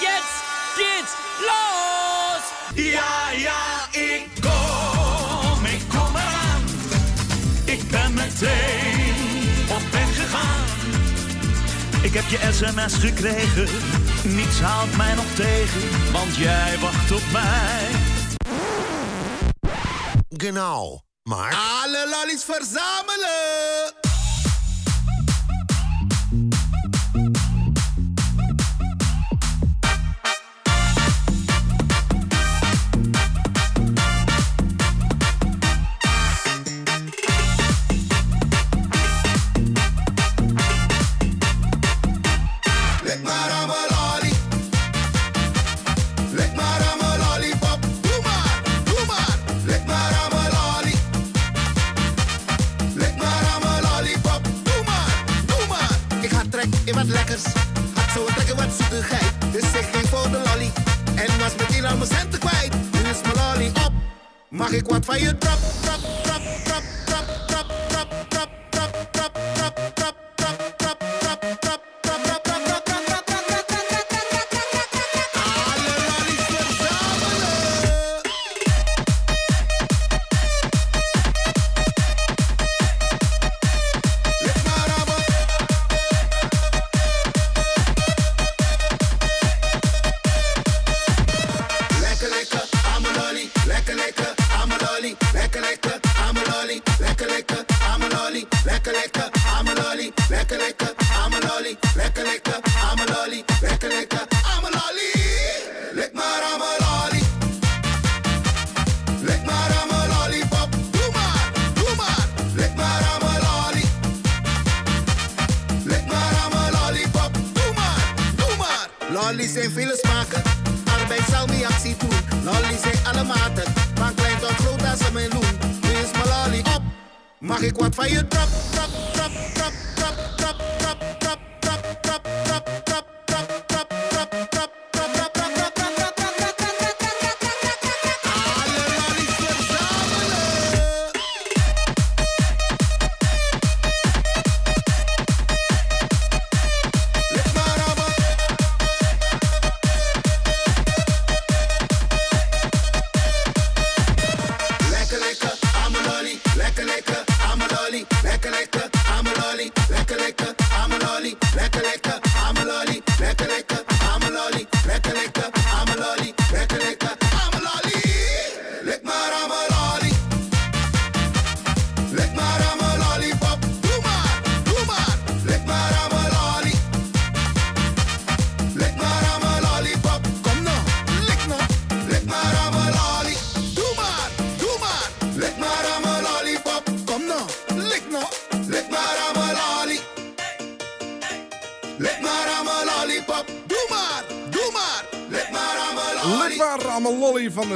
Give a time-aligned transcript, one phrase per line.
[0.00, 0.36] jetzt
[0.76, 2.42] geht's los!
[2.74, 6.62] Ja, ja, ik kom, ik kom eraan.
[7.64, 9.14] Ik ben meteen
[9.68, 10.64] op weg gegaan.
[12.02, 13.68] Ik heb je sms gekregen,
[14.22, 17.90] niets houdt mij nog tegen, want jij wacht op mij.
[20.28, 21.00] Genau.
[21.22, 21.54] Maar...
[21.82, 24.01] Alle lollies verzamelen!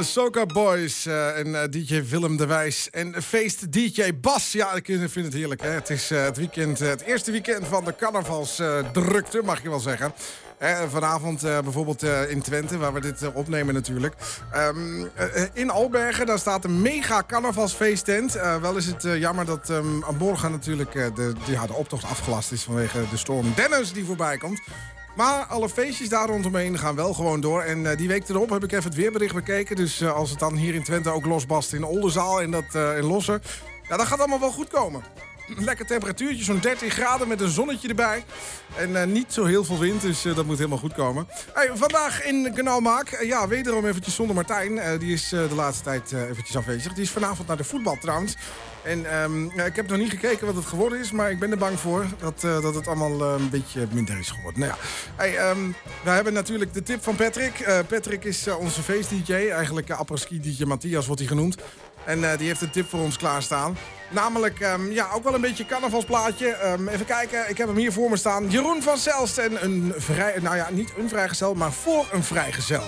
[0.03, 4.51] Soca Boys eh, en eh, DJ Willem de Wijs en feest DJ Bas.
[4.51, 5.61] Ja, ik vind het heerlijk.
[5.61, 5.69] Hè?
[5.69, 10.13] Het is eh, het weekend, het eerste weekend van de carnavalsdrukte, mag je wel zeggen.
[10.89, 14.15] Vanavond bijvoorbeeld in Twente, waar we dit opnemen natuurlijk.
[14.51, 18.33] Ehm, eh, eh, in Albergen, daar staat een mega carnavalsfeesttent.
[18.61, 23.17] Wel is het jammer dat ehm, morgen natuurlijk de, de optocht afgelast is vanwege de
[23.17, 24.61] storm Dennis die voorbij komt.
[25.17, 27.61] Maar alle feestjes daar rondomheen gaan wel gewoon door.
[27.61, 29.75] En eh, die week erop heb ik even het weerbericht bekeken.
[29.75, 32.97] Dus eh, als het dan hier in Twente ook losbast in Oldenzaal en dat eh,
[32.97, 33.41] in Lossen...
[33.89, 35.03] Ja, dat gaat allemaal wel goed komen.
[35.57, 38.25] Lekker temperatuurtje, zo'n 13 graden met een zonnetje erbij.
[38.75, 41.27] En niet zo heel veel wind, dus dat moet helemaal goed komen.
[41.53, 44.99] Hey, vandaag in Kanaalmaak, ja, wederom eventjes zonder Martijn.
[44.99, 46.93] Die is de laatste tijd eventjes afwezig.
[46.93, 48.35] Die is vanavond naar de voetbal trouwens.
[48.87, 51.57] En ehm, ik heb nog niet gekeken wat het geworden is, maar ik ben er
[51.57, 54.59] bang voor dat, eh, dat het allemaal eh, een beetje minder is geworden.
[54.59, 54.77] Nou ja,
[55.15, 55.71] hey, ehm,
[56.03, 57.59] we hebben natuurlijk de tip van Patrick.
[57.59, 61.57] Eh, Patrick is onze feest-dj, eigenlijk uh, apres-ski-dj Matthias wordt hij genoemd.
[62.05, 63.77] En die heeft een tip voor ons klaarstaan.
[64.09, 66.77] Namelijk, ehm, ja, ook wel een beetje carnavalsplaatje.
[66.89, 68.49] Even kijken, ik heb hem hier voor me staan.
[68.49, 70.39] Jeroen van Zelst en een vrij...
[70.41, 72.83] Nou ja, niet een vrijgezel, maar voor een vrijgezel.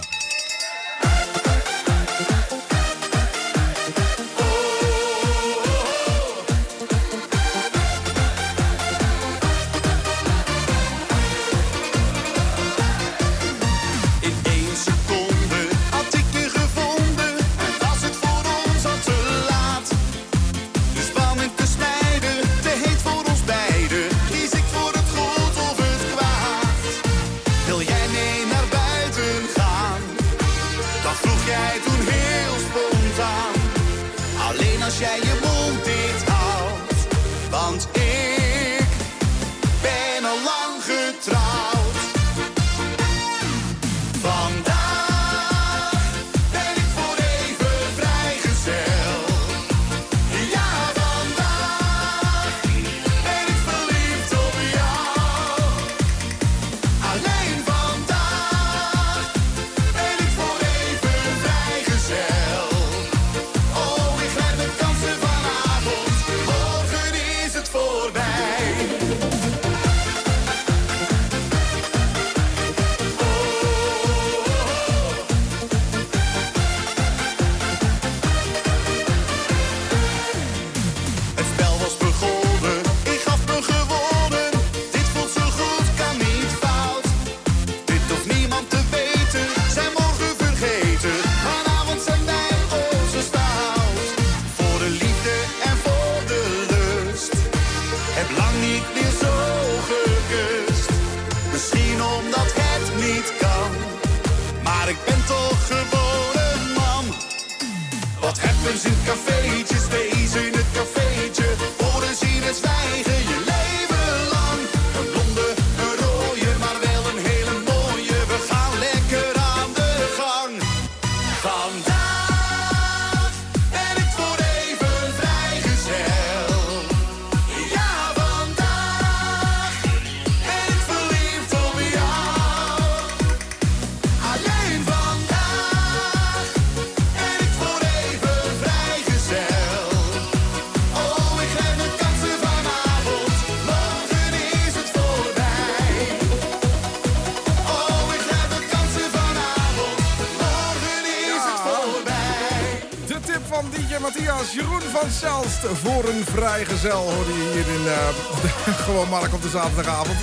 [156.26, 160.18] Vrijgezel hoorde je hier in eh, gewoon Mark op de zaterdagavond.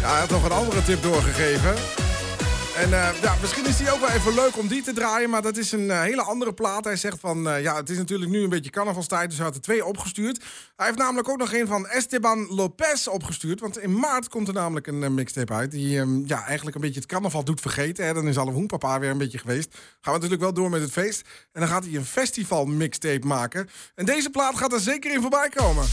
[0.00, 1.74] Ja, hij had nog een andere tip doorgegeven.
[2.76, 5.42] En eh, ja, misschien is die ook wel even leuk om die te draaien, maar
[5.42, 6.84] dat is een eh, hele andere plaat.
[6.84, 9.60] Hij zegt van, ja, het is natuurlijk nu een beetje carnavalstijd, dus hij had er
[9.62, 10.44] twee opgestuurd.
[10.76, 14.54] Hij heeft namelijk ook nog een van Esteban Lopez opgestuurd, want in maart komt er
[14.54, 18.06] namelijk een eh, mixtape uit die ehm, ja, eigenlijk een beetje het carnaval doet vergeten.
[18.06, 18.14] Hè.
[18.14, 19.74] Dan is alle hoenpapa weer een beetje geweest.
[19.74, 21.28] Gaan we natuurlijk wel door met het feest.
[21.52, 23.68] En dan gaat hij een festival mixtape maken.
[23.94, 25.84] En deze plaat gaat er zeker in voorbij komen.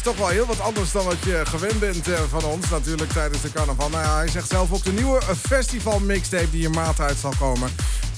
[0.00, 3.12] is toch wel heel wat anders dan wat je gewend bent eh, van ons natuurlijk
[3.12, 3.88] tijdens de carnaval.
[3.88, 7.32] Nou ja, hij zegt zelf ook de nieuwe festival mixtape die in maat uit zal
[7.38, 7.70] komen.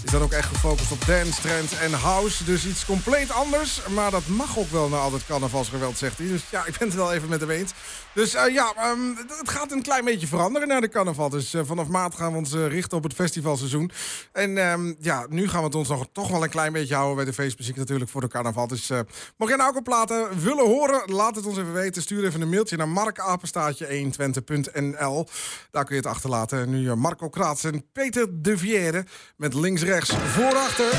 [0.04, 2.44] Is dan ook echt gefocust op dance, trends en house.
[2.44, 3.80] Dus iets compleet anders.
[3.94, 6.26] Maar dat mag ook wel na al het carnavalsgeweld, zegt hij.
[6.26, 7.72] Dus ja, ik ben het wel even met de eens.
[8.14, 11.28] Dus eh, ja, ehm, het gaat een klein beetje veranderen naar de carnaval.
[11.28, 13.90] Dus eh, vanaf maand gaan we ons eh, richten op het festivalseizoen.
[14.32, 17.16] En ehm, ja, nu gaan we het ons nog, toch wel een klein beetje houden
[17.16, 18.66] bij de feestmuziek natuurlijk voor de carnaval.
[18.66, 18.88] Dus
[19.36, 22.02] mocht jij nou ook op platen willen horen, laat het ons even weten.
[22.02, 25.28] Stuur even een mailtje naar markapenstaatje120.nl.
[25.70, 26.70] Daar kun je het achterlaten.
[26.70, 29.04] Nu Marco Kraats en Peter de Vierde
[29.36, 30.90] met links-rechts voor-achter.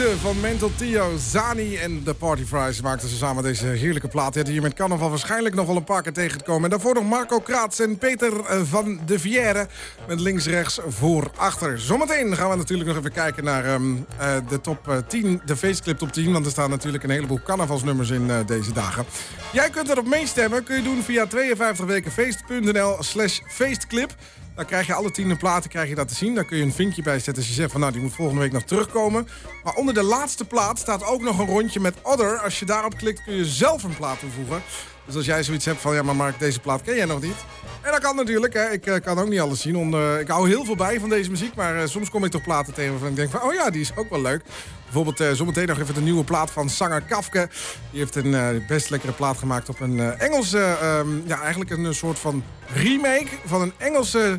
[0.00, 4.34] Van Mental Tio, Zani en de Party Fries maakten ze samen deze heerlijke plaat.
[4.34, 6.64] Die hier met carnaval waarschijnlijk nog wel een paar keer tegengekomen.
[6.64, 9.66] En daarvoor nog Marco Kraats en Peter eh, van de Vière
[10.08, 11.80] met links, rechts, voor, achter.
[11.80, 15.56] Zometeen gaan we natuurlijk nog even kijken naar ehm, eh, de top 10, eh, de
[15.56, 16.32] feestclip top 10.
[16.32, 19.04] Want er staan natuurlijk een heleboel carnavalsnummers in deze dagen.
[19.52, 24.14] Jij kunt erop meestemmen, kun je doen via 52wekenfeest.nl slash feestclip.
[24.54, 26.34] Dan krijg je alle tien platen krijg je dat te zien.
[26.34, 28.40] Daar kun je een vinkje bij zetten als je zegt van nou die moet volgende
[28.40, 29.26] week nog terugkomen.
[29.64, 32.38] Maar onder de laatste plaat staat ook nog een rondje met Other.
[32.38, 34.62] Als je daarop klikt kun je zelf een plaat toevoegen.
[35.06, 37.36] Dus als jij zoiets hebt van ja maar Mark deze plaat ken jij nog niet.
[37.82, 38.54] En dat kan natuurlijk.
[38.54, 38.70] Hè.
[38.70, 39.94] Ik uh, kan ook niet alles zien.
[40.20, 41.54] ik hou heel veel bij van deze muziek.
[41.54, 43.42] Maar uh, soms kom ik toch platen tegen waarvan ik denk van...
[43.42, 44.42] oh ja, die is ook wel leuk.
[44.84, 47.48] Bijvoorbeeld zometeen nog even de nieuwe plaat van zanger Kafke.
[47.90, 50.76] Die heeft een best lekkere plaat gemaakt op een Engelse...
[50.84, 52.44] Um, ja, eigenlijk een soort van
[52.74, 54.38] remake van een Engelse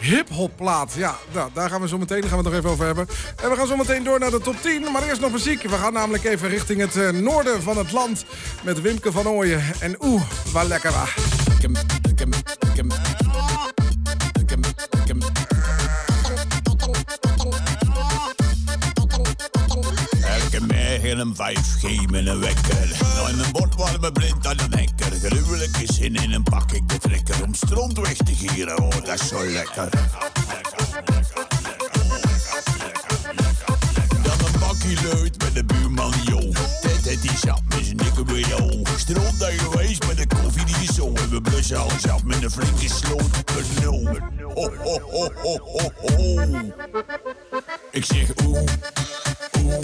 [0.00, 0.92] hip-hop plaat.
[0.96, 3.08] Ja, nou, daar gaan we zo meteen gaan we nog even over hebben.
[3.42, 4.92] En we gaan zo meteen door naar de top 10.
[4.92, 5.62] Maar eerst nog muziek.
[5.62, 8.24] We gaan namelijk even richting het uh, noorden van het land.
[8.62, 9.62] Met Wimke van Ooyen.
[9.80, 11.14] En oeh, waar lekker waar.
[21.10, 22.88] En een 5G met een wekker.
[23.14, 25.30] Nou, in een bord warme blind aan een hekker.
[25.30, 28.78] Gruwelijke zin in een pak ik de trekker om stront weg te gieren.
[28.78, 29.90] Oh, dat is zo lekker.
[34.22, 36.52] Dan een bakkie luid met de buurman, yo.
[37.02, 38.82] Ted, die zat met zijn dikke jou.
[38.96, 41.12] Stront daar geweest met de koffie die zo.
[41.14, 43.30] En we blussen alles af met een flinke sloot.
[43.54, 44.08] Met nul.
[44.54, 46.48] Ho, ho, ho, ho, ho, ho.
[47.90, 48.62] Ik zeg oeh.
[49.62, 49.78] Oeh,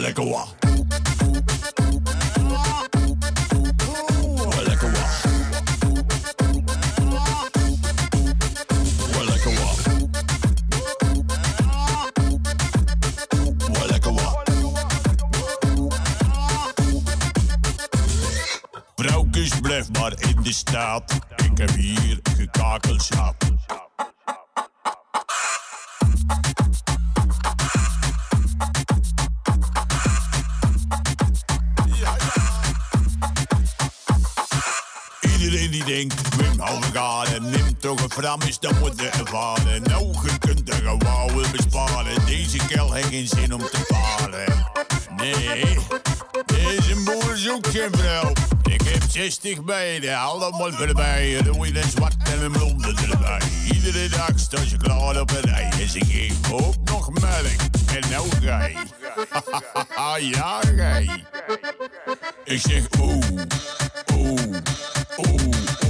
[0.00, 0.24] wa.
[0.24, 0.46] Wa.
[19.62, 21.18] Blijf maar in de staat.
[21.36, 22.20] Ik heb hier.
[22.38, 23.81] Iedereen
[35.84, 36.31] denkt,
[36.62, 39.82] Wim Halvergaren, neemt toch een frammes, dan moet je ervaren.
[39.82, 42.26] Nou, je kunt er gewoon besparen.
[42.26, 44.66] Deze kel heeft geen zin om te paren.
[45.16, 45.78] Nee,
[46.46, 48.32] deze boer zoekt geen vrouw.
[48.62, 51.40] Ik heb 60 meiden, allemaal voorbij.
[51.40, 53.40] Rooi en zwart en een blonde erbij.
[53.72, 55.70] Iedere dag staan ze klaar op een rij.
[55.80, 57.60] En ze geven ook nog melk.
[57.94, 58.76] En nou gij.
[60.34, 61.24] ja, gij.
[62.44, 63.24] Ik zeg oeh.
[64.14, 64.40] Oeh,
[65.18, 65.81] oeh,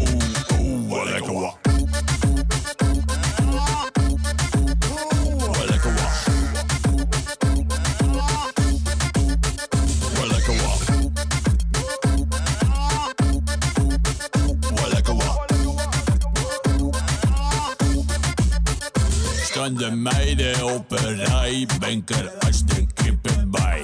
[19.63, 23.83] Staan de meiden op een rij, ben er als de kippen bij.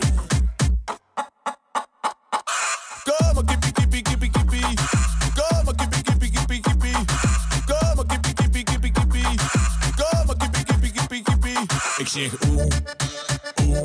[3.05, 4.63] Kom, kippie, kippie, kippie.
[5.35, 6.97] Kom, kippie.
[11.97, 12.67] Ik zeg oeh,
[13.63, 13.83] oeh,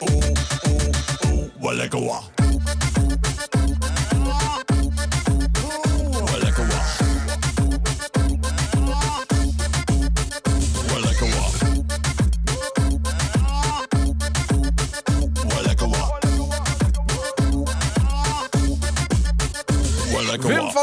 [0.00, 0.26] oeh,
[0.68, 0.88] oeh,
[1.26, 2.41] oeh, wat lekker wa.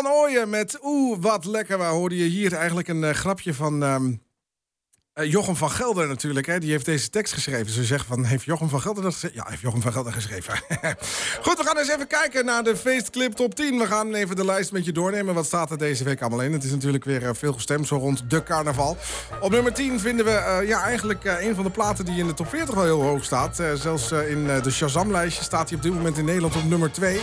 [0.02, 1.92] Van Ooyen met oeh, wat lekker waar.
[1.92, 3.84] Hoorde je hier eigenlijk een eh, grapje van...
[3.84, 4.12] ehm,
[5.14, 7.72] eh, Jochem van Gelder natuurlijk, hè, die heeft deze tekst geschreven.
[7.72, 9.38] Ze zeggen van, heeft Jochem van Gelder dat geschreven?
[9.38, 10.54] Ja, heeft Jochem van Gelder geschreven.
[11.46, 13.78] Goed, we gaan eens even kijken naar de feestclip top 10.
[13.78, 15.34] We gaan even de lijst met je doornemen.
[15.34, 16.54] Wat staat er deze week allemaal in?
[16.54, 18.98] Het is natuurlijk weer eh, veel gestemd, zo rond de carnaval.
[19.42, 22.50] Op nummer 10 vinden we ja, eigenlijk een van de platen die in de top
[22.50, 23.64] 40 wel heel hoog staat.
[23.74, 27.20] Zelfs in de Shazam-lijstje staat hij op dit moment in Nederland op nummer 2.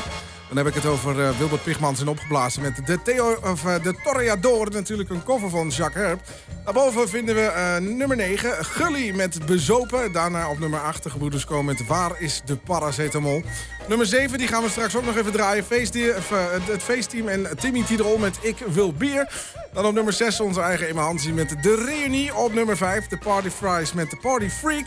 [0.48, 3.82] Dan heb ik het over eh, Wilbert Pigmans en opgeblazen met de, Theo, of, eh,
[3.82, 4.70] de Toreador.
[4.70, 6.20] Natuurlijk een cover van Jacques Herp.
[6.64, 10.12] Daarboven vinden we eh, nummer 9, Gully met Bezopen.
[10.12, 13.42] Daarna op nummer 8, de gebroeders komen met Waar is de paracetamol.
[13.88, 15.64] Nummer 7, die gaan we straks ook nog even draaien.
[15.64, 19.28] Feestdier, of, eh, het, feestteam en Timmy Tiderol met Ik wil bier.
[19.72, 22.34] Dan op nummer 6 onze eigen Emma met De Reunie.
[22.34, 24.86] Op nummer 5 de Party Fries met De Party Freak.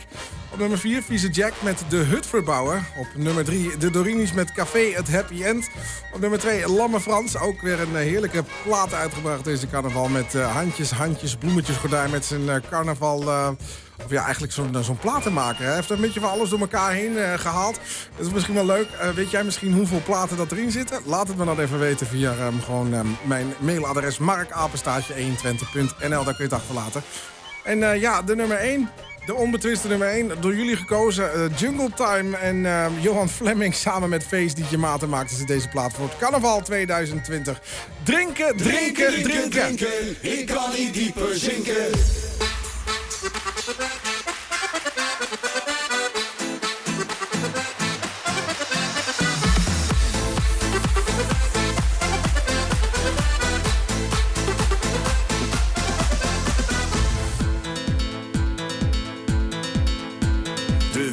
[0.52, 2.86] Op nummer 4 Vieze Jack met De Hut verbouwen.
[3.00, 5.70] Op nummer 3 de Dorinis met Café Het Happy End.
[6.14, 7.38] Op nummer 2 Lamme Frans.
[7.38, 10.08] Ook weer een eh, heerlijke plaat uitgebracht deze carnaval.
[10.08, 12.10] Met eh, handjes, handjes, bloemetjes, gordijn.
[12.10, 13.56] Met zijn carnaval...
[14.00, 15.66] eh, Of ja, eigenlijk zo'n zo'n platenmaker.
[15.66, 17.80] Hij heeft een beetje van alles door elkaar heen eh, gehaald.
[18.18, 18.88] Dat is misschien wel leuk.
[19.02, 21.00] Eh, weet jij misschien hoeveel platen dat erin zitten?
[21.06, 26.24] Laat het me dan even weten via ehm, gewoon ehm, mijn mailadres markapenstaatje120.nl.
[26.24, 27.02] Daar kun je het achterlaten.
[27.64, 28.90] En eh, ja, de nummer 1.
[29.26, 31.34] De onbetwiste nummer 1, door jullie gekozen.
[31.34, 35.68] eh, Jungle Time en ehm, Johan Fleming samen met Face DJ Maten maakten ze deze
[35.68, 37.62] plaat voor het carnaval 2020.
[38.04, 39.78] Drinken, drinken, drinken.
[40.22, 41.76] Ik kan niet dieper zinken.
[43.10, 43.16] De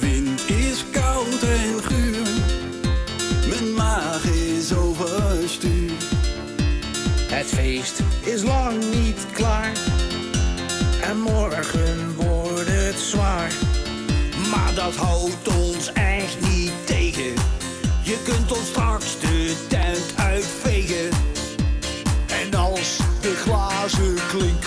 [0.01, 2.27] wind is koud en guur.
[3.49, 5.91] Mijn maag is overstuur.
[7.29, 9.66] Het feest is lang niet klaar.
[12.17, 13.53] Wordt het zwaar.
[14.51, 17.35] Maar dat houdt ons echt niet tegen.
[18.03, 21.09] Je kunt ons straks de tent uitvegen.
[22.27, 24.66] En als de glazen klinken,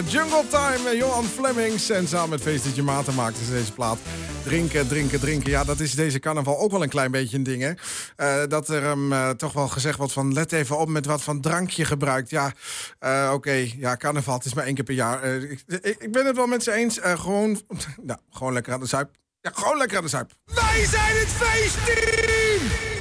[0.00, 1.90] Jungle Time Johan Flemings.
[1.90, 3.98] En samen met Feestetje Maten maakten ze deze plaat.
[4.44, 5.50] Drinken, drinken, drinken.
[5.50, 7.72] Ja, dat is deze carnaval ook wel een klein beetje een ding, hè?
[8.16, 10.32] Eh, dat er hem eh, toch wel gezegd wordt van...
[10.32, 12.30] let even op met wat van drank je gebruikt.
[12.30, 12.52] Ja,
[12.98, 13.66] eh, oké.
[13.76, 15.22] Ja, carnaval, het is maar één keer per jaar.
[15.22, 15.64] Eh, ik,
[15.98, 16.98] ik, ben het wel met ze eens.
[16.98, 17.60] Eh, gewoon,
[18.02, 19.10] nou, gewoon lekker aan de zuip.
[19.40, 20.30] Ja, gewoon lekker aan de zuip.
[20.44, 22.91] Wij zijn het feestteam!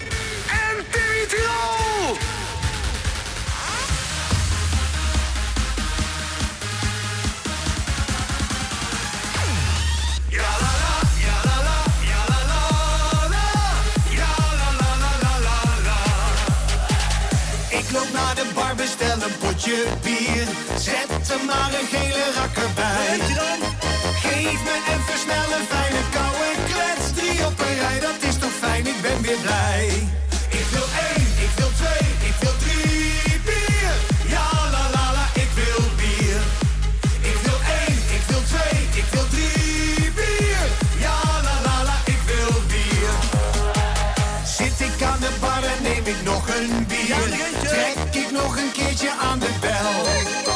[18.71, 20.47] De bar, bestel een potje bier.
[20.79, 23.19] Zet er maar een gele rakker bij.
[24.23, 27.11] Geef me even snel een fijne koude klets.
[27.15, 29.87] Drie op een rij, dat is toch fijn, ik ben weer blij.
[30.49, 33.93] Ik wil één, ik wil twee, ik wil drie bier.
[34.35, 36.41] Ja, la la la, ik wil bier.
[37.31, 40.63] Ik wil één, ik wil twee, ik wil drie bier.
[41.05, 43.13] Ja, la la la, ik wil bier.
[44.57, 44.95] Zit ik
[46.23, 46.85] nog een
[48.73, 50.50] keertje aan de bel.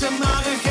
[0.00, 0.69] Zet er maar een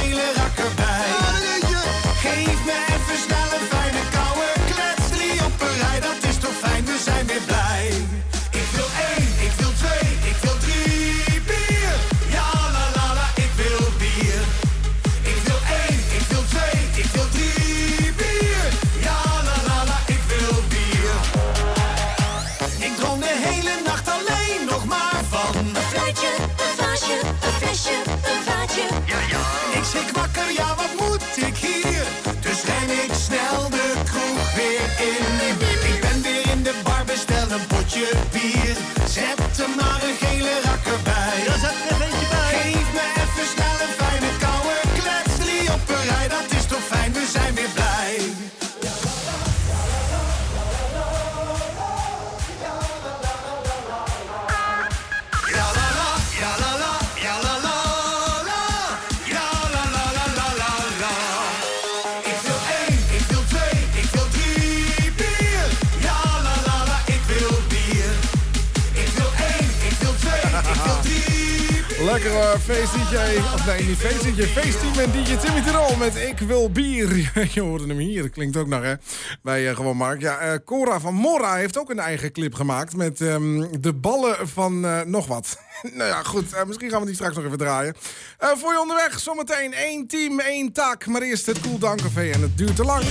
[72.30, 73.16] Lekker feest DJ,
[73.54, 77.32] of nee, niet feest DJ, feestteam en DJ Timmy Tirol met Ik Wil Bier.
[77.54, 78.94] Je hoorde hem hier, dat klinkt ook nog hè,
[79.42, 80.22] bij eh, Gewoon Mark.
[80.22, 84.48] Ja, eh, Cora van Mora heeft ook een eigen clip gemaakt met ehm, de ballen
[84.48, 85.58] van eh, nog wat.
[85.98, 87.96] nou ja, goed, eh, misschien gaan we die straks nog even draaien.
[88.38, 91.06] Eh, voor je onderweg, zometeen één team, één taak.
[91.06, 93.04] Maar eerst het Cool Down Café en het duurt te lang.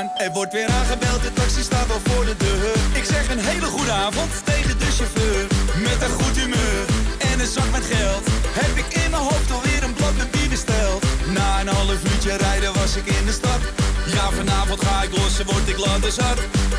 [0.00, 2.74] Er wordt weer aangebeld, de taxi staat al voor de deur.
[2.92, 5.46] Ik zeg een hele goede avond tegen de chauffeur.
[5.82, 6.84] Met een goed humeur
[7.18, 8.24] en een zak met geld
[8.60, 11.04] Heb ik in mijn hoofd alweer een blad met besteld.
[11.34, 13.79] Na een half uurtje rijden was ik in de stad
[14.12, 15.76] Ja, vanavond ga ik los en word ik
[16.10, 16.36] zat.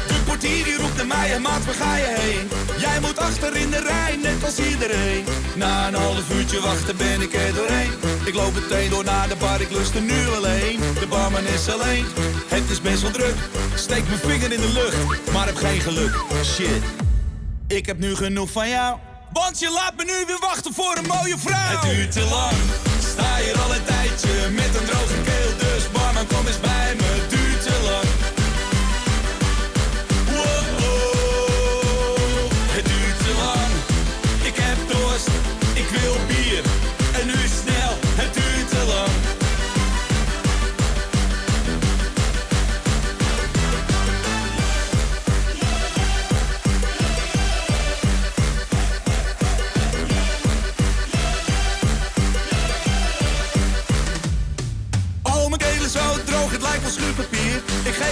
[0.07, 2.49] De portier die roept naar mij, en maat, waar ga je heen?
[2.79, 5.25] Jij moet achter in de rij, net als iedereen.
[5.55, 7.91] Na een half uurtje wachten ben ik er doorheen.
[8.25, 10.79] Ik loop meteen door naar de bar, ik lust er nu alleen.
[10.99, 12.05] De barman is alleen,
[12.47, 13.35] het is best wel druk.
[13.75, 16.13] Steek mijn vinger in de lucht, maar heb geen geluk.
[16.43, 16.83] Shit,
[17.67, 18.97] ik heb nu genoeg van jou
[19.33, 21.79] Want je laat me nu weer wachten voor een mooie vrouw.
[21.79, 22.57] Het duurt te lang,
[23.11, 25.40] sta hier al een tijdje Met een droge keel,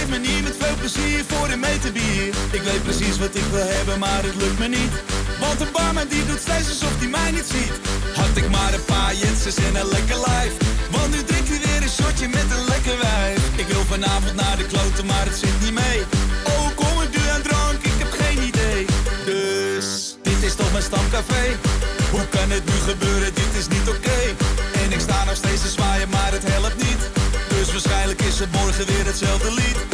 [0.00, 2.26] geef me niet met veel plezier voor een meter bier.
[2.58, 4.94] Ik weet precies wat ik wil hebben, maar het lukt me niet.
[5.40, 7.74] Want de barman die doet steeds alsof hij mij niet ziet.
[8.20, 10.52] Had ik maar een paar jetsers en een lekker lijf.
[10.90, 13.40] Want nu drinkt hij weer een shotje met een lekker wijf.
[13.62, 15.98] Ik wil vanavond naar de kloten, maar het zit niet mee.
[16.52, 18.82] Oh, kom ik nu aan drank, ik heb geen idee.
[19.30, 19.88] Dus,
[20.22, 21.44] dit is toch mijn stamcafé?
[22.14, 24.20] Hoe kan het nu gebeuren, dit is niet oké.
[24.82, 27.02] En ik sta nog steeds te zwaaien, maar het helpt niet.
[27.54, 29.89] Dus waarschijnlijk is het morgen weer hetzelfde lied.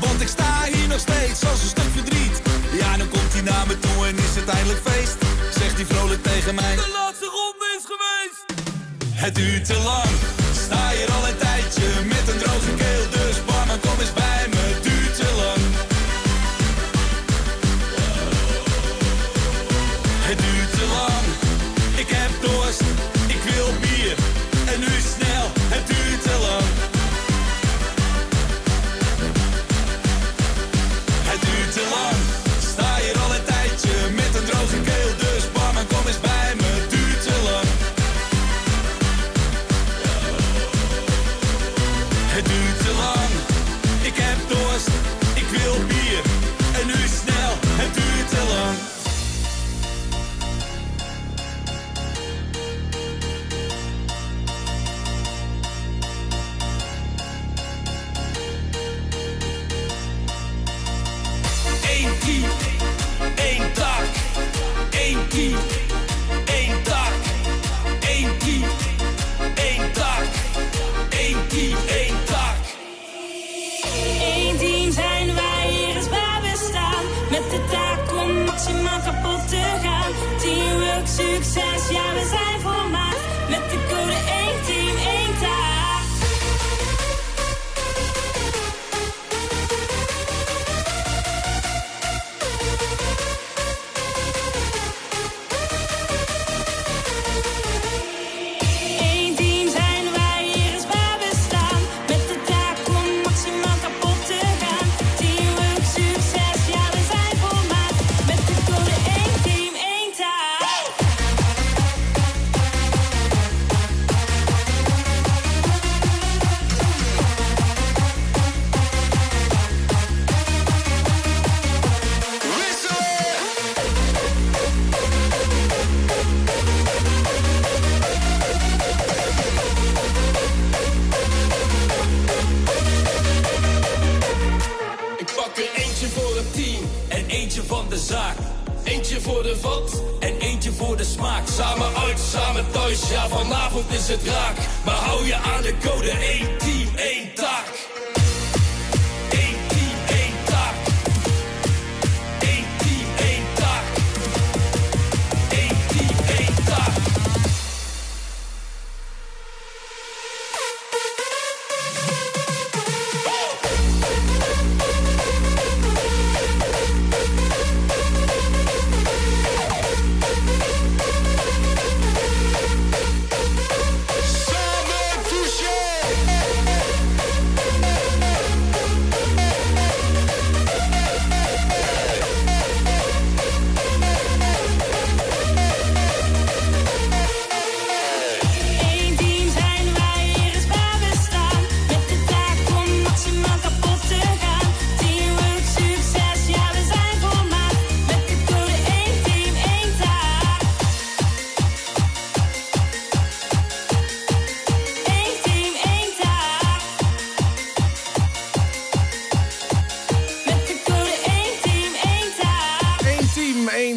[0.00, 2.42] Want ik sta hier nog steeds als een stuk verdriet.
[2.72, 5.16] Ja, dan komt hij naar me toe en is het eindelijk feest.
[5.58, 6.74] Zegt hij vrolijk tegen mij.
[6.74, 8.44] De laatste ronde is geweest.
[9.14, 10.12] Het duurt te lang,
[10.64, 11.26] sta hier al
[79.52, 80.12] te gaan.
[80.38, 82.11] Teamwork, succes, ja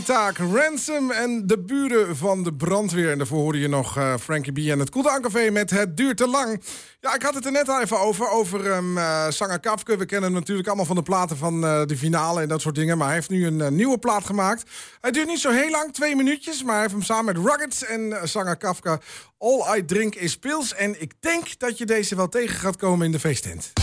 [0.06, 0.38] taak.
[0.38, 3.12] Ransom en de buren van de brandweer.
[3.12, 4.58] En daarvoor hoorde je nog eh, Frankie B.
[4.58, 6.62] en het Koelde Café met Het Duurt Te Lang.
[7.00, 8.98] Ja, ik had het er net al even over, over um,
[9.30, 9.98] Sanger Kafke.
[9.98, 12.76] We kennen hem natuurlijk allemaal van de platen van eh, de finale en dat soort
[12.76, 12.98] dingen.
[12.98, 14.70] Maar hij heeft nu een eh, nieuwe plaat gemaakt.
[15.02, 16.64] Hij duurt niet zo heel lang, twee minuutjes.
[16.64, 19.00] Maar hij heeft hem samen met Ruggets en uh, Sanger Kafka.
[19.38, 20.74] All I Drink is Pils.
[20.74, 23.74] En ik denk dat je deze wel tegen gaat komen in de feesttent.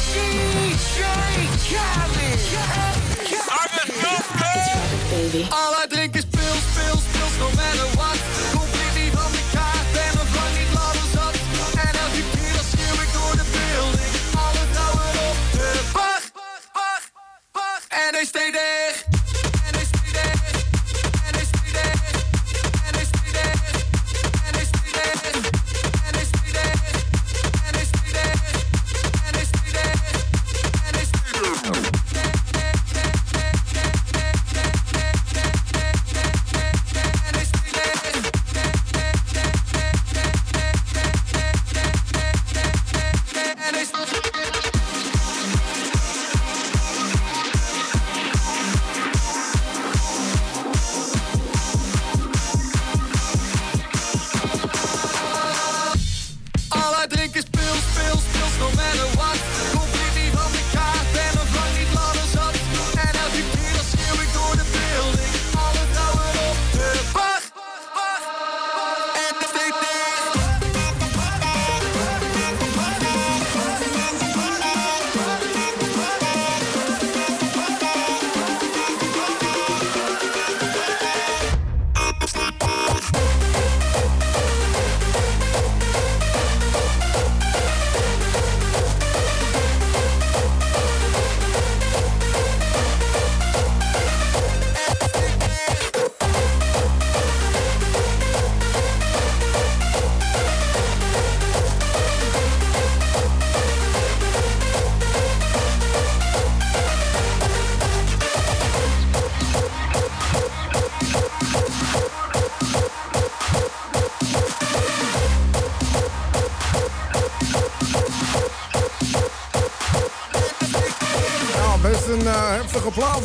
[5.35, 6.27] All I drink is
[7.39, 8.19] no matter what.
[8.53, 11.35] Compleet niet van de kaart, ben nog lang niet langer zat.
[11.85, 14.13] En elke keer als schreeuw door de building.
[14.45, 16.23] Alle vrouwen op de bar,
[16.73, 17.01] bar,
[17.53, 17.81] bar.
[17.89, 19.12] En hij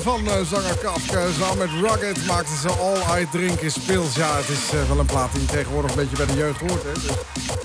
[0.08, 1.32] van eh, zanger Kafka.
[1.32, 4.16] Samen met Rugged maakten ze All I Drink is Pills.
[4.16, 6.84] Ja, het is eh, wel een plaat die tegenwoordig een beetje bij de jeugd hoort.
[6.84, 6.94] Hè?
[6.94, 7.04] Dus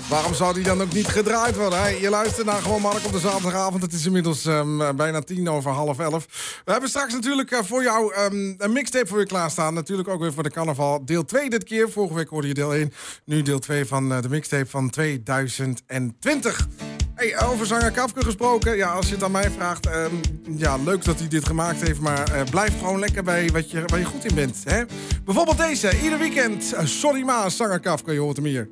[0.09, 1.81] waarom zou die dan ook niet gedraaid worden?
[1.81, 1.87] Hè?
[1.87, 3.81] Je luistert naar gewoon Mark op de zaterdagavond.
[3.81, 6.25] Het is inmiddels ehm, bijna tien over half elf.
[6.65, 9.73] We hebben straks natuurlijk eh, voor jou ehm, een mixtape voor je klaarstaan.
[9.73, 11.05] Natuurlijk ook weer voor de carnaval.
[11.05, 11.91] Deel 2 dit keer.
[11.91, 12.93] Vorige week hoorde je deel 1.
[13.25, 16.67] Nu deel 2 van de mixtape van 2020.
[17.15, 18.75] Hey, over zanger Kafke gesproken.
[18.77, 19.85] Ja, als je het aan mij vraagt.
[19.87, 20.13] ehm,
[20.57, 21.99] ja, leuk dat hij dit gemaakt heeft.
[21.99, 24.57] Maar eh, blijf gewoon lekker bij wat je, waar je goed in bent.
[24.63, 24.83] Hè?
[25.25, 26.01] Bijvoorbeeld deze.
[26.03, 26.73] Ieder weekend.
[26.73, 28.13] eh, Sorry ma, zanger Kafke.
[28.13, 28.69] Je hoort hem hier.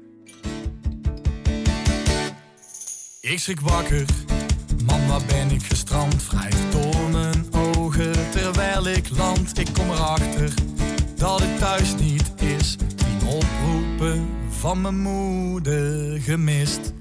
[3.21, 4.05] Ik schrik wakker,
[4.85, 6.27] man waar ben ik gestrand?
[6.29, 9.57] Wrijf door mijn ogen terwijl ik land.
[9.59, 10.53] Ik kom erachter
[11.15, 12.75] dat het thuis niet is.
[12.95, 14.29] Tien oproepen
[14.59, 16.93] van mijn moeder gemist.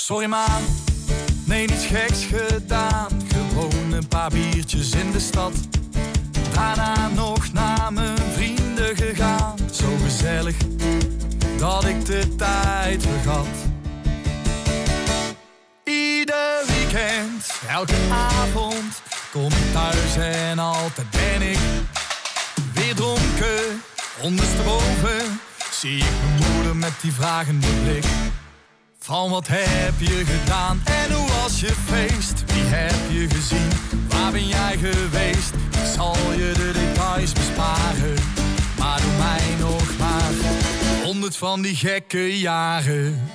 [0.00, 0.46] Sorry ma,
[1.44, 3.08] nee niets geks gedaan.
[3.32, 5.52] Gewoon een paar biertjes in de stad.
[6.52, 9.56] Daarna nog naar mijn vrienden gegaan.
[9.72, 10.56] Zo gezellig
[11.58, 13.46] dat ik de tijd vergat.
[15.84, 21.58] Ieder weekend, elke avond kom ik thuis en altijd ben ik
[22.74, 23.82] weer dronken.
[24.22, 25.40] Ondersteboven
[25.70, 28.04] zie ik mijn moeder met die vragende blik.
[29.08, 32.44] Van wat heb je gedaan en hoe was je feest?
[32.52, 33.68] Wie heb je gezien?
[34.08, 35.54] Waar ben jij geweest?
[35.54, 38.14] Ik zal je de details besparen.
[38.78, 40.32] Maar doe mij nog maar
[41.04, 43.30] honderd van die gekke jaren.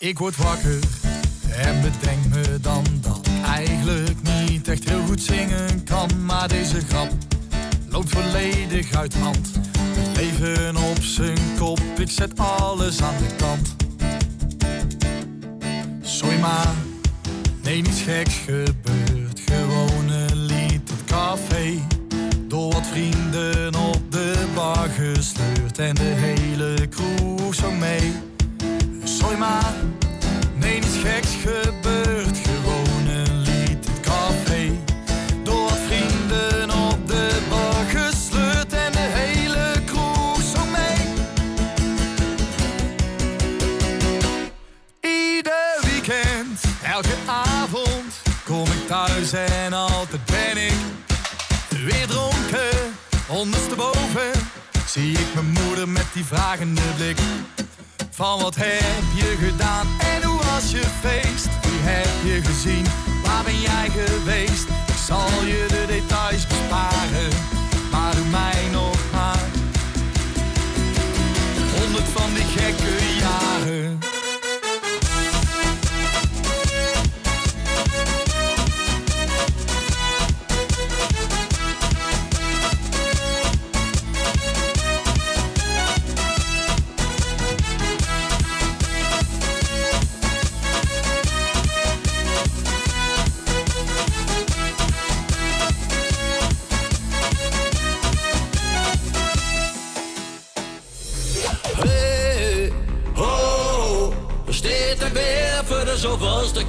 [0.00, 0.78] Ik word wakker
[1.50, 6.24] en bedenk me dan dat ik eigenlijk niet echt heel goed zingen kan.
[6.24, 7.10] Maar deze grap
[7.88, 9.50] loopt volledig uit hand.
[10.14, 13.76] Leven op zijn kop, ik zet alles aan de kant.
[16.02, 16.74] Sorry maar,
[17.62, 19.40] nee niets geks gebeurd.
[19.44, 21.86] Gewoon een lied op café.
[22.48, 25.78] Door wat vrienden op de bar gesleurd.
[25.78, 28.27] En de hele crew zo mee.
[29.18, 29.74] Sorry maar,
[30.54, 32.38] nee niets geks gebeurd.
[32.38, 34.70] Gewoon een lied in het café.
[35.42, 38.72] Door vrienden op de bar gesleurd.
[38.72, 41.06] En de hele crew zo mee.
[45.00, 50.78] Ieder weekend, elke avond kom ik thuis en altijd ben ik
[51.84, 52.94] weer dronken.
[53.26, 54.30] Ondersteboven
[54.86, 57.18] zie ik mijn moeder met die vragende blik.
[58.18, 61.48] Van wat heb je gedaan en hoe was je feest?
[61.62, 62.84] Wie heb je gezien?
[63.24, 64.68] Waar ben jij geweest?
[64.68, 67.30] Ik zal je de details besparen,
[67.90, 69.48] maar doe mij nog maar
[71.78, 74.07] honderd van die gekke jaren.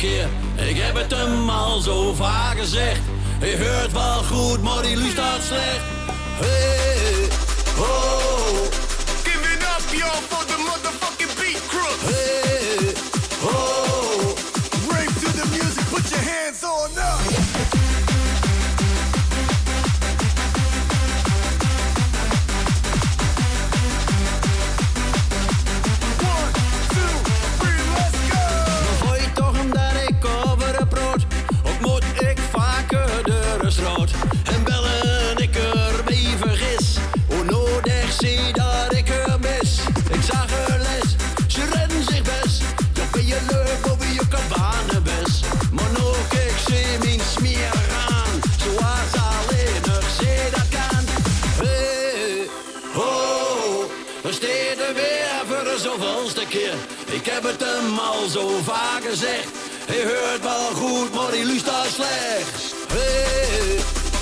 [0.04, 3.00] Ik heb het hem al zo vaak gezegd.
[3.40, 5.82] Je hoort wel goed, maar die luistert slecht.
[6.40, 7.28] Hey,
[7.76, 8.19] ho,
[56.50, 56.74] keer
[57.06, 59.50] Ik heb het hem al zo vaak gezegd
[59.86, 63.78] Hij hoort wel goed, maar hij luistert slecht Hey,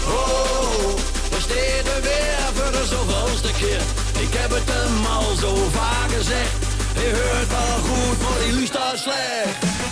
[0.07, 0.93] Oh,
[1.31, 3.81] we steden weer voor de zoveelste keer.
[4.21, 6.55] Ik heb het hem al zo vaak gezegd.
[6.93, 9.86] Je hoort wel goed, maar die luistert slecht.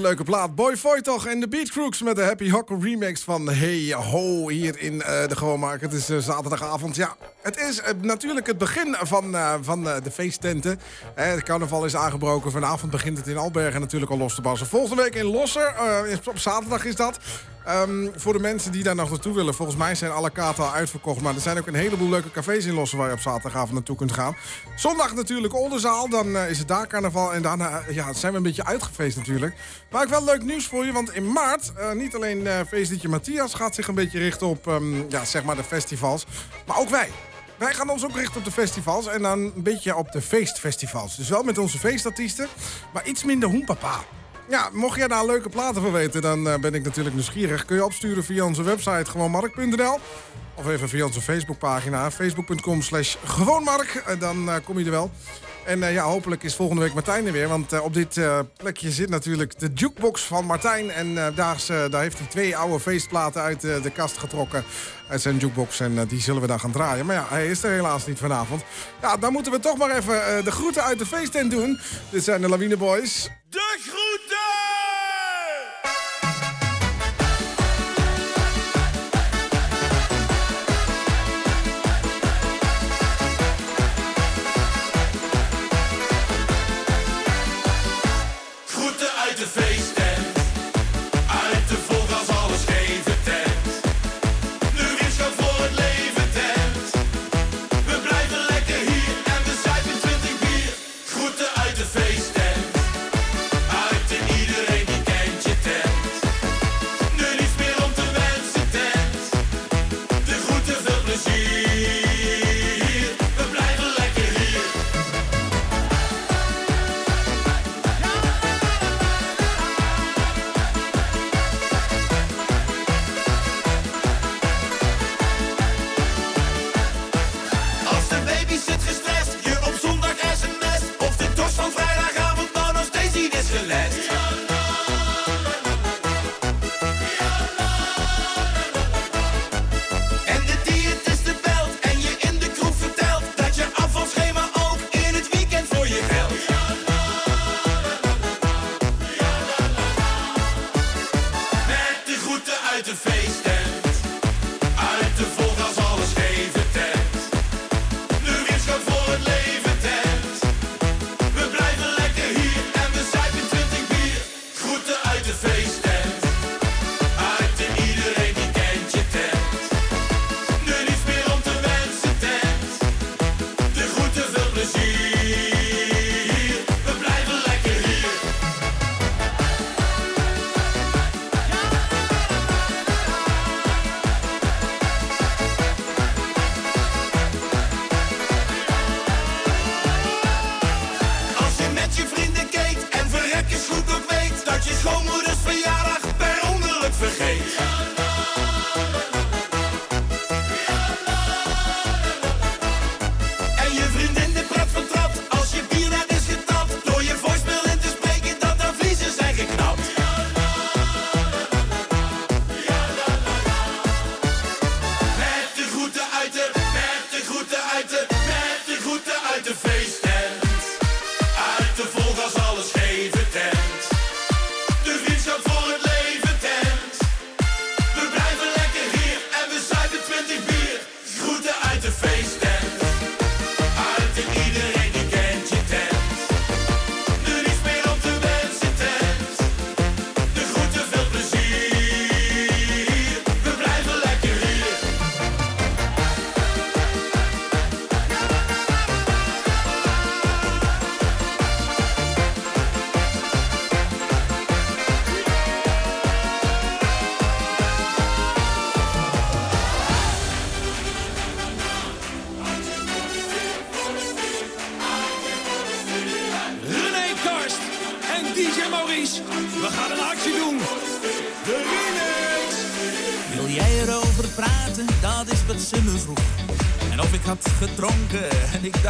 [0.00, 0.54] Leuke plaat.
[0.54, 4.78] Boy toch en de Beat Crooks met de Happy Hocker remix van Hey Ho hier
[4.78, 5.82] in eh, de Gewoonmarkt.
[5.82, 6.96] Het is eh, zaterdagavond.
[6.96, 10.80] Ja, het is eh, natuurlijk het begin van, van de feesttenten.
[11.14, 12.50] Het carnaval is aangebroken.
[12.50, 14.68] Vanavond begint het in Albergen natuurlijk al los te barsten.
[14.68, 15.74] Volgende week in Losser,
[16.24, 17.18] op zaterdag is dat.
[17.68, 20.72] Ehm, voor de mensen die daar nog naartoe willen, volgens mij zijn alle kaarten al
[20.72, 21.20] uitverkocht.
[21.20, 23.96] Maar er zijn ook een heleboel leuke cafés in Losser waar je op zaterdagavond naartoe
[23.96, 24.36] kunt gaan.
[24.76, 27.34] Zondag natuurlijk Oldenzaal, dan eh, is het daar carnaval.
[27.34, 29.54] En daarna eh, ja, zijn we een beetje uitgefeest natuurlijk.
[29.90, 33.08] Maar ook wel leuk nieuws voor je, want in maart, eh, niet alleen eh feestliedje
[33.08, 36.26] Matthias gaat zich een beetje richten op ehm, ja, zeg maar de festivals.
[36.66, 37.08] Maar ook wij.
[37.56, 41.16] Wij gaan ons ook richten op de festivals en dan een beetje op de feestfestivals.
[41.16, 42.48] Dus wel met onze feestartiesten,
[42.92, 44.04] maar iets minder hoenpapa.
[44.48, 47.64] Ja, mocht jij daar leuke platen van weten, dan eh, ben ik natuurlijk nieuwsgierig.
[47.64, 49.98] Kun je opsturen via onze website gewoonmark.nl
[50.54, 54.02] of even via onze Facebookpagina, facebook.com slash gewoonmark.
[54.06, 55.10] Eh, dan eh, kom je er wel.
[55.68, 57.48] En eh, ja, hopelijk is volgende week Martijn er weer.
[57.48, 60.90] Want eh, op dit eh, plekje zit natuurlijk de jukebox van Martijn.
[60.90, 64.64] En daar, is, daar heeft hij twee oude feestplaten uit de kast getrokken.
[65.08, 65.80] Uit zijn jukebox.
[65.80, 67.06] En die zullen we dan gaan draaien.
[67.06, 68.62] Maar ja, hij is er helaas niet vanavond.
[69.02, 71.78] Ja, dan moeten we toch maar even de groeten uit de feesttent doen.
[72.10, 73.30] Dit zijn de Lawine Boys.
[73.50, 73.78] De!
[73.80, 74.67] Groeten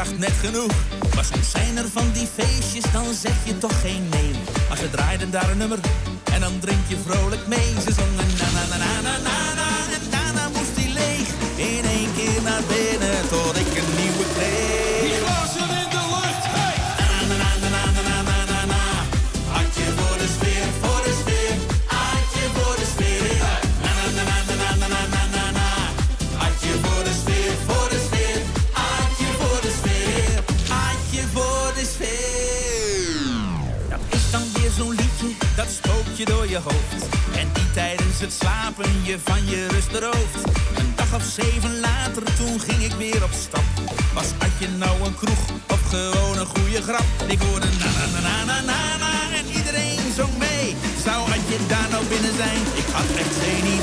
[0.04, 0.72] dacht net genoeg.
[1.14, 4.30] Maar zijn er van die feestjes, dan zeg je toch geen nee.
[4.68, 5.78] Maar ze draaiden daar een nummer
[6.32, 7.74] en dan drink je vrolijk mee.
[7.84, 9.37] Ze zongen na na na na na na
[52.98, 53.77] Hat een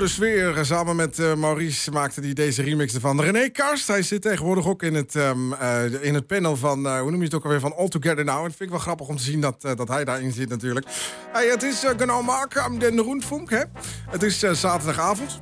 [0.00, 0.64] de sfeer.
[0.64, 3.20] Samen met eh, Maurice maakte hij deze remix ervan.
[3.20, 7.00] René Karst, hij zit tegenwoordig ook in het, ehm, eh, in het panel van, eh,
[7.00, 8.36] hoe noem je het ook alweer, van All Together Now.
[8.36, 10.86] En vind ik wel grappig om te zien dat, eh, dat hij daarin zit natuurlijk.
[11.32, 13.62] Hey, het is genau Mark am den Rundfunk, hè.
[14.10, 15.40] Het is eh, zaterdagavond.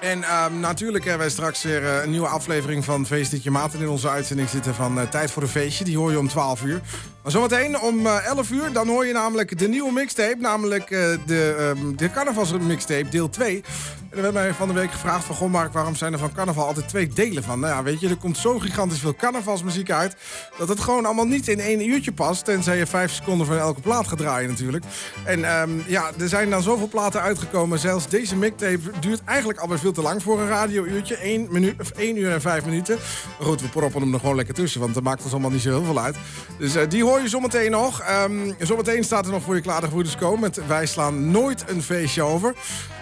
[0.00, 3.88] En ehm, natuurlijk hebben wij straks weer eh, een nieuwe aflevering van Feestetje Maten in
[3.88, 5.84] onze uitzending zitten van eh, Tijd voor een Feestje.
[5.84, 6.80] Die hoor je om 12 uur.
[7.22, 10.36] Maar zometeen om eh, 11 uur, dan hoor je namelijk de nieuwe mixtape.
[10.38, 13.64] Namelijk eh, de, ehm de carnavals mixtape, deel 2.
[14.10, 15.34] En er werd mij van de week gevraagd van...
[15.34, 17.60] Goh Mark, waarom zijn er van carnaval altijd twee delen van?
[17.60, 20.16] Nou ja, weet je, er komt zo gigantisch veel carnavalsmuziek uit...
[20.60, 22.44] dat het gewoon allemaal niet in één uurtje past.
[22.44, 24.84] Tenzij je vijf seconden van elke plaat gaat draaien natuurlijk.
[25.24, 27.78] En ehm, ja, er zijn dan zoveel platen uitgekomen.
[27.78, 31.16] Zelfs deze mixtape duurt eigenlijk alweer veel te lang voor een radiouurtje.
[31.16, 32.98] 1, minuut, of 1 uur en 5 minuten.
[33.40, 35.68] Goed, we proppen hem er gewoon lekker tussen, want dat maakt ons allemaal niet zo
[35.68, 36.16] heel veel uit.
[36.58, 38.00] Dus eh, die hoor je zometeen nog.
[38.00, 41.82] Ehm, zometeen staat er nog voor je klaar de Komen met Wij slaan nooit een
[41.82, 42.54] feestje over.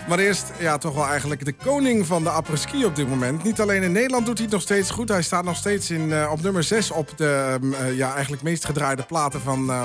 [0.08, 3.42] Maar eerst, ja, toch wel eigenlijk de koning van de apres-ski op dit moment.
[3.42, 5.08] Niet alleen in Nederland doet hij het nog steeds goed.
[5.08, 8.42] Hij staat nog steeds in, eh, op nummer 6 op de ehm, eh, ja, eigenlijk
[8.42, 9.84] meest gedraaide platen van, eh,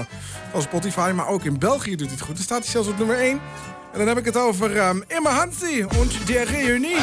[0.51, 1.11] van Spotify.
[1.15, 2.35] Maar ook in België doet hij het goed.
[2.35, 3.41] Dan staat hij zelfs op nummer 1.
[3.91, 6.97] En dan heb ik het over ehm Emma Hansi en der Reunie.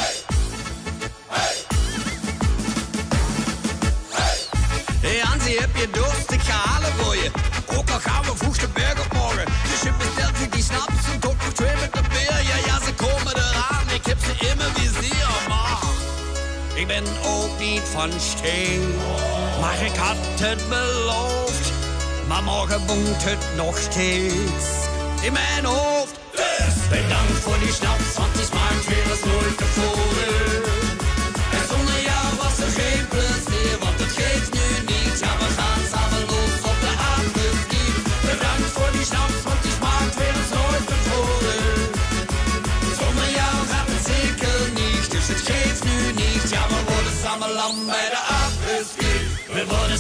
[5.01, 6.31] Hey Hansi, heb je dorst?
[6.31, 7.31] Ik ga halen voor je.
[7.79, 9.45] Ook al gaan we vroeg de berg op morgen.
[9.45, 12.00] Dus je bestelt die snaps en tot nog twee
[16.91, 18.95] ben ook niet van steen.
[19.61, 21.73] Maar ik had het beloofd.
[22.45, 24.67] Morgen woont het nog steeds
[25.23, 26.19] in mijn hoofd.
[26.33, 30.40] Dus bedankt voor die snaps, want die smaakt weer als nooit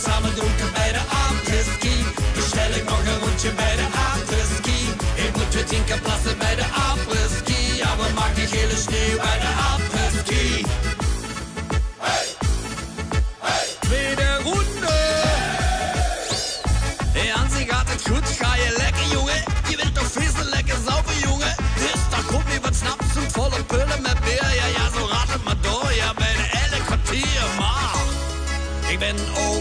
[0.05, 1.95] samen dronken bij de apres-ski.
[2.35, 4.81] Bestel ik nog een rondje bij de apres-ski.
[5.27, 7.61] Ik moet weer tien keer plassen bij de apres-ski.
[7.83, 9.90] Ja, we maken gele sneeuw bij de apres-ski.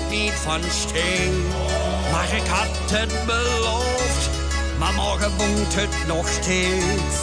[0.10, 1.47] Niet van steen.
[2.12, 2.28] Maar
[2.91, 4.30] het beloofd,
[4.80, 7.18] maar morgen woont het nog steeds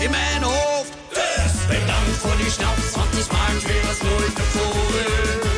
[0.00, 0.92] in mijn hoofd.
[1.08, 5.55] Dus bedankt voor die snaps, want die smaakt weer als nooit tevoren.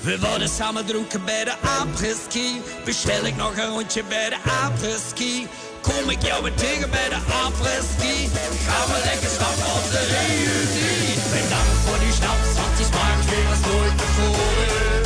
[0.00, 2.62] We worden samen dronken bij de apres-ski.
[2.84, 5.46] Bestel ik nog een rondje bij de apres-ski.
[5.80, 8.28] Kom ik jou weer tegen bij de apres-ski.
[8.66, 11.14] Gaan we lekker stappen op de reunie.
[11.34, 15.02] Bedankt voor die snaps, want die smaakt weer als nooit tevoren.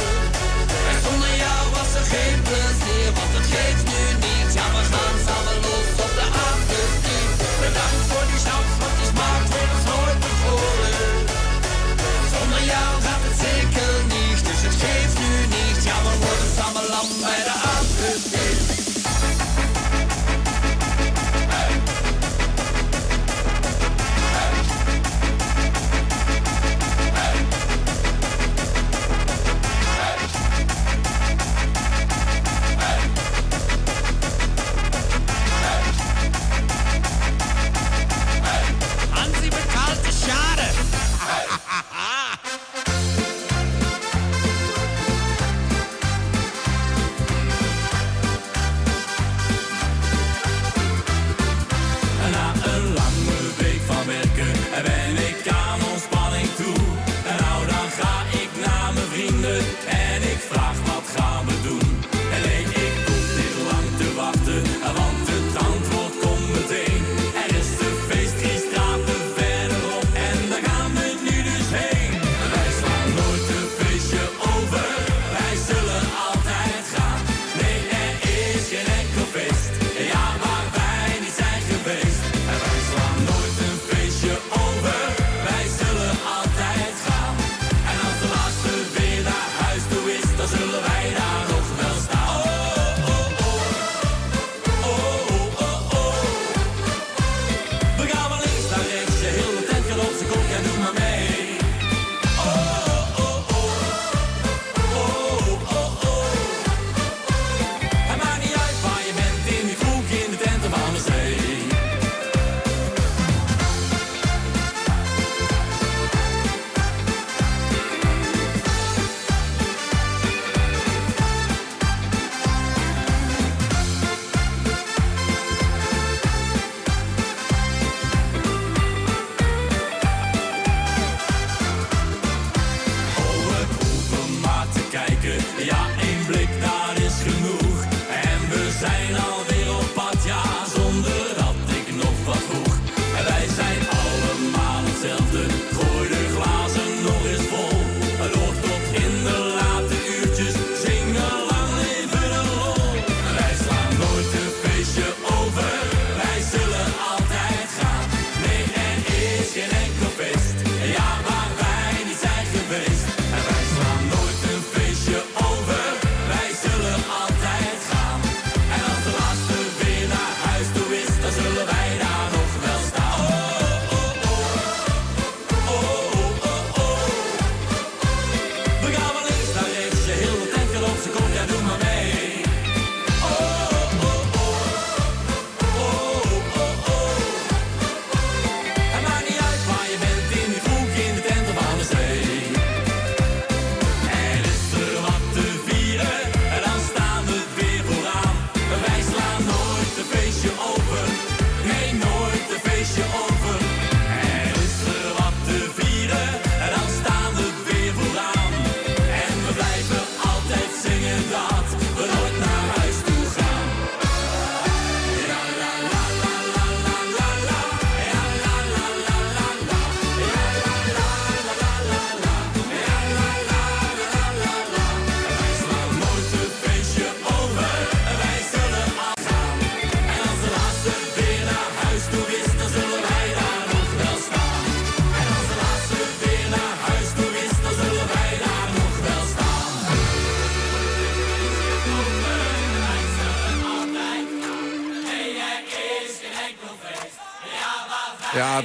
[0.91, 4.14] En zonder jou was er geen plezier, want het geeft nu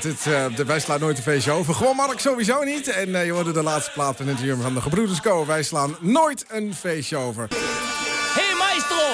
[0.05, 1.73] Eh, de, wij slaan nooit een feestje over.
[1.73, 2.87] Gewoon Mark sowieso niet.
[2.87, 5.45] En eh, je hoorde de laatste plaat in het van de Gebroeders Co.
[5.45, 7.47] Wij slaan nooit een feestje over.
[8.33, 9.05] Hey maestro,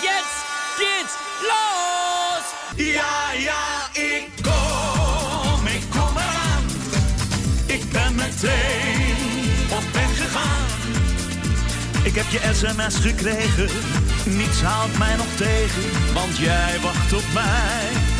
[0.00, 0.36] jetzt
[0.76, 2.44] geht's los!
[2.86, 6.64] Ja, ja, ik kom, ik kom eraan.
[7.66, 9.16] Ik ben meteen
[9.70, 10.66] op weg gegaan.
[12.04, 13.68] Ik heb je sms gekregen,
[14.24, 18.13] niets haalt mij nog tegen, want jij wacht op mij.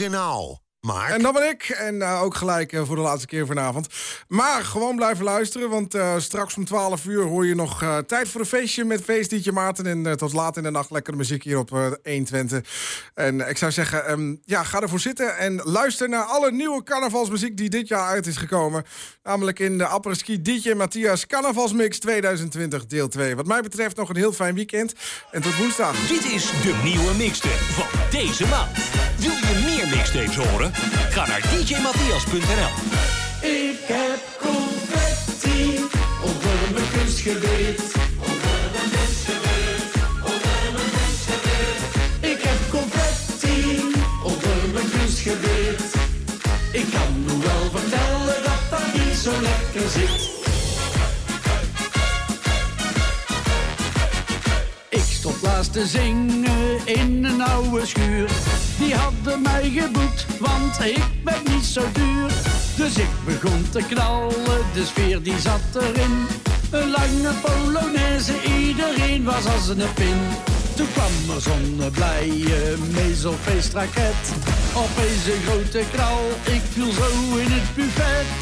[0.00, 0.58] Genau.
[0.80, 1.10] Maar...
[1.10, 1.68] En dat ben ik.
[1.68, 3.86] En eh, ook gelijk eh, voor de laatste keer vanavond.
[4.28, 5.70] Maar gewoon blijven luisteren.
[5.70, 9.02] Want eh, straks om 12 uur hoor je nog eh, tijd voor een feestje met
[9.02, 9.86] feestdietje Maarten.
[9.86, 13.10] En tot laat in de nacht lekkere muziek hier op eh 120.
[13.14, 15.38] En ik zou zeggen, ehm, ja, ga ervoor zitten.
[15.38, 18.84] En luister naar alle nieuwe carnavalsmuziek die dit jaar uit is gekomen.
[19.22, 23.36] Namelijk in de Apres-Ski DJ Matthias Carnavalsmix 2020 deel 2.
[23.36, 24.94] Wat mij betreft nog een heel fijn weekend.
[25.30, 26.06] En tot woensdag.
[26.06, 28.78] Dit is de nieuwe mixtape van deze maand.
[29.18, 30.72] Wil je meer mixtapes horen?
[31.10, 32.72] Ga naar djmatthias.nl.
[33.48, 35.84] Ik heb confetti
[36.22, 37.82] onder mijn kunstgebied.
[42.20, 43.80] Ik heb confetti
[44.22, 45.82] onder mijn kunstgebied.
[46.72, 50.19] Ik kan nu wel vertellen dat dat niet zo lekker zit.
[55.70, 58.30] Te zingen in een oude schuur.
[58.78, 62.30] Die hadden mij geboekt, want ik ben niet zo duur.
[62.76, 66.26] Dus ik begon te knallen, de sfeer die zat erin.
[66.70, 70.18] Een lange polonaise, iedereen was als een pin.
[70.76, 74.20] Toen kwam er zo'n blije mezelfeestraket.
[74.74, 78.40] Opeens een grote knal, ik viel zo in het buffet.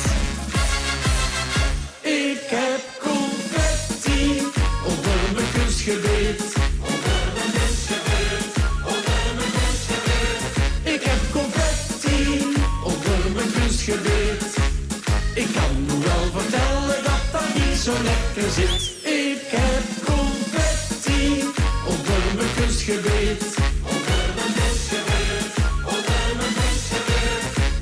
[2.01, 4.43] Ik heb confetti
[4.85, 5.49] onder mijn.
[5.89, 6.58] Ik
[15.39, 18.83] Ik kan nu wel vertellen dat dat niet zo lekker zit.
[19.05, 21.45] Ik heb confetti
[21.87, 23.43] onder mijn kunstgebied.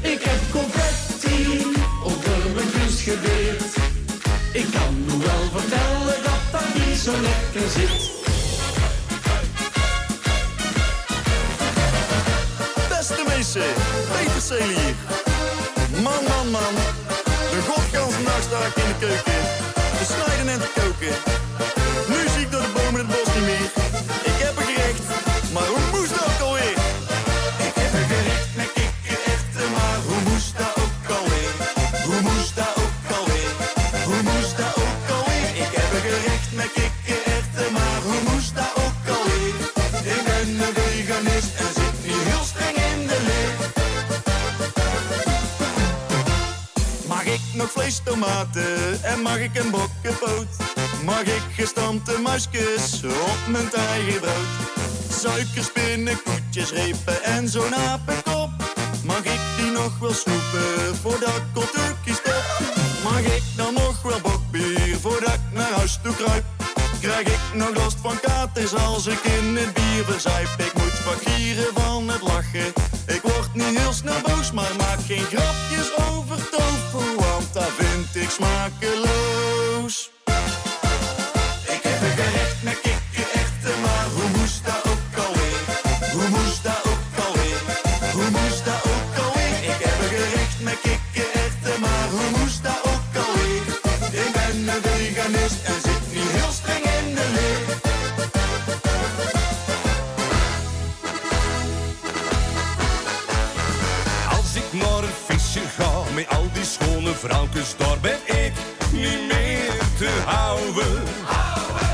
[0.00, 1.66] Ik heb confetti
[2.04, 3.62] onder mijn kunstgebied.
[4.52, 8.10] Ik kan nu wel vertellen dat dat niet zo lekker zit.
[12.88, 13.70] Beste mensen,
[14.12, 14.94] Peter hier.
[16.02, 17.05] Man, man, man.
[18.46, 19.40] Sta ik in de keuken.
[19.98, 21.14] Te snijden en te koken.
[22.08, 22.75] Nu zie ik door de
[47.76, 50.48] vlees, tomaten en mag ik een bokkenpoot?
[51.04, 54.50] Mag ik gestampte muisjes op mijn tijgerbrood?
[55.08, 58.50] Suikerspinnen, koetjes, repen en zo'n apenkop?
[59.04, 61.40] Mag ik die nog wel snoepen voordat
[62.04, 62.44] ik stop?
[63.04, 66.44] Mag ik dan nog wel bokbier voordat ik naar huis toe kruip?
[67.00, 70.48] Krijg ik nog last van katers als ik in het bier verzuip?
[70.58, 72.72] Ik moet wat gieren van het lachen.
[73.06, 77.15] Ik word niet heel snel boos, maar maak geen grapjes over tofu,
[77.56, 80.10] dat vind ik smakeloos.
[81.66, 82.95] Ik heb een gerecht met kikkererwten,
[107.76, 108.52] daar ben ik
[108.92, 111.02] niet meer te houden.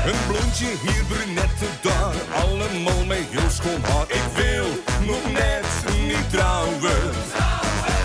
[0.05, 4.05] Een blondje hier, brunette daar, allemaal met heel schoon haar.
[4.07, 4.65] Ik wil
[5.05, 5.65] nog net
[6.07, 7.03] niet trouwen.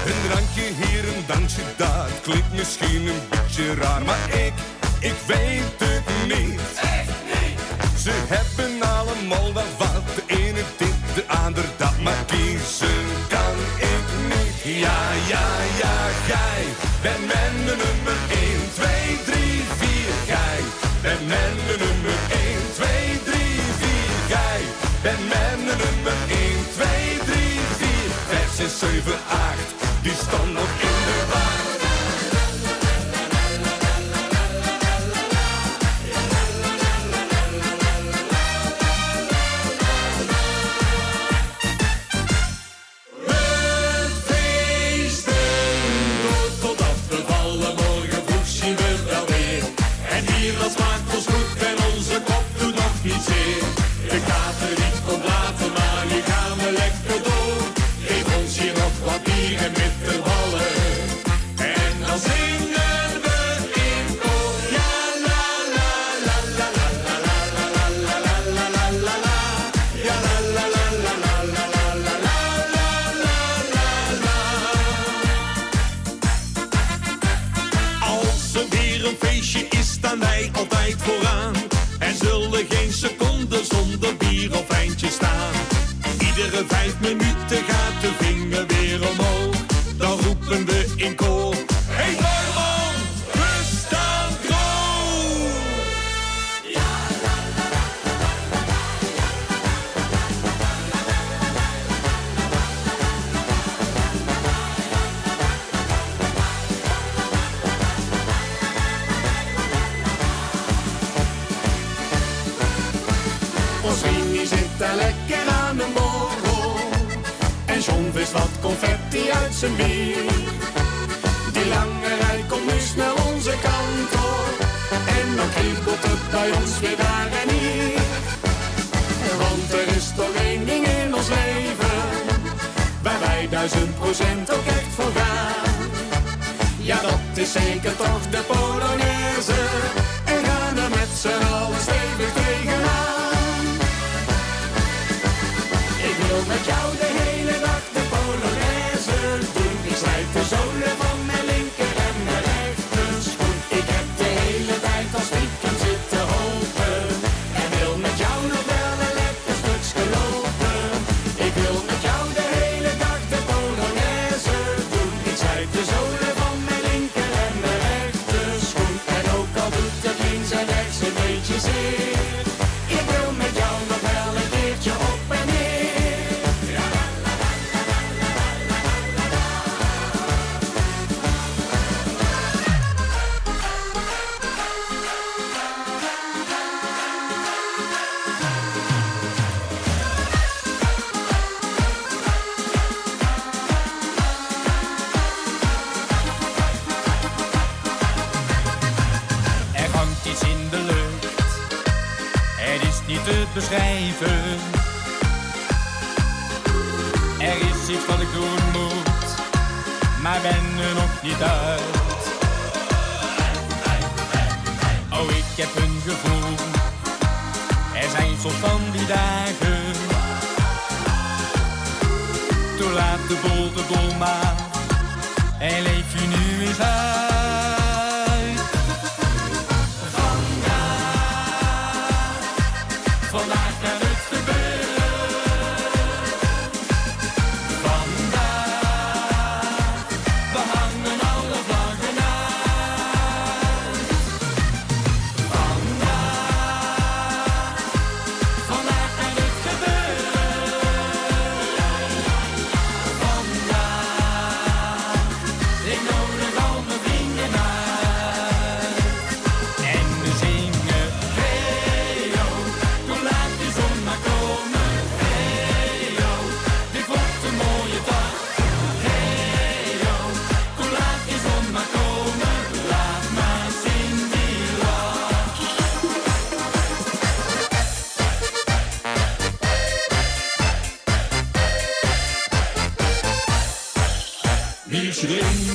[0.06, 4.52] Een drankje hier, een dansje daar, klinkt misschien een beetje raar, maar ik,
[5.00, 6.60] ik weet het niet.
[8.02, 10.27] Ze hebben allemaal wel wat,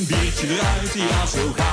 [0.04, 1.72] erin, biertje eruit, ja zo gaat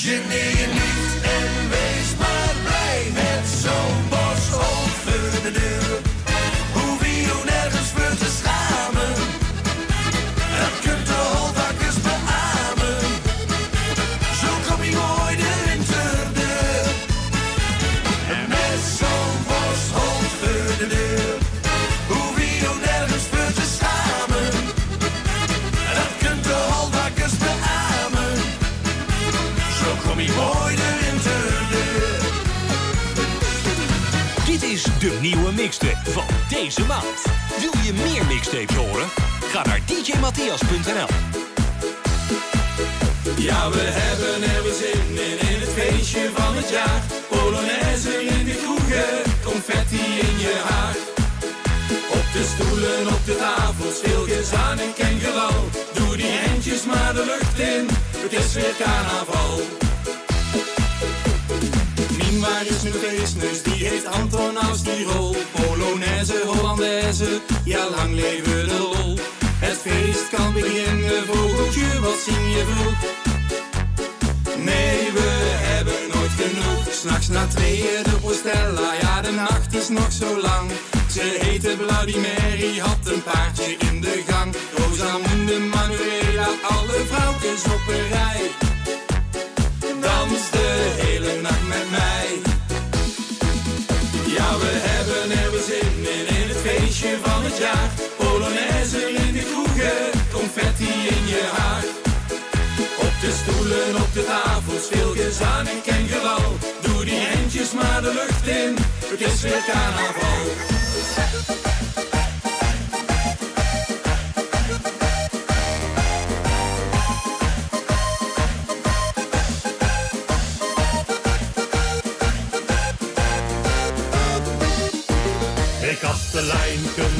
[0.00, 1.20] je niet
[1.70, 1.91] wees
[35.02, 37.22] de nieuwe mixtape van deze maand.
[37.60, 39.08] Wil je meer mixtapes horen?
[39.52, 41.10] Ga naar djmatthias.nl.
[43.36, 47.02] Ja, we hebben er weer zin in, in het feestje van het jaar.
[47.28, 50.96] Polonaise in de kroegen, confetti in je haar.
[52.18, 55.68] Op de stoelen, op de tafels, veel gezang en kengelal.
[55.94, 57.88] Doe die handjes maar de lucht in,
[58.22, 59.81] het is weer carnaval.
[62.42, 63.62] Is nu feestneus?
[63.62, 65.36] Die heeft Anton als die rol.
[65.52, 69.18] Polonaise, Hollandaise, ja lang leven de lol.
[69.58, 73.00] Het feest kan beginnen, vogeltje, wat zing je vroeg?
[74.56, 75.30] Nee, we
[75.70, 76.94] hebben nooit genoeg.
[76.94, 80.70] S'nachts na tweeën de postella, ja de nacht is nog zo lang.
[81.10, 84.54] Ze heette Bloody Mary, had een paardje in de gang.
[84.76, 88.50] Rosamunde, Manuela, alle vrouwtjes op een rij.
[90.00, 90.61] Dans
[97.02, 97.90] feestje van het jaar.
[98.16, 101.84] Polonaise in de kroegen, confetti in je haar.
[102.98, 106.56] Op de stoelen, op de tafels, veel gezang en kengelal.
[106.80, 108.76] Doe die handjes maar de lucht in,
[109.10, 111.71] het is weer carnaval.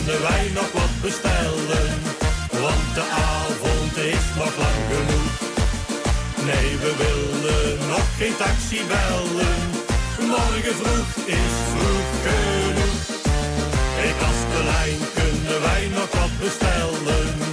[0.05, 1.89] Kunnen wij nog wat bestellen?
[2.51, 3.05] Want de
[3.35, 5.33] avond is nog lang genoeg.
[6.49, 9.59] Nee, we willen nog geen taxi bellen.
[10.19, 13.01] Morgen vroeg is vroeg genoeg.
[13.99, 17.52] Hey kastelein, kunnen wij nog wat bestellen?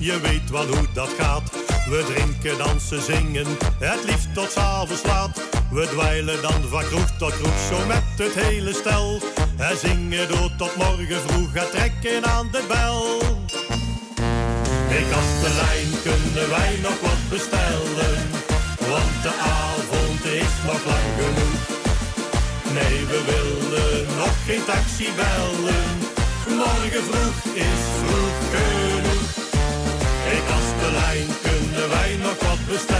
[0.00, 1.50] Je weet wel hoe dat gaat.
[1.88, 3.46] We drinken, dansen, zingen,
[3.78, 5.40] het liefst tot 's avonds laat.
[5.70, 9.20] We dweilen dan van kroeg tot kroeg, zo met het hele stel.
[9.56, 13.22] En zingen door tot morgen vroeg, en trekken aan de bel.
[14.92, 18.16] Hey kastelein, kunnen wij nog wat bestellen?
[18.92, 21.60] Want de avond is nog lang genoeg.
[22.76, 25.88] Nee, we willen nog geen taxi bellen.
[26.56, 28.79] Morgen vroeg is vroeg
[30.30, 32.99] Hey kastelein, kunnen wij nog wat bestellen?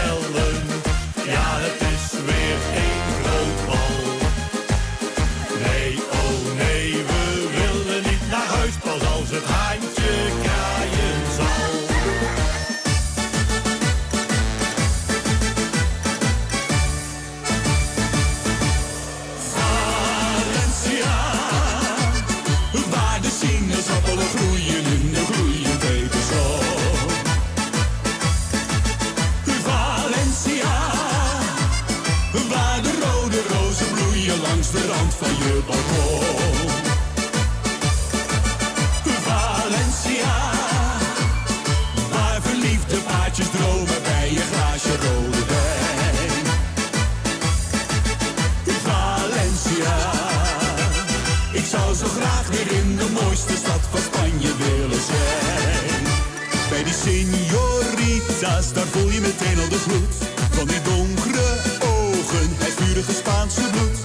[58.72, 60.14] Daar voel je meteen al de gloed
[60.50, 61.48] van die donkere
[61.80, 63.98] ogen, het vurige Spaanse bloed.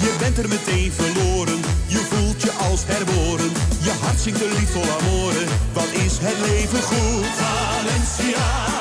[0.00, 3.52] Je bent er meteen verloren, je voelt je als herboren.
[3.80, 7.26] Je hart zingt een lied vol amoren, wat is het leven goed?
[7.40, 8.79] Valencia,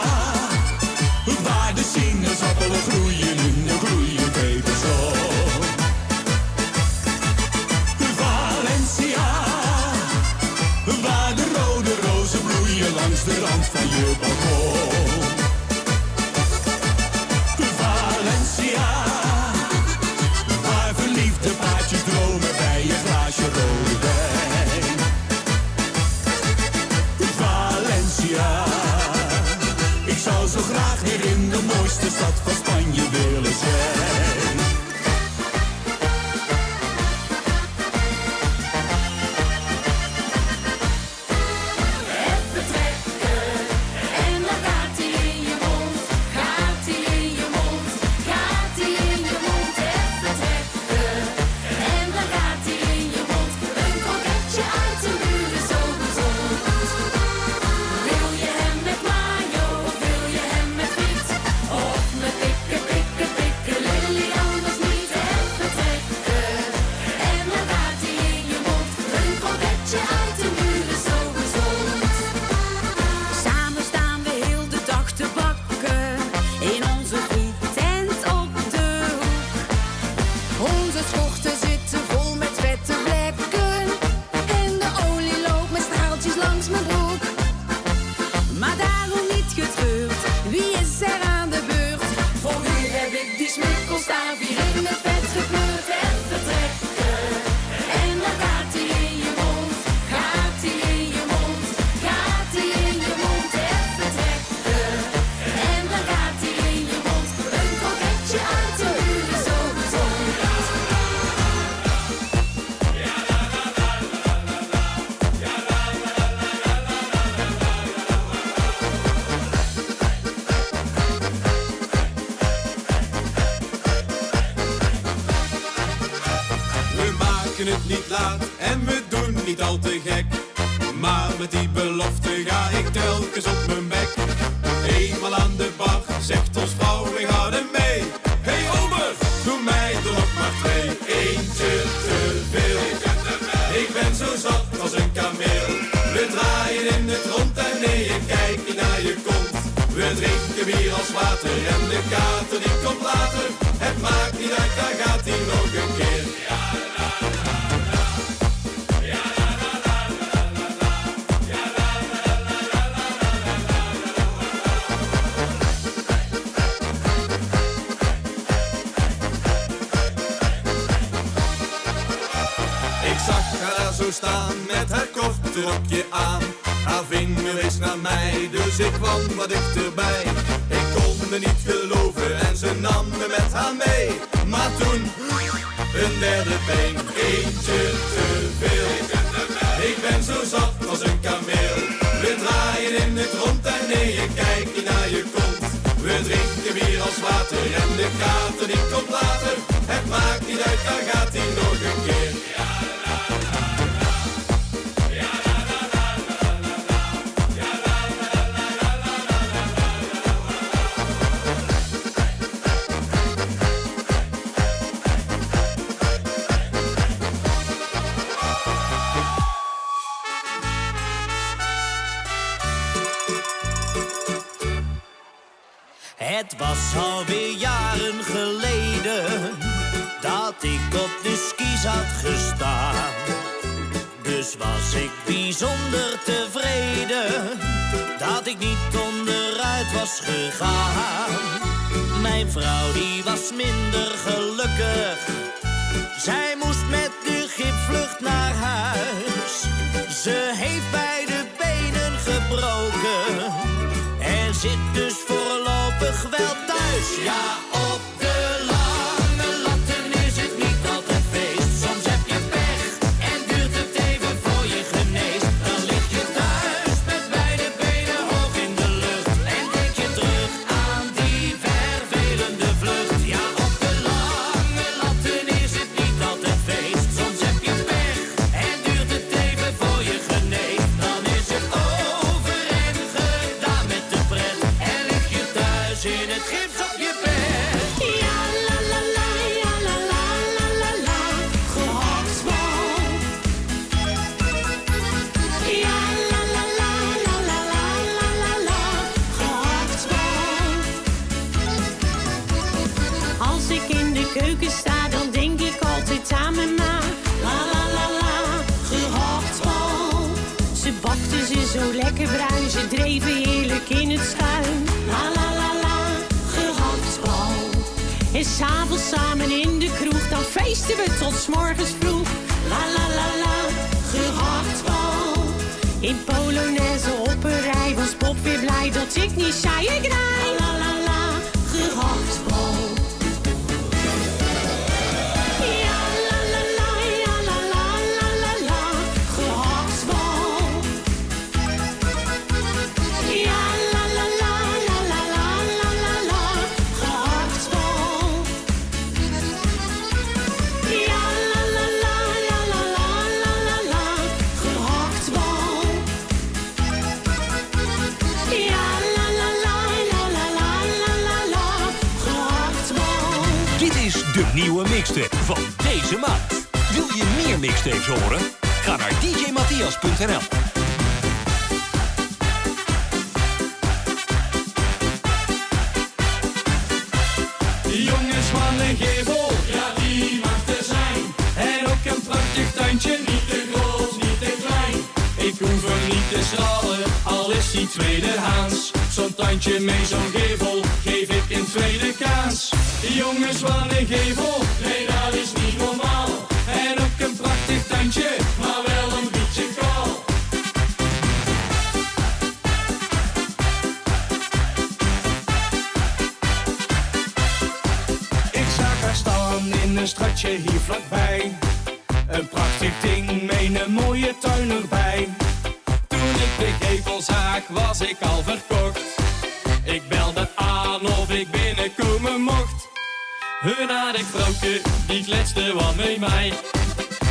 [423.59, 426.53] Hun aardig vrouwke, die kletste wat met mij.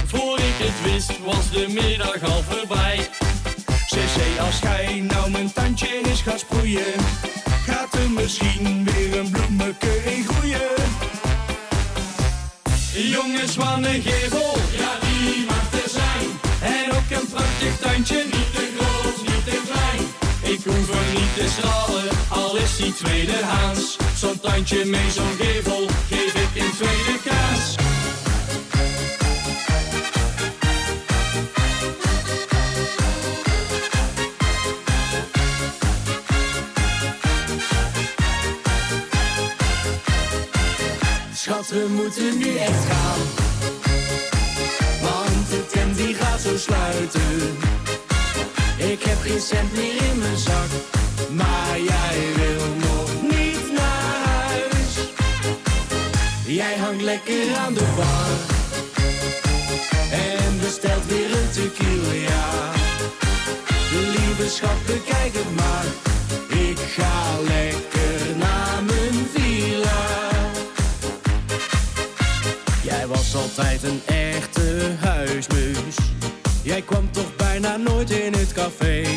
[0.07, 3.09] Voor ik het wist, was de middag al voorbij.
[3.87, 6.93] Zei, als gij nou mijn tandje eens gaat sproeien,
[7.67, 10.71] gaat er misschien weer een bloemeke in groeien.
[12.93, 16.27] Jongens van een gevel, ja die mag er zijn.
[16.61, 20.03] En ook een prachtig tandje, niet te groot, niet te klein.
[20.55, 23.97] Ik hoef er niet te stralen, al is die tweedehands.
[24.17, 25.87] Zo'n tandje met zo'n gevel,
[26.55, 27.75] in tweede kaas.
[41.35, 43.19] Schat, we moeten nu echt gaan.
[45.03, 47.57] Want de tent die gaat zo sluiten.
[48.77, 50.69] Ik heb geen cent meer in mijn zak.
[51.31, 52.68] Maar jij wil
[56.89, 58.31] hangt lekker aan de bar.
[60.11, 62.73] En bestelt weer een tequila.
[63.91, 65.85] Lieve schat, bekijk het maar.
[66.49, 70.31] Ik ga lekker naar mijn villa.
[72.83, 75.97] Jij was altijd een echte huismus.
[76.63, 79.08] Jij kwam toch bijna nooit in het café.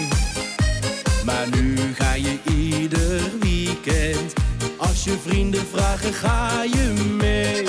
[5.01, 7.63] Als je vrienden vragen, ga je mee.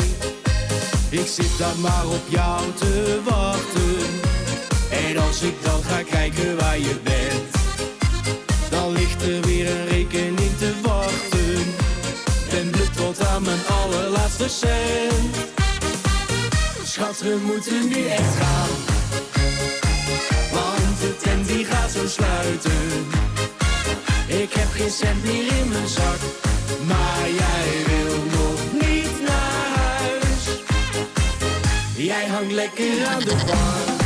[1.10, 3.96] Ik zit dan maar op jou te wachten.
[4.90, 7.54] En als ik dan ga kijken waar je bent,
[8.70, 11.74] dan ligt er weer een rekening te wachten.
[12.50, 15.36] Ben blut tot aan mijn allerlaatste cent.
[16.84, 18.70] Schat, we moeten nu echt gaan.
[20.52, 23.06] Want de tent die gaat zo sluiten.
[24.26, 26.50] Ik heb geen cent meer in mijn zak.
[26.86, 30.62] Maar jij wil nog niet naar huis.
[31.96, 34.01] Jij hangt lekker aan de bar.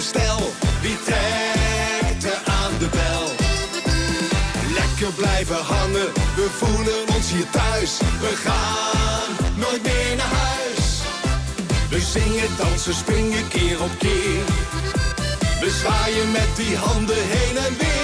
[0.00, 0.52] Stel, stijl?
[0.80, 3.26] Wie trekt er aan de bel?
[4.72, 7.98] Lekker blijven hangen, we voelen ons hier thuis.
[7.98, 11.02] We gaan nooit meer naar huis.
[11.90, 14.44] We zingen, dansen, springen keer op keer.
[15.60, 17.97] We zwaaien met die handen heen en weer.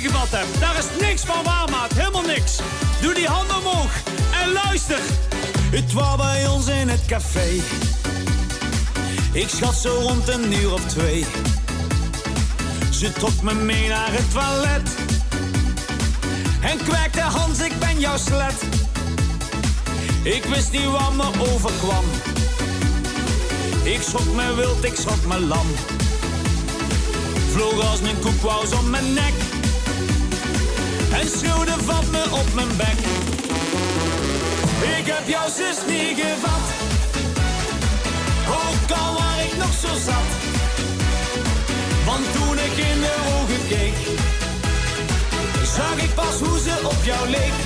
[0.00, 0.30] gevat.
[0.60, 1.92] Daar is niks van waarmaat.
[1.92, 2.58] Helemaal niks.
[3.00, 3.92] Doe die hand omhoog
[4.42, 5.00] en luister.
[5.70, 7.48] Het was bij ons in het café.
[9.32, 11.24] Ik schat zo rond een uur of twee.
[12.90, 14.90] Ze trok me mee naar het toilet.
[16.60, 18.62] En kwekte Hans, ik ben jouw slet.
[20.22, 22.04] Ik wist niet wat me overkwam.
[23.82, 25.66] Ik schrok me wild, ik schrok me lam.
[27.52, 29.41] Vloog als een koekwous om mijn nek.
[31.12, 32.98] En schreeuwde van me op mijn bek.
[34.98, 36.64] Ik heb jouw zus niet gevat.
[38.48, 40.30] Ook al waar ik nog zo zat.
[42.04, 43.96] Want toen ik in de ogen keek,
[45.76, 47.56] zag ik pas hoe ze op jou leek.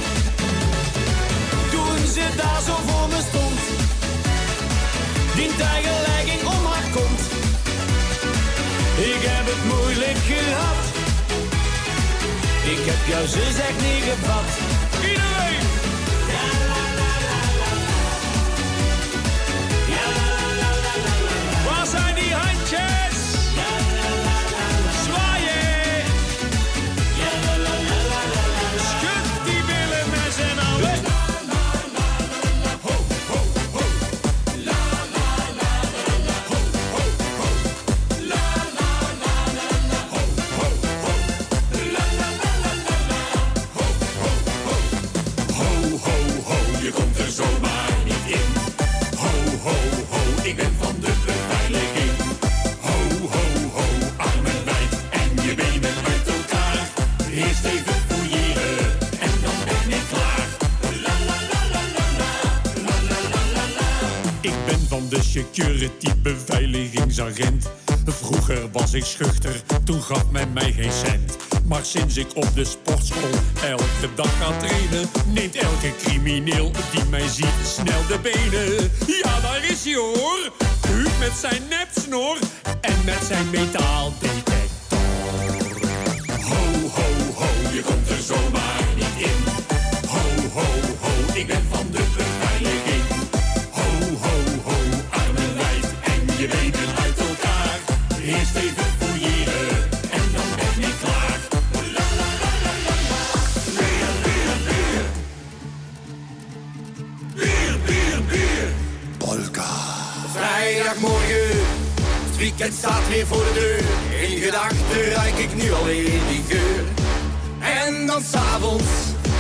[1.70, 3.60] Toen ze daar zo voor me stond,
[5.34, 7.20] die tijgerlegging om haar kont.
[8.96, 10.85] Ik heb het moeilijk gehad.
[12.70, 14.65] Ik heb jouw zus echt niet gevat.
[70.52, 71.36] Mij geen cent.
[71.64, 73.30] Maar sinds ik op de sportschool
[73.62, 78.90] elke dag ga trainen, neemt elke crimineel die mij ziet snel de benen.
[79.22, 80.52] Ja, daar is hij hoor.
[80.88, 82.38] Huub met zijn nepsnor
[82.80, 83.85] en met zijn metaaldetector.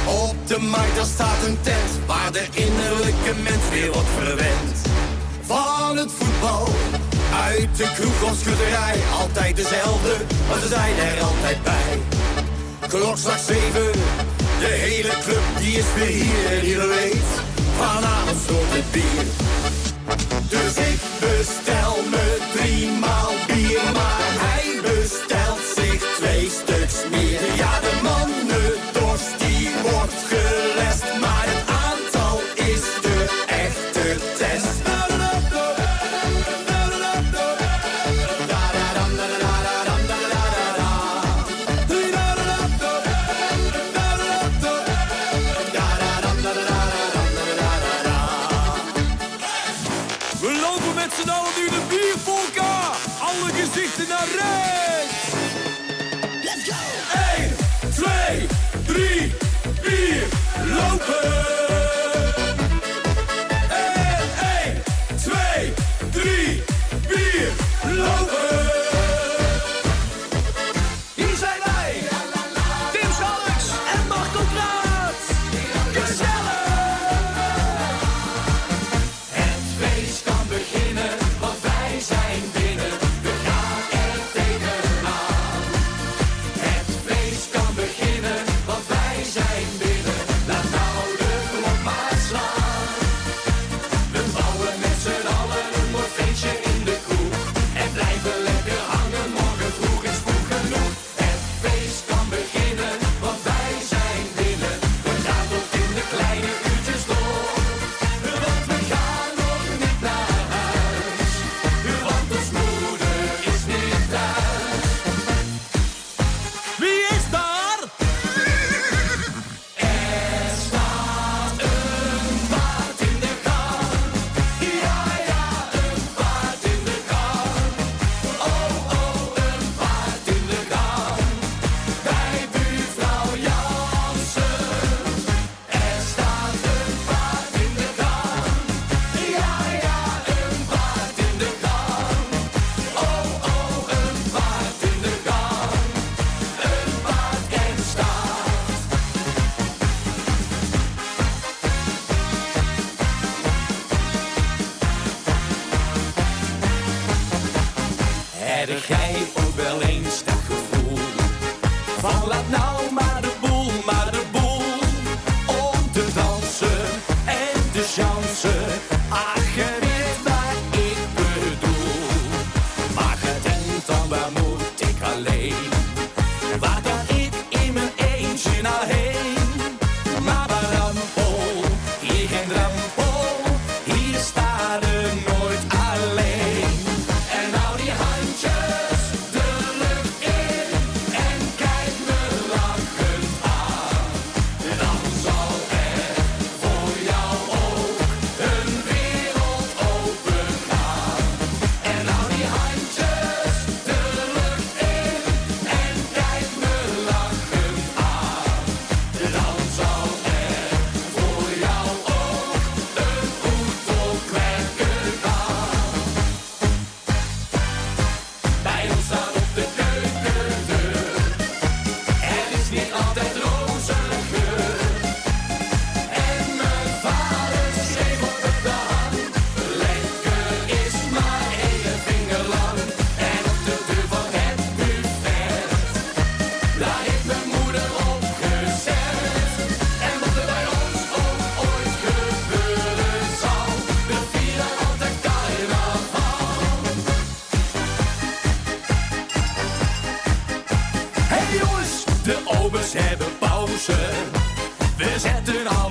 [0.06, 1.90] Op de markt, daar staat een tent.
[2.06, 4.76] Waar de innerlijke mens weer wordt verwend.
[5.40, 6.68] Van het voetbal,
[7.44, 8.96] uit de kroeg of schutterij.
[9.20, 10.16] Altijd dezelfde,
[10.48, 12.00] maar ze zijn er altijd bij.
[12.88, 13.92] Klokslag 7,
[14.60, 16.58] de hele club die is weer hier.
[16.58, 17.30] En ieder weet,
[17.78, 19.24] vanavond stort het bier.
[20.48, 23.45] Dus ik bestel me driemaal bier,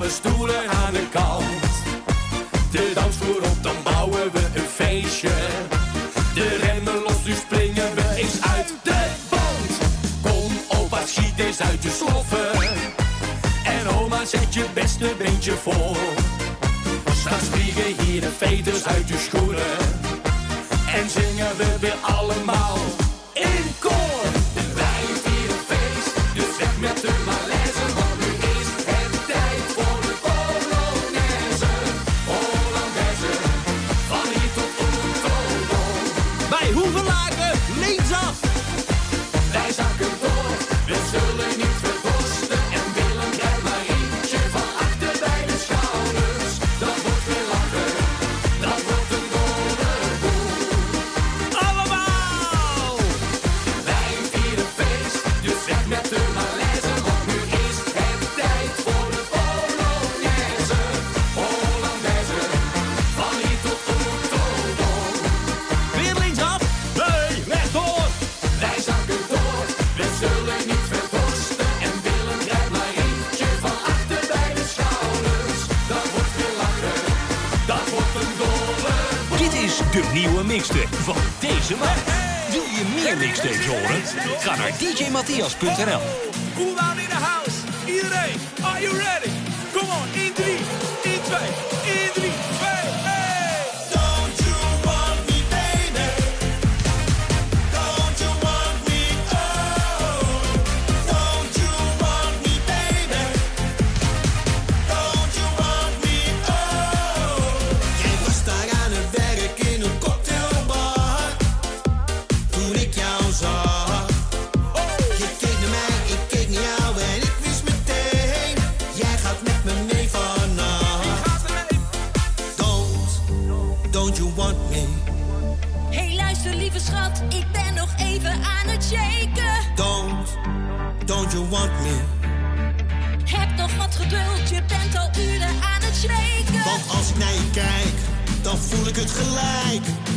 [0.08, 0.75] Stuhlen
[86.54, 87.64] Cool down in the house.
[87.86, 89.30] Iedereen, are you ready?
[89.74, 91.20] Come on, in 3, in
[91.70, 91.75] 2,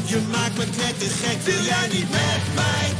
[0.06, 2.99] Je maakt me net te gek, wil jij niet met mij?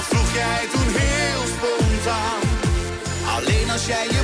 [0.00, 2.40] Dat vroeg jij toen heel spontaan.
[3.36, 4.19] Alleen als jij je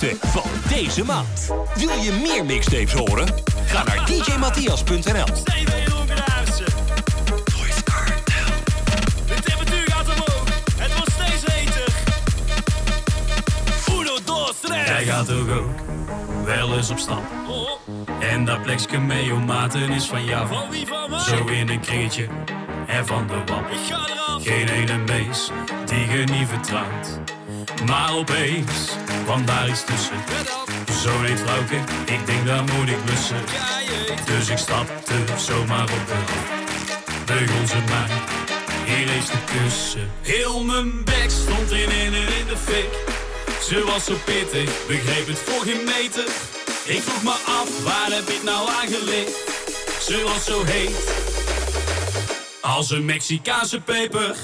[0.00, 1.52] mixtape van deze maand.
[1.74, 3.28] Wil je meer mixtapes horen?
[3.66, 5.26] Ga naar djmatthias.nl.
[14.68, 15.80] Hij gaat toch ook
[16.44, 17.22] wel eens op stap.
[17.48, 17.70] Oh.
[18.20, 20.46] En dat plekje mee om maten is van jou.
[20.46, 21.18] Van wie van mij?
[21.18, 22.26] Zo in een kringetje
[22.86, 23.66] en van de wap.
[24.42, 25.50] Geen ene mees
[25.84, 27.20] die je niet vertrouwt.
[27.86, 28.96] Maar opeens
[29.28, 30.16] van daar iets tussen.
[31.02, 31.40] Zo dit
[32.06, 33.44] ik denk daar moet ik blussen.
[34.24, 37.26] Dus ik stapte zomaar op de rand.
[37.26, 38.10] Beugel ze maar,
[38.84, 40.10] hier is de kussen.
[40.22, 42.88] Heel mijn bek stond in en in de fik.
[43.62, 45.88] Ze was zo pittig, begreep het voor geen.
[46.84, 49.36] Ik vroeg me af, waar heb ik nou aan gelicht?
[50.00, 51.12] Ze was zo heet,
[52.60, 54.36] als een Mexicaanse peper.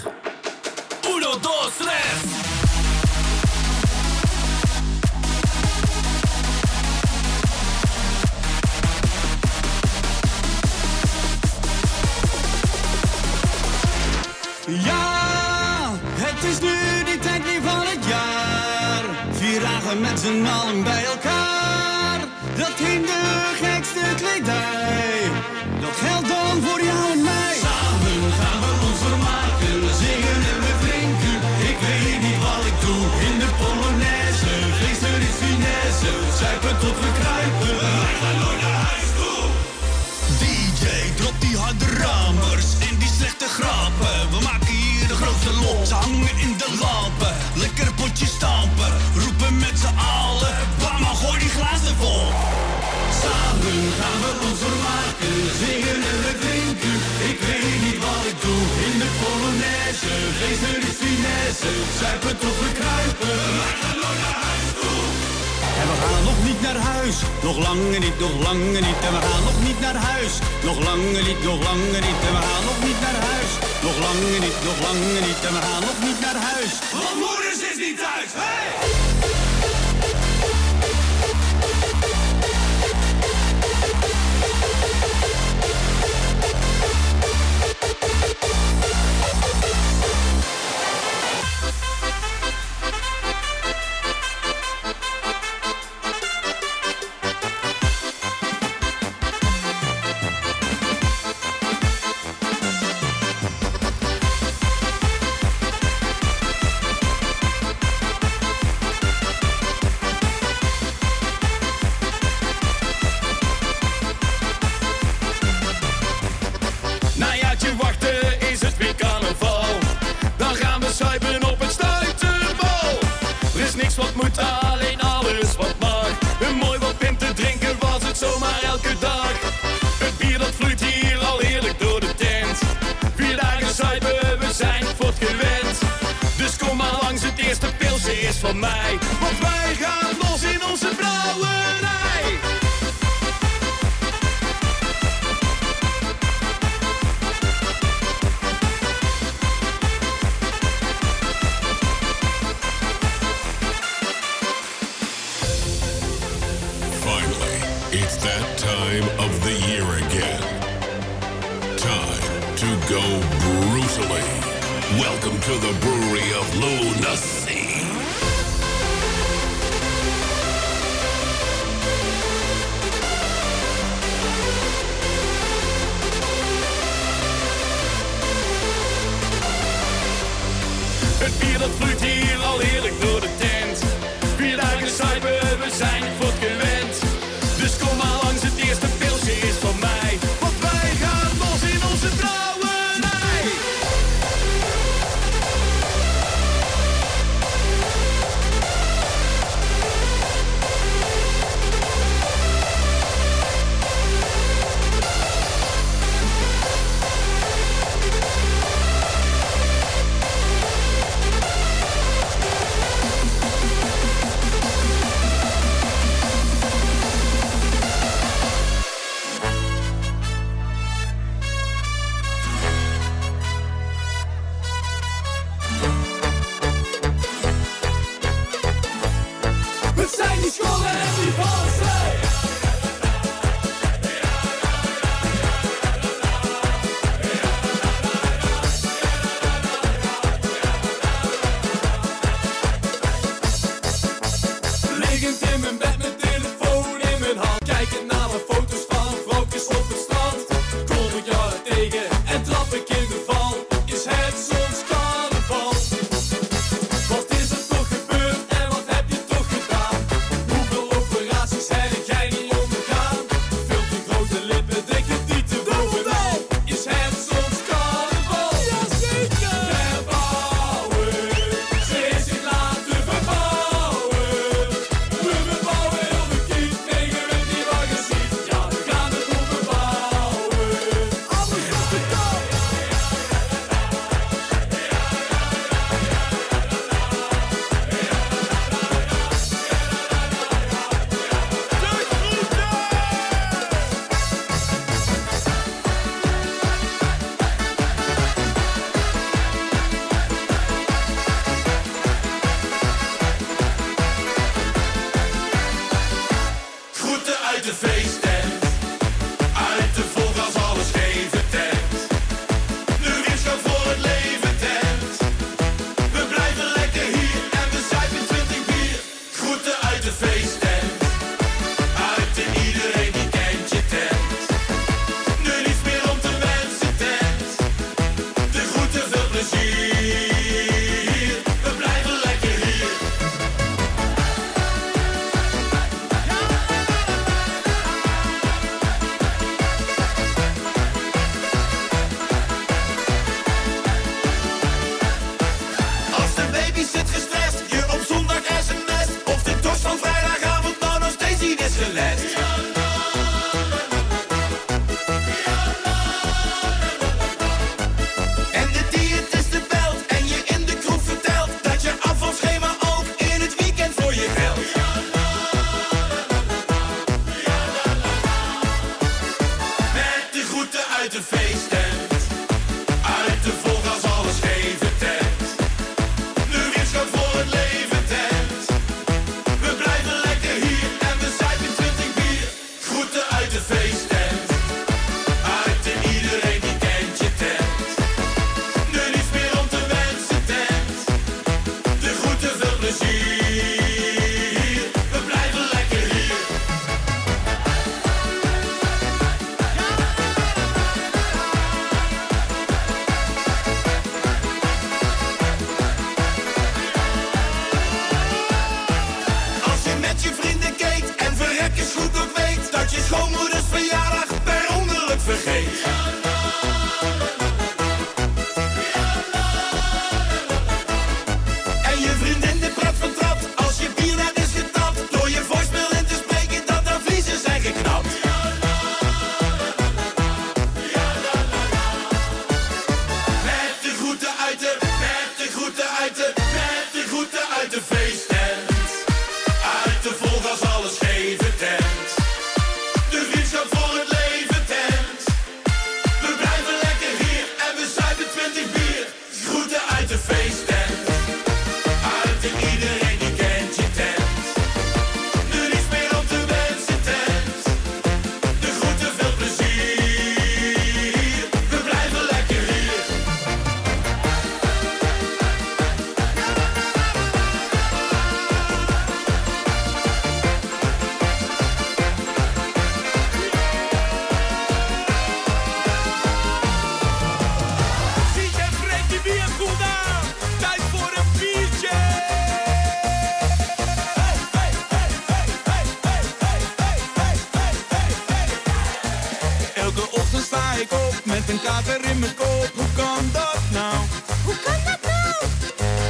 [490.80, 492.70] ik met een kater in mijn kop.
[492.74, 493.96] Hoe kan dat nou?
[494.44, 495.34] Hoe kan dat nou?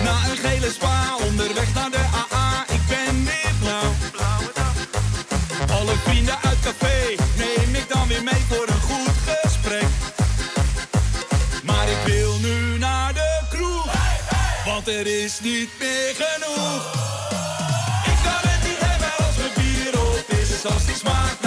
[0.03, 3.93] Na een gele spa onderweg naar de AA, ik ben weer blauw.
[5.79, 9.89] Alle vrienden uit café neem ik dan weer mee voor een goed gesprek.
[11.63, 13.87] Maar ik wil nu naar de kroeg,
[14.65, 16.83] want er is niet meer genoeg.
[18.05, 21.44] Ik kan het niet hebben als mijn bier op is, als die smaakt.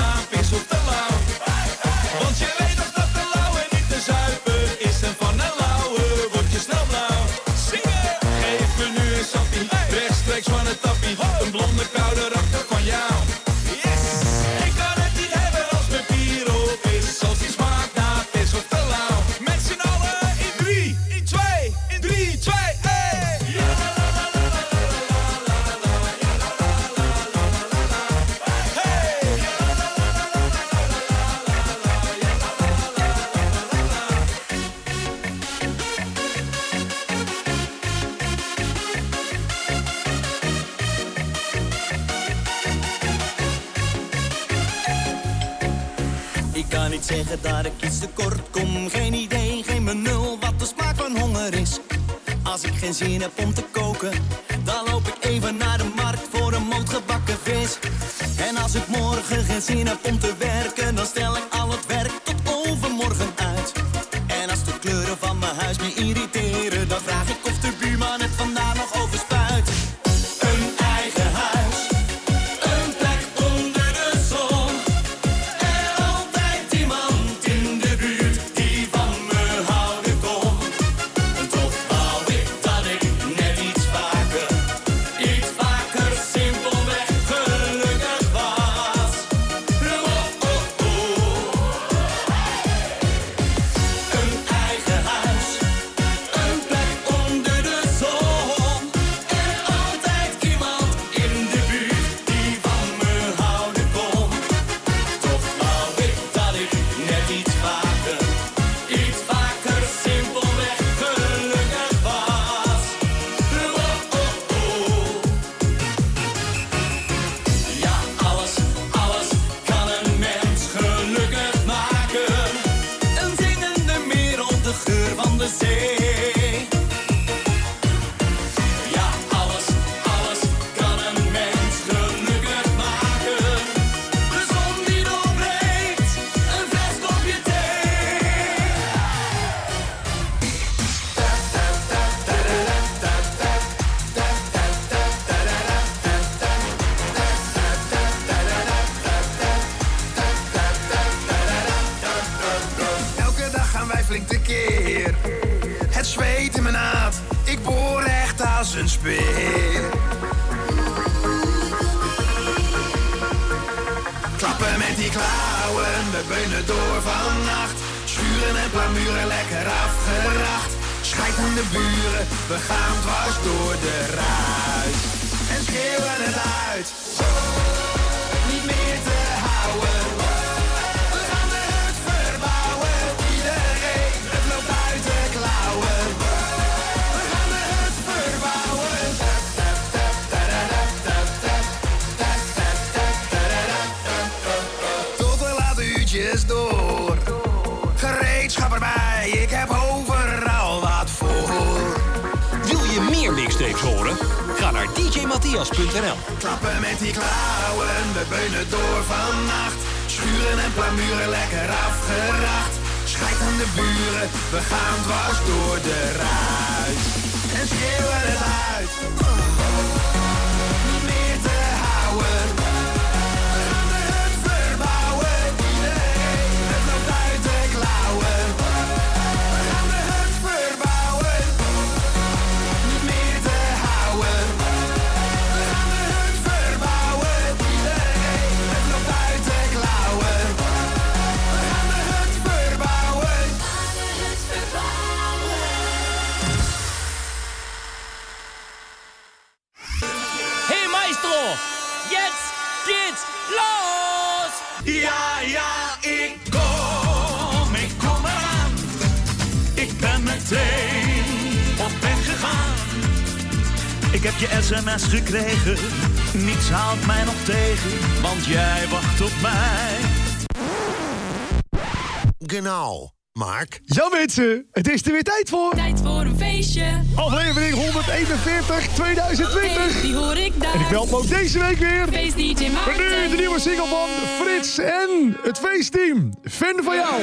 [274.38, 275.73] Mensen, het is er weer tijd voor.
[275.76, 276.85] Tijd voor een feestje.
[277.15, 279.93] Aflevering 141 2020.
[279.93, 280.73] Hey, die hoor ik daar.
[280.73, 282.07] En ik bel ook deze week weer.
[282.11, 283.22] Feest DJ Met Maarten.
[283.22, 284.09] nu de nieuwe single van
[284.39, 286.34] Frits en het feestteam.
[286.43, 287.22] Fan van jou.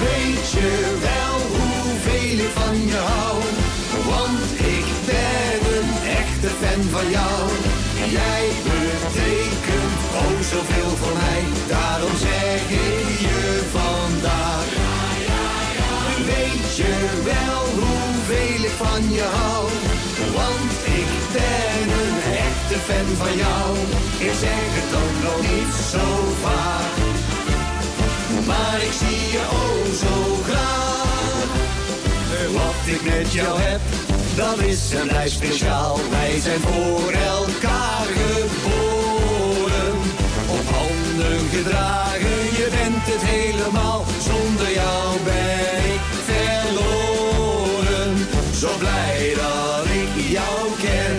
[0.00, 3.38] Weet je wel hoeveel ik van je hou?
[4.08, 7.48] Want ik ben een echte fan van jou.
[8.10, 8.48] Jij
[10.52, 11.42] zoveel voor mij.
[11.68, 13.40] Daarom zeg ik je
[13.78, 14.66] vandaag.
[16.30, 16.94] Weet je
[17.30, 19.64] wel hoeveel ik van je hou?
[20.38, 22.16] Want ik ben een
[22.48, 23.68] echte fan van jou.
[24.28, 26.06] Ik zeg het ook nog niet zo
[26.44, 26.96] vaak.
[28.46, 30.16] Maar ik zie je oh zo
[30.48, 30.96] graag.
[32.52, 33.80] Wat ik met jou heb,
[34.36, 35.98] dat is en blijft speciaal.
[36.10, 38.88] Wij zijn voor elkaar geboren.
[40.50, 44.04] Op handen gedragen, je bent het helemaal.
[44.28, 48.12] Zonder jou ben ik verloren.
[48.60, 51.16] Zo blij dat ik jou ken.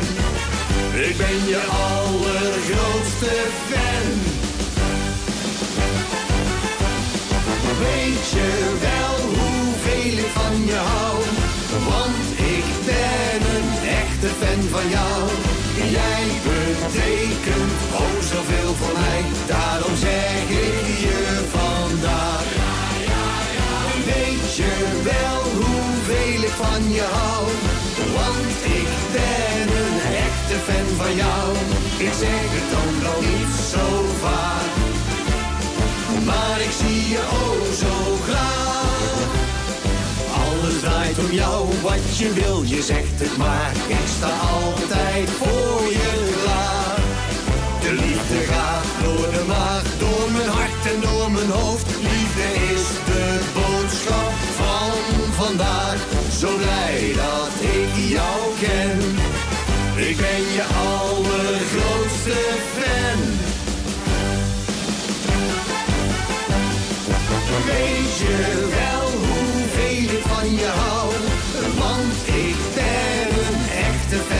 [1.07, 3.33] Ik ben je allergrootste
[3.69, 4.07] fan.
[7.79, 8.49] Weet je
[8.87, 11.17] wel hoeveel ik van je hou?
[11.89, 12.25] Want
[12.55, 13.69] ik ben een
[14.01, 15.21] echte fan van jou.
[15.97, 17.38] Jij betekent
[19.47, 22.43] Daarom zeg ik je vandaag.
[24.05, 27.45] Weet je wel hoeveel ik van je hou?
[28.15, 29.97] Want ik ben een
[30.27, 31.55] echte fan van jou.
[31.97, 33.85] Ik zeg het dan nog niet zo
[34.21, 34.71] vaak.
[36.25, 39.29] Maar ik zie je oh zo graag.
[40.43, 43.71] Alles draait om jou, wat je wil, je zegt het maar.
[43.87, 46.99] Ik sta altijd voor je klaar.
[47.81, 48.68] De liefde gaat
[52.01, 55.97] Liefde is de boodschap van vandaag.
[56.39, 58.99] Zo blij dat ik jou ken.
[60.09, 62.39] Ik ben je allergrootste
[62.75, 63.19] fan.
[67.65, 71.11] Weet je wel hoeveel ik van je hou?
[71.77, 74.38] Want ik ben een echte fan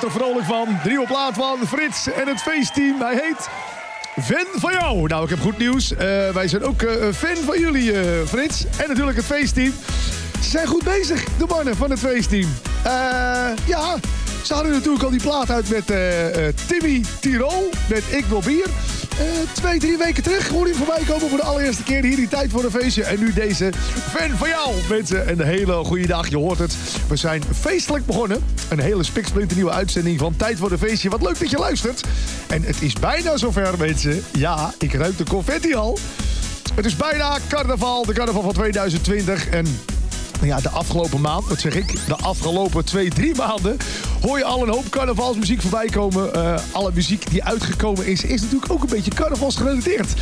[0.00, 0.66] je toch vrolijk van.
[0.82, 3.00] De nieuwe plaat van Frits en het feestteam.
[3.00, 3.48] Hij heet
[4.24, 5.06] Fan van jou.
[5.06, 5.94] Nou, ik heb goed nieuws.
[5.94, 8.64] Eh, wij zijn ook eh, fan van jullie, eh, Frits.
[8.64, 9.72] En natuurlijk het feestteam.
[10.42, 12.48] Ze zijn goed bezig, de mannen van het feestteam.
[13.66, 13.96] Ja,
[14.42, 15.86] ze hadden natuurlijk al die plaat uit met
[16.66, 17.70] Timmy Tirol.
[17.88, 18.66] Met Ik Wil Bier.
[19.18, 22.28] Eh, twee, drie weken terug hoorde je voorbij komen voor de allereerste keer hier die
[22.28, 23.04] tijd voor een feestje.
[23.04, 23.72] En nu deze
[24.10, 25.30] fan van jou, mensen.
[25.30, 26.76] Een hele goede dag, je hoort het.
[27.08, 28.44] We zijn feestelijk begonnen.
[28.68, 31.08] Een hele spiksplinter nieuwe uitzending van Tijd voor een feestje.
[31.08, 32.04] Wat leuk dat je luistert.
[32.48, 34.24] En het is bijna zover, mensen.
[34.32, 35.98] Ja, ik ruik de confetti al.
[36.74, 39.48] Het is bijna carnaval, de carnaval van 2020.
[39.48, 39.66] En
[40.46, 42.06] ja, de afgelopen maand, wat zeg ik?
[42.06, 43.76] De afgelopen twee, drie maanden
[44.20, 46.34] hoor je al een hoop carnavalsmuziek voorbij komen.
[46.34, 50.12] Eh, alle muziek die uitgekomen is, is natuurlijk ook een beetje carnavalsgerelateerd.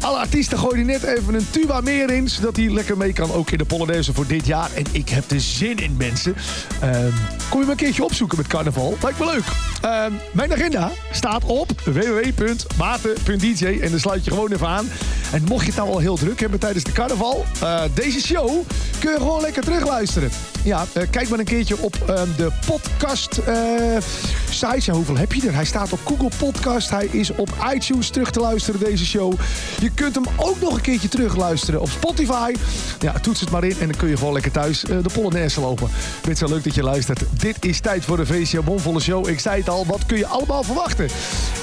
[0.00, 3.50] Alle artiesten gooien net even een tuba meer in, zodat hij lekker mee kan ook
[3.50, 4.70] in de Polonaise voor dit jaar.
[4.74, 6.36] En ik heb er zin in, mensen.
[6.80, 7.12] Ehm,
[7.48, 8.96] kom je me een keertje opzoeken met carnaval?
[9.02, 9.44] Lijkt me leuk.
[9.80, 14.88] Ehm, mijn agenda staat op www.maten.dj en dan sluit je gewoon even aan.
[15.32, 18.62] En mocht je het nou al heel druk hebben tijdens de carnaval, eh, deze show
[18.98, 20.55] kun je gewoon lekker terugluisteren.
[20.66, 23.54] Ja, eh, kijk maar een keertje op ehm, de podcast eh
[24.56, 24.82] site.
[24.90, 25.54] Ja, hoeveel heb je er?
[25.54, 26.90] Hij staat op Google Podcast.
[26.90, 29.32] Hij is op iTunes terug te luisteren, deze show.
[29.80, 32.54] Je kunt hem ook nog een keertje terugluisteren op Spotify.
[32.98, 35.60] Ja, toets het maar in en dan kun je gewoon lekker thuis eh, de Polonaise
[35.60, 35.88] lopen.
[36.22, 37.22] Dit zo leuk dat je luistert.
[37.30, 39.28] Dit is tijd voor de feestje, bomvolle show.
[39.28, 41.08] Ik zei het al, wat kun je allemaal verwachten?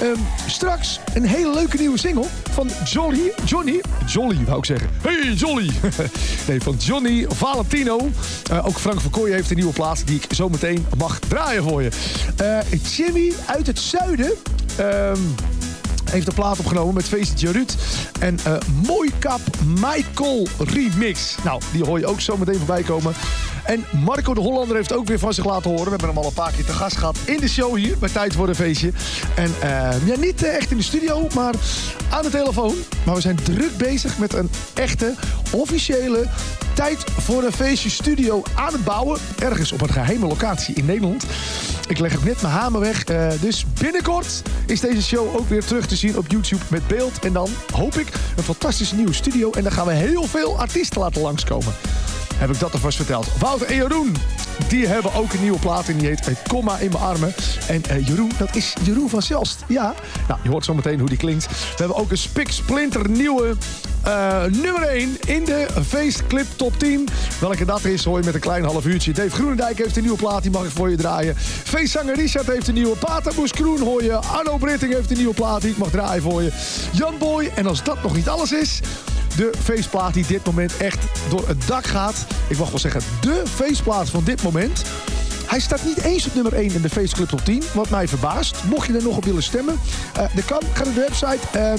[0.01, 3.31] Ehm, straks een hele leuke nieuwe single van Jolly.
[3.45, 4.89] Johnny, Jolly wou ik zeggen.
[5.01, 5.71] Hey Jolly!
[6.47, 8.09] nee, van Johnny Valentino.
[8.63, 11.83] Ook Frank van Kooijen heeft een nieuwe plaats die ik zo meteen mag draaien voor
[11.83, 11.89] je.
[12.35, 14.33] Eh, Jimmy uit het zuiden.
[14.77, 15.17] ehm,
[16.11, 17.75] heeft een plaat opgenomen met feestje Ruud.
[18.19, 18.53] En eh
[18.87, 21.35] Mooi Kap Michael Remix.
[21.43, 23.13] Nou, die hoor je ook zo meteen voorbij komen.
[23.63, 25.83] En Marco de Hollander heeft ook weer van zich laten horen.
[25.83, 28.09] We hebben hem al een paar keer te gast gehad in de show hier bij
[28.09, 28.91] Tijd voor een Feestje.
[29.35, 29.69] En eh,
[30.05, 31.53] ja, niet eh, echt in de studio, maar
[32.09, 32.75] aan de telefoon.
[33.05, 35.13] Maar we zijn druk bezig met een echte,
[35.51, 36.27] officiële
[36.73, 39.19] Tijd voor een Feestje studio aan het bouwen.
[39.39, 41.25] Ergens op een geheime locatie in Nederland.
[41.87, 43.03] Ik leg ook net mijn hamer weg.
[43.39, 47.19] dus binnenkort is deze show ook weer terug te zien op YouTube met beeld.
[47.19, 49.51] En dan hoop ik een fantastische nieuwe studio.
[49.51, 51.73] En dan gaan we heel veel artiesten laten langskomen.
[52.37, 53.27] Heb ik dat alvast verteld.
[53.39, 54.15] Wouter en Jeroen,
[54.67, 57.33] die hebben ook een nieuwe plaat en die heet Het Komma in mijn armen.
[57.67, 59.63] En eh, Jeroen, dat is Jeroen van Zelst.
[59.67, 59.93] Ja,
[60.27, 61.47] nou, je hoort zo meteen hoe die klinkt.
[61.47, 63.55] We hebben ook een spik splinter nieuwe
[64.03, 67.07] eh, nummer 1 in de feestclip top 10.
[67.39, 69.11] Welke dat is, hoor je met een klein half uurtje.
[69.11, 71.35] Dave Groenendijk heeft een nieuwe plaat, die mag ik voor je draaien.
[71.63, 72.97] Feestzanger Richard heeft een nieuwe.
[72.97, 74.15] Paterboes Kroen hoor je.
[74.15, 76.51] Arno Britting heeft een nieuwe plaat, die ik mag draaien voor je.
[76.91, 78.79] Jan Boy, en als dat nog niet alles is...
[79.35, 82.25] De feestplaat die dit moment echt door het dak gaat.
[82.47, 84.81] Ik mag wel zeggen, de feestplaat van dit moment.
[85.45, 87.63] Hij staat niet eens op nummer 1 in de Feestclub top 10.
[87.73, 88.63] Wat mij verbaast.
[88.69, 89.79] Mocht je er nog op willen stemmen.
[90.13, 90.61] eh dat kan.
[90.73, 91.57] Ga naar de website.
[91.59, 91.73] eh,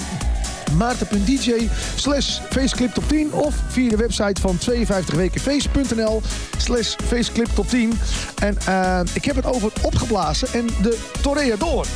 [0.77, 6.23] maarten.dj slash feestclip top 10 of via de website van 52wekenfeest.nl
[6.57, 7.99] slash feestclip top 10
[8.39, 11.87] en eh, ik heb het over het opgeblazen en de Toreador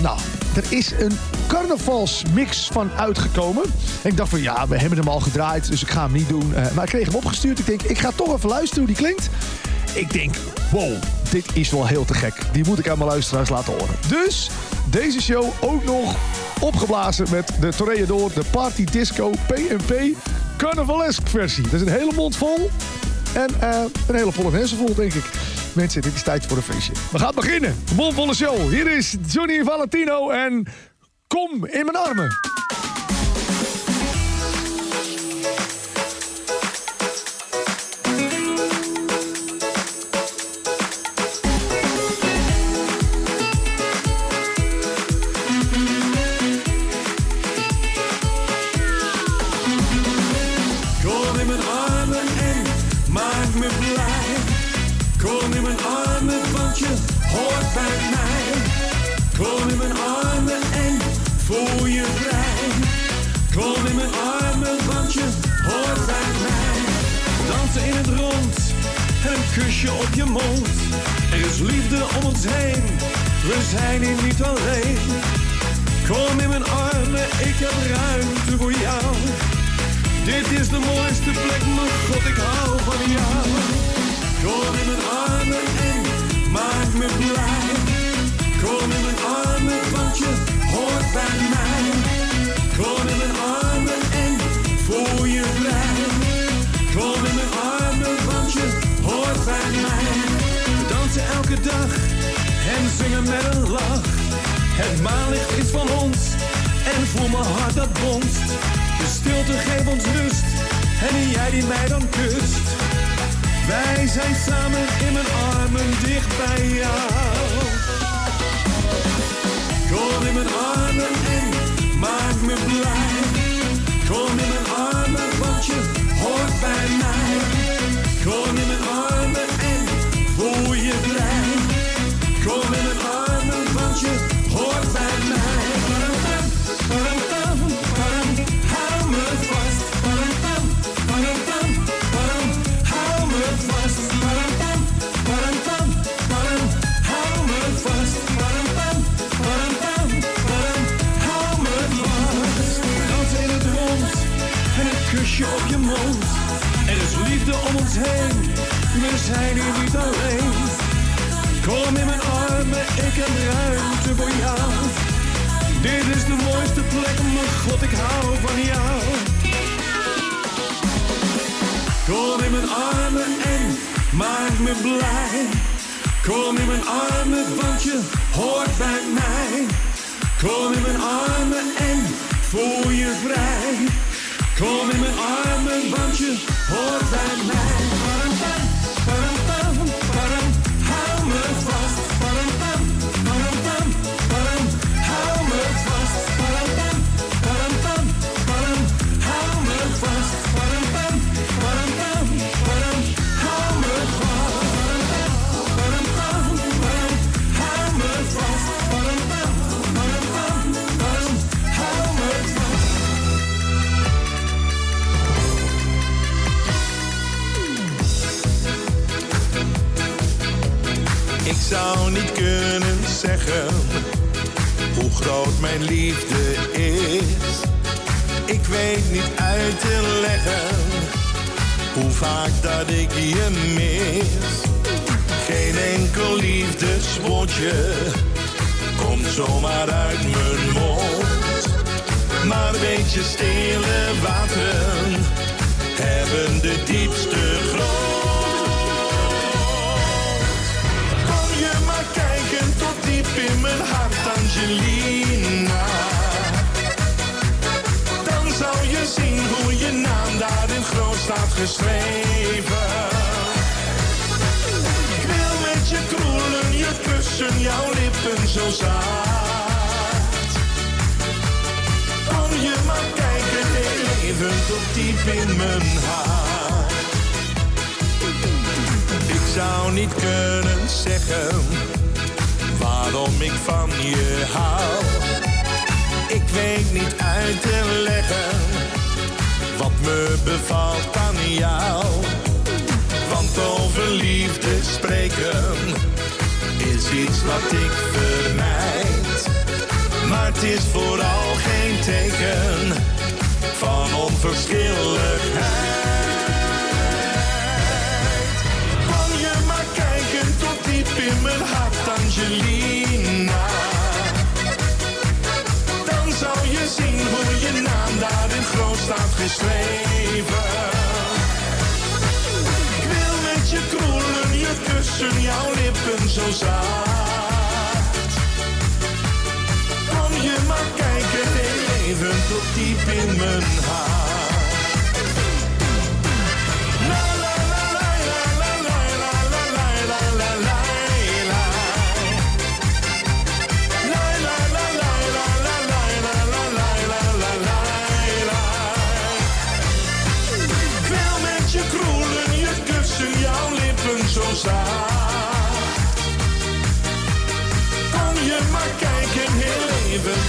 [0.00, 0.18] nou,
[0.56, 3.62] er is een carnavalsmix van uitgekomen.
[4.02, 6.28] En ik dacht van ja, we hebben hem al gedraaid, dus ik ga hem niet
[6.28, 6.54] doen.
[6.54, 7.58] Eh, maar ik kreeg hem opgestuurd.
[7.58, 9.28] Ik denk, ik ga toch even luisteren hoe die klinkt.
[9.94, 10.34] Ik denk,
[10.70, 12.34] wow, dit is wel heel te gek.
[12.52, 13.94] Die moet ik aan mijn luisteraars laten horen.
[14.08, 14.50] Dus
[14.90, 16.16] deze show ook nog
[16.60, 20.16] opgeblazen met de Toreador, de Party Disco PNP
[20.56, 21.62] Carnavalesk versie.
[21.62, 22.70] Dat is een hele mond vol.
[23.34, 25.24] En eh, een hele Polonaise vol, denk ik.
[25.76, 26.92] Mensen, dit is tijd voor een feestje.
[27.12, 27.70] We gaan beginnen.
[27.90, 28.68] Een mondvolle show.
[28.70, 30.66] Hier is Johnny Valentino en
[31.26, 32.28] Kom in mijn armen.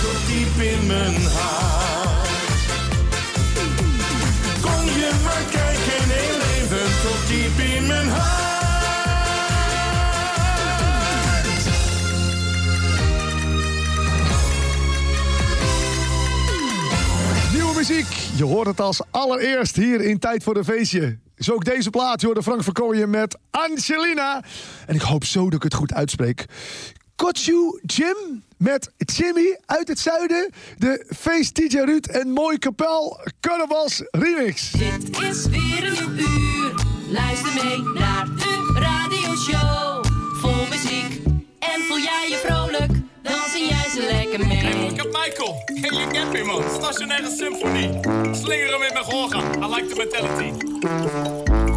[0.01, 2.27] Tot diep in mijn hart.
[4.61, 8.45] Kom je maar kijken, heel even tot diep in mijn hart.
[17.53, 18.07] Nieuwe muziek.
[18.35, 21.17] Je hoort het als allereerst hier in Tijd voor de Feestje.
[21.35, 22.19] Is ook deze plaat.
[22.19, 24.43] Je hoorde Frank Verkooyen met Angelina.
[24.85, 26.45] En ik hoop zo dat ik het goed uitspreek.
[27.15, 30.49] Kotsu Jim met Jimmy uit het zuiden.
[30.77, 34.71] De feest DJ Ruud en Mooi Kapel Carnavals Remix.
[34.71, 36.73] Dit is weer een nieuw uur.
[37.09, 40.05] Luister mee naar de radioshow.
[40.41, 41.21] Vol muziek.
[41.59, 42.91] En voel jij je vrolijk?
[43.21, 44.57] Dan zing jij ze lekker mee.
[44.57, 45.63] Hey, ik heb Michael.
[45.65, 46.63] Hey, you get me, man.
[46.81, 47.99] Stationaire symfonie.
[48.35, 49.37] Slingeren met mijn gehoorga.
[49.37, 51.76] I like the mentality.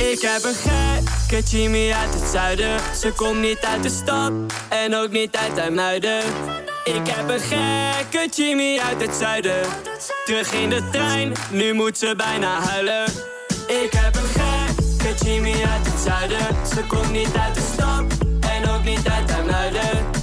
[0.00, 2.80] Ik heb een gekke Jimmy uit het zuiden.
[2.94, 4.32] Ze komt niet uit de stad
[4.68, 6.18] en ook niet uit IJmuiden.
[6.84, 9.62] Ik heb een gekke Jimmy uit het zuiden.
[10.24, 13.04] Terug in de trein, nu moet ze bijna huilen.
[13.66, 16.66] Ik heb een gekke Jimmy uit het zuiden.
[16.74, 18.04] Ze komt niet uit de stad
[18.40, 20.19] en ook niet uit IJmuiden.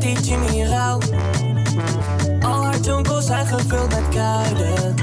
[0.00, 0.98] Die Jimmy rouw.
[2.40, 4.94] Al haar jonkels zijn gevuld met kruiden.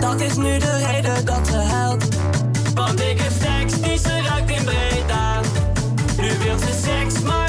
[0.00, 2.08] Dat is nu de reden dat ze huilt.
[2.74, 5.40] Want ik heb seks die ze ruikt in Breda.
[6.16, 7.41] Nu wil ze seks, maar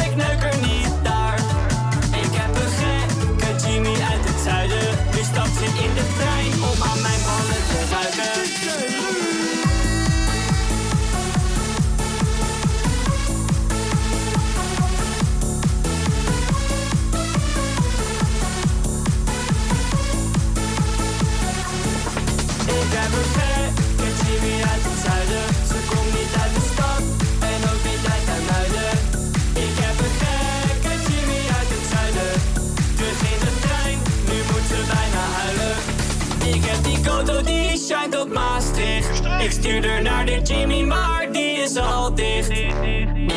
[37.27, 39.22] heb die shine op Maastricht.
[39.40, 42.50] Ik stuur er naar de Jimmy, maar die is al dicht.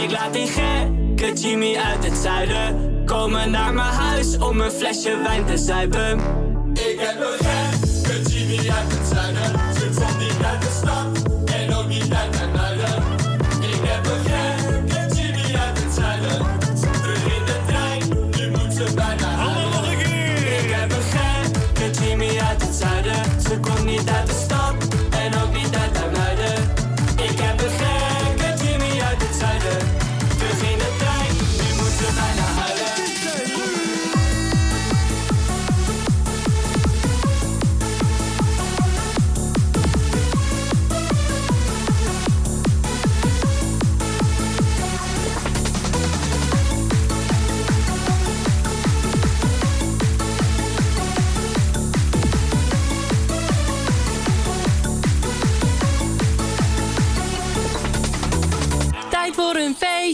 [0.02, 5.16] Ik laat die gekke Jimmy uit het zuiden komen naar mijn huis om een flesje
[5.23, 6.18] wijn te zuipen.
[6.73, 9.74] Ik heb een gekke Jimmy uit het zuiden.
[9.74, 11.23] Ze komt niet uit de stad
[11.55, 12.45] en ook niet uit mijn
[24.07, 24.45] Ze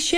[0.02, 0.10] Als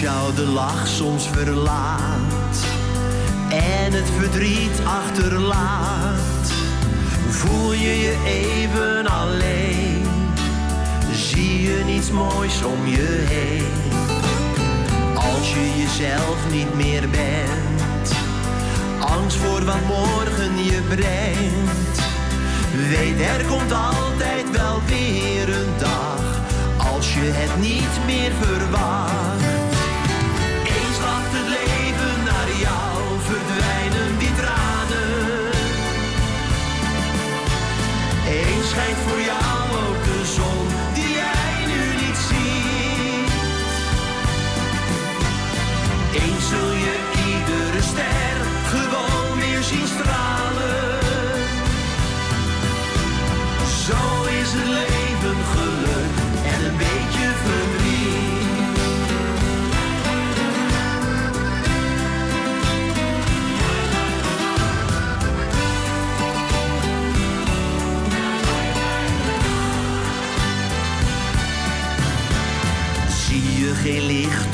[0.00, 2.66] jou de lach soms verlaat
[3.48, 6.52] en het verdriet achterlaat,
[7.28, 9.87] voel je je even alleen.
[11.98, 13.92] Niets moois om je heen.
[15.14, 18.12] Als je jezelf niet meer bent,
[18.98, 21.98] angst voor wat morgen je brengt.
[22.88, 26.40] Weet er komt altijd wel weer een dag
[26.94, 29.72] als je het niet meer verwacht.
[30.74, 32.96] Eens lacht het leven naar jou,
[33.28, 35.52] verdwijnen die tranen.
[38.26, 39.47] Eens schijnt voor jou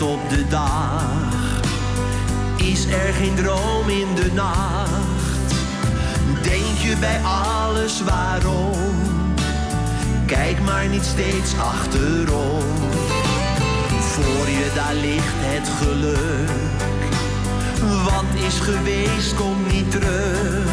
[0.04, 1.02] op de dag?
[2.56, 5.52] Is er geen droom in de nacht?
[6.42, 8.92] Denk je bij alles waarom?
[10.26, 12.62] Kijk maar niet steeds achterom.
[14.00, 16.64] Voor je daar ligt het geluk.
[18.04, 20.72] Wat is geweest, komt niet terug.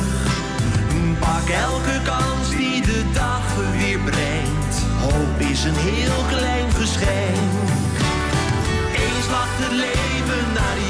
[1.20, 4.76] Pak elke kans die de dag weer brengt.
[5.00, 7.81] Hoop is een heel klein geschenk.
[9.30, 10.81] Lacht het leven naar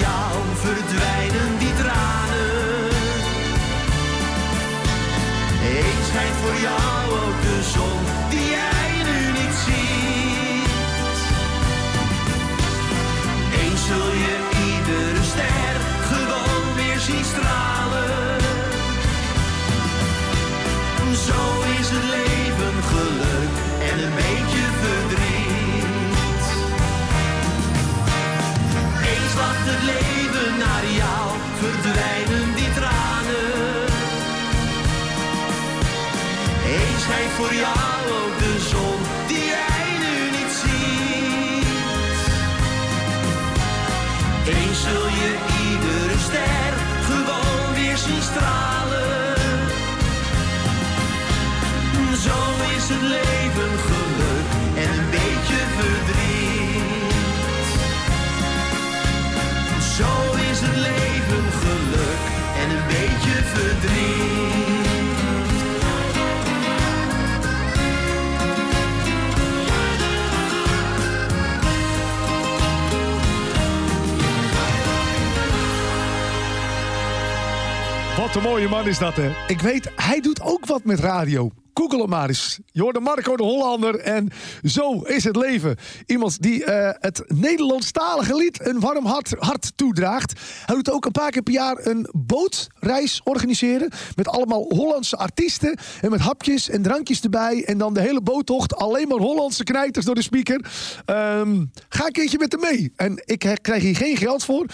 [78.72, 79.32] man is dat, hè?
[79.48, 81.52] Ik weet, hij doet ook wat met radio.
[81.92, 82.60] Google hem maar eens.
[82.72, 84.30] Je hoorde Marco de Hollander en
[84.64, 85.76] zo is het leven.
[86.06, 90.40] Iemand die eh, het Nederlandstalige lied een warm hart, hart toedraagt.
[90.66, 93.90] Hij doet ook een paar keer per jaar een bootreis organiseren.
[94.16, 95.78] Met allemaal Hollandse artiesten.
[96.02, 97.64] En met hapjes en drankjes erbij.
[97.66, 98.76] En dan de hele boottocht.
[98.76, 100.66] Alleen maar Hollandse knijters door de speaker.
[101.06, 102.92] Ehm, ga een keertje met hem mee.
[102.96, 104.66] En ik krijg hier geen geld voor.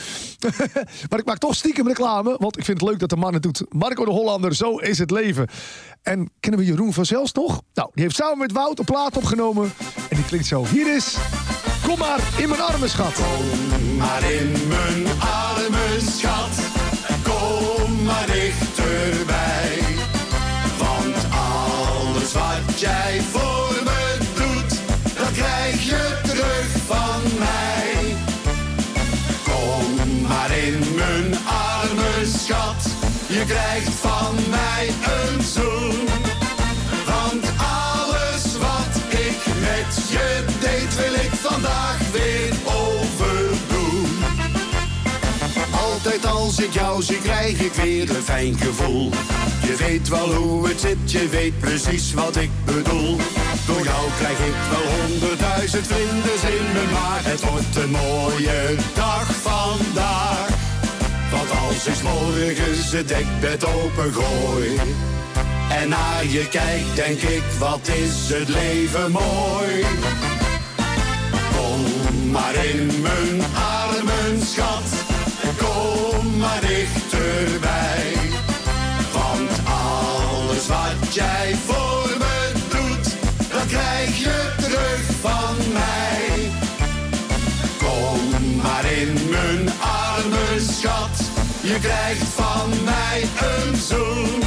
[1.09, 2.35] maar ik maak toch stiekem reclame.
[2.39, 3.63] Want ik vind het leuk dat de man het doet.
[3.69, 5.47] Marco de Hollander, zo is het leven.
[6.01, 7.61] En kennen we Jeroen van Zels nog?
[7.73, 9.73] Nou, die heeft samen met Wout een plaat opgenomen.
[10.09, 10.65] En die klinkt zo.
[10.65, 11.15] Hier is...
[11.85, 13.13] Kom maar in mijn armen, schat.
[13.13, 16.59] Kom maar in mijn armen, schat.
[17.23, 19.79] Kom maar dichterbij.
[20.77, 23.46] Want alles wat jij voor
[46.67, 49.09] ik jou zie, krijg ik weer een fijn gevoel.
[49.61, 53.17] Je weet wel hoe het zit, je weet precies wat ik bedoel.
[53.65, 60.47] Door jou krijg ik wel honderdduizend vlinders in maar het wordt een mooie dag vandaag.
[61.31, 64.79] Want als ik morgens het dekbed opengooi
[65.69, 69.85] en naar je kijk, denk ik, wat is het leven mooi.
[71.57, 75.06] Kom maar in mijn armen, schat,
[79.11, 83.15] Want alles wat jij voor me doet,
[83.51, 86.51] dat krijg je terug van mij.
[87.77, 91.19] Kom maar in mijn armen, schat,
[91.61, 94.43] je krijgt van mij een zoen.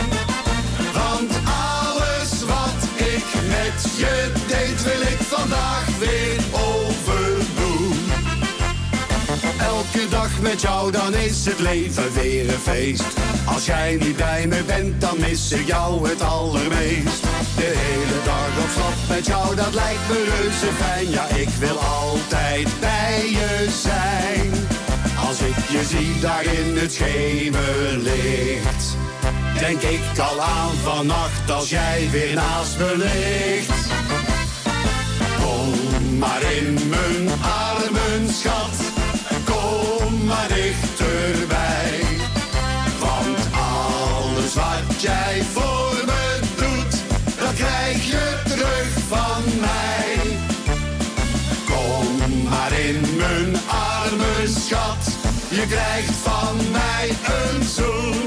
[0.93, 5.90] Want alles wat ik met je deed, wil ik vandaag
[9.65, 13.05] Elke dag met jou, dan is het leven weer een feest.
[13.45, 17.23] Als jij niet bij me bent, dan mis ik jou het allermeest.
[17.57, 21.11] De hele dag op stap met jou, dat lijkt me reuze fijn.
[21.11, 24.51] Ja, ik wil altijd bij je zijn.
[25.29, 28.97] Als ik je zie daar in het schemerlicht.
[29.59, 33.89] Denk ik al aan vannacht als jij weer naast me ligt.
[35.41, 38.90] Kom maar in mijn armen, schat.
[40.31, 42.01] Maar dichterbij.
[42.99, 47.03] Want alles wat jij voor me doet,
[47.39, 50.39] dat krijg je terug van mij.
[51.65, 55.17] Kom maar in mijn armen, schat.
[55.49, 58.20] Je krijgt van mij een zoen.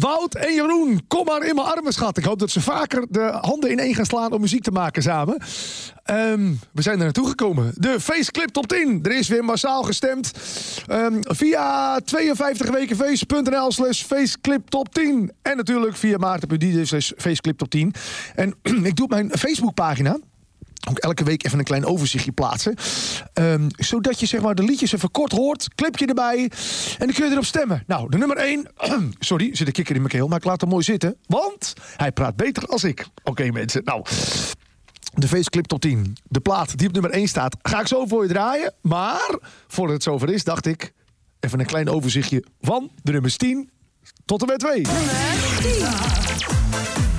[0.00, 2.16] Wout en Jeroen, kom maar in mijn armen, schat.
[2.16, 5.42] Ik hoop dat ze vaker de handen ineen gaan slaan om muziek te maken samen.
[6.04, 7.72] Ehm, we zijn er naartoe gekomen.
[7.74, 9.00] De Faceclip Top 10.
[9.02, 10.32] Er is weer massaal gestemd.
[10.86, 15.32] Ehm, via 52wekenfeest.nl slash Faceclip Top 10.
[15.42, 17.94] En natuurlijk via maarten.dj slash Faceclip Top 10.
[18.34, 18.54] En
[18.90, 20.18] ik doe mijn Facebookpagina
[20.88, 22.74] ook elke week even een klein overzichtje plaatsen.
[23.32, 26.38] Ehm, zodat je zeg maar, de liedjes even kort hoort, clipje erbij.
[26.98, 27.82] En dan kun je erop stemmen.
[27.86, 28.66] Nou, de nummer 1.
[29.18, 31.16] sorry, zit een kikker in mijn keel, maar ik laat hem mooi zitten.
[31.26, 33.06] Want hij praat beter als ik.
[33.22, 34.04] Oké mensen, nou...
[35.14, 36.16] De feestclip tot 10.
[36.24, 37.56] De plaat die op nummer 1 staat.
[37.62, 38.74] Ga ik zo voor je draaien.
[38.80, 40.92] Maar voordat het zover is, dacht ik...
[41.40, 43.70] even een klein overzichtje van de nummers 10
[44.24, 44.80] tot en met 2.
[44.82, 47.09] Nummer 10.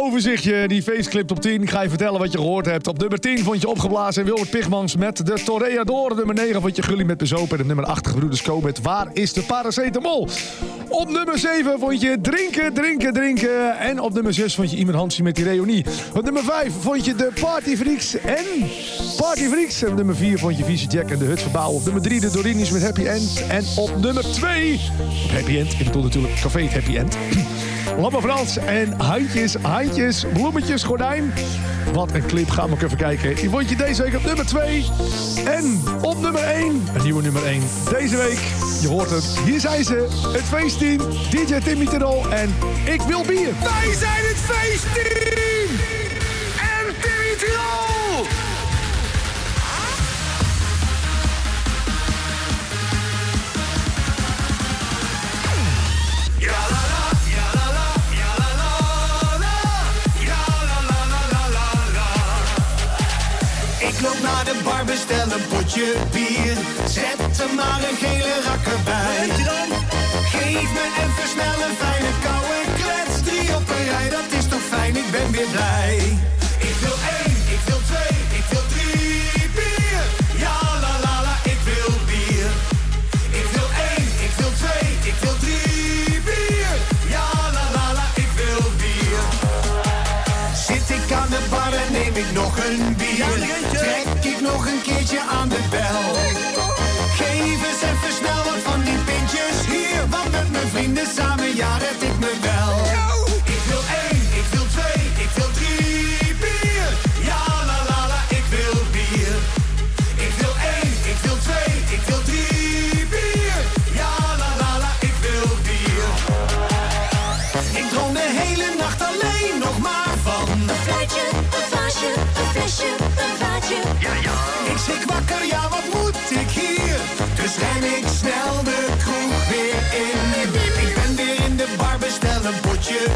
[0.00, 1.62] overzichtje, die faceclip op 10.
[1.62, 2.86] Ik ga je vertellen wat je gehoord hebt.
[2.86, 6.14] Op nummer 10 vond je opgeblazen Wilbert Pigmans met de Toreador.
[6.16, 7.58] Nummer 9 vond je Gully met de Bezopen.
[7.58, 10.28] En nummer 8 Gebroeders met Waar is de paracetamol?
[10.88, 13.78] Op nummer 7 vond je Drinken, Drinken, Drinken.
[13.78, 15.84] En op nummer 6 vond je Iman Hansie met die reunie.
[16.14, 18.44] Op nummer 5 vond je de Party Freaks en
[19.16, 19.82] Party Freaks.
[19.82, 21.72] En op nummer 4 vond je Vise Jack en de Hut Verbouw.
[21.72, 23.44] Op nummer 3 de Dorinis met Happy End.
[23.48, 24.80] En op nummer 2
[25.32, 25.72] Happy End.
[25.72, 27.16] Ik bedoel natuurlijk Café Happy End.
[27.96, 31.32] Lamme Frans en handjes, handjes, bloemetjes, gordijn.
[31.92, 33.34] Wat een clip, gaan we ook even kijken.
[33.34, 34.86] Die vond je deze week op nummer 2.
[35.44, 38.40] En op nummer 1, een nieuwe nummer 1 deze week.
[38.80, 40.98] Je hoort het, hier zijn ze, het feestteam,
[41.30, 43.52] DJ Timmy Terol en Ik Wil Bier.
[43.60, 45.70] Wij zijn het feestteam
[46.56, 47.97] en Timmy Terol!
[64.02, 66.56] Loop naar de bar, bestel een potje bier.
[66.88, 69.28] Zet er maar een gele rakker bij.
[70.32, 73.22] Geef me even snel een fijne koude klets.
[73.22, 76.18] Drie op een rij, dat is toch fijn, ik ben weer blij.
[76.58, 76.74] Ik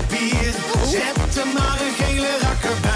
[0.08, 0.55] bier.
[0.91, 2.92] Zet er maar een gele rakker bij.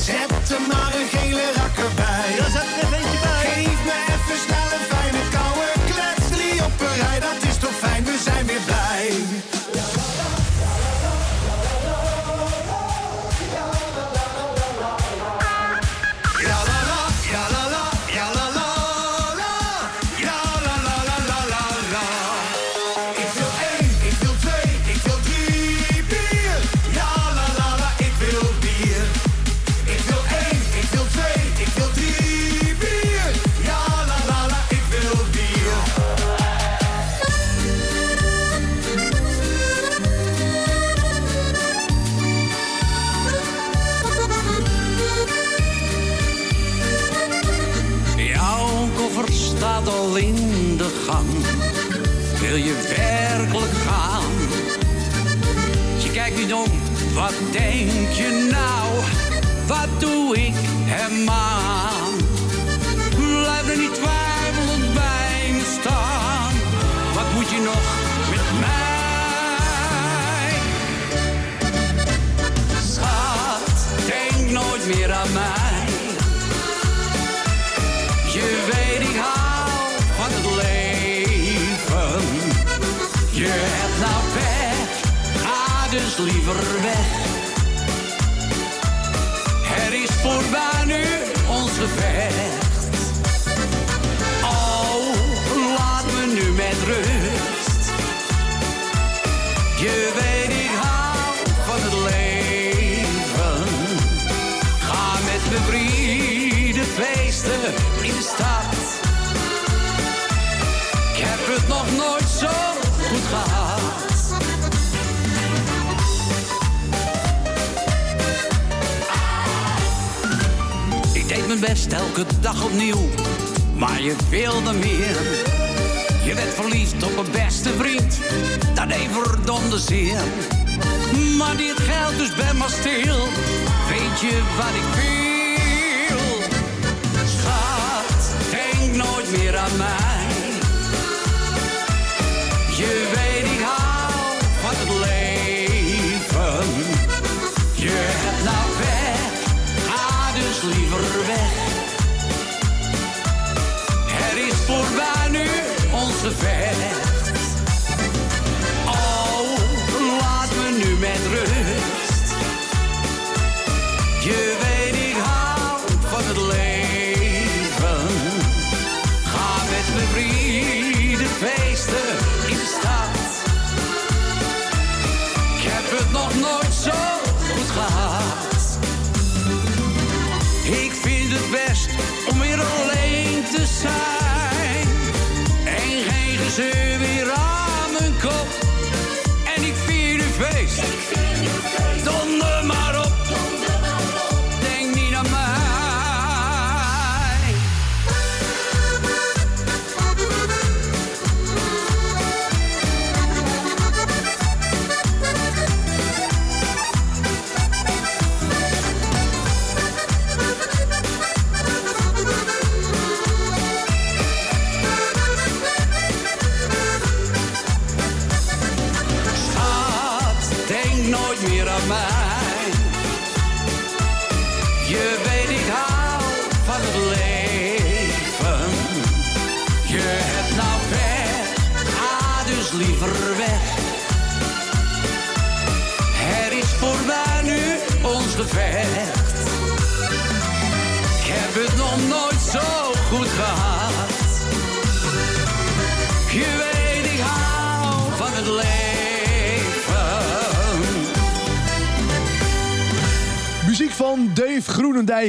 [0.00, 1.17] Zet hem maar een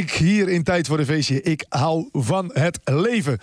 [0.07, 1.41] Groenendijk hier in Tijd voor de Feestje.
[1.41, 3.37] Ik hou van het leven.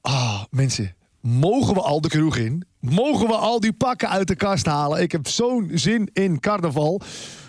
[0.00, 2.64] Ah, mensen, mogen we al de kroeg in?
[2.80, 5.02] Mogen we al die pakken uit de kast halen?
[5.02, 7.00] Ik heb zo'n zin in carnaval.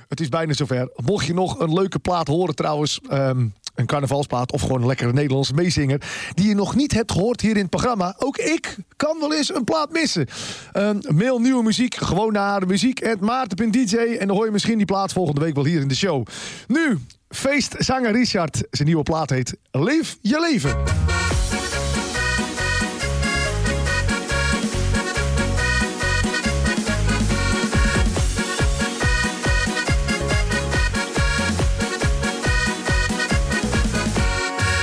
[0.07, 0.89] Het is bijna zover.
[1.05, 2.99] Mocht je nog een leuke plaat horen trouwens...
[3.09, 6.01] ehm, een carnavalsplaat of gewoon een lekkere Nederlandse meezinger...
[6.33, 8.15] die je nog niet hebt gehoord hier in het programma...
[8.17, 10.27] ook ik kan wel eens een plaat missen.
[10.71, 13.95] Ehm, mail nieuwe muziek gewoon naar muziek.maarten.dj...
[13.95, 16.25] en dan hoor je misschien die plaat volgende week wel hier in de show.
[16.67, 18.63] Nu, feestzanger Richard.
[18.71, 20.83] Zijn nieuwe plaat heet Leef je leven.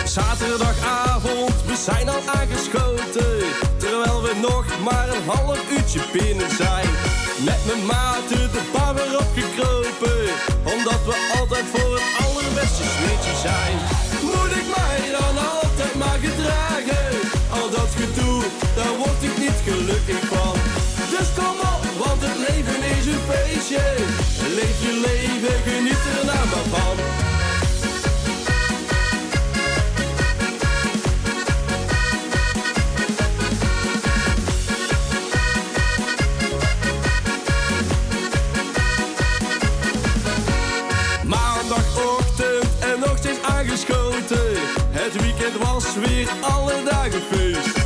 [0.05, 3.39] Zaterdagavond, we zijn al aangeschoten.
[3.77, 7.12] Terwijl we nog maar een half uurtje binnen zijn.
[7.45, 10.21] Met mijn maten de bar weer opgekropen.
[10.75, 13.77] Omdat we altijd voor het allerbeste sfeertje zijn.
[14.23, 17.07] Moet ik mij dan altijd maar gedragen?
[17.51, 18.43] Al dat gedoe,
[18.77, 20.55] daar word ik niet gelukkig van.
[21.13, 23.85] Dus kom op, want het leven is een feestje.
[24.59, 27.12] Leef je leven, geniet er nou maar van.
[45.13, 47.77] Het weekend was weer alle dagen feest.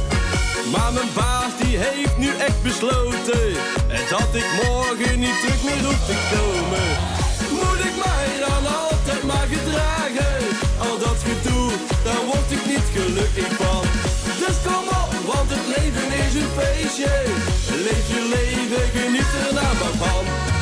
[0.72, 3.46] Maar mijn baas die heeft nu echt besloten
[4.10, 6.86] dat ik morgen niet terug meer hoef te komen.
[7.60, 10.34] Moet ik mij dan altijd maar gedragen?
[10.78, 11.70] Al dat gedoe,
[12.04, 13.84] daar word ik niet gelukkig van.
[14.42, 17.12] Dus kom op, want het leven is een feestje.
[17.86, 20.55] Leef je leven, geniet er nou maar van.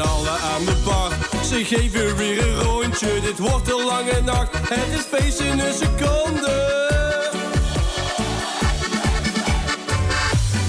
[0.00, 1.12] Allen aan de bar,
[1.44, 3.20] ze geven weer een rondje.
[3.20, 6.56] Dit wordt een lange nacht, het is feest in een seconde.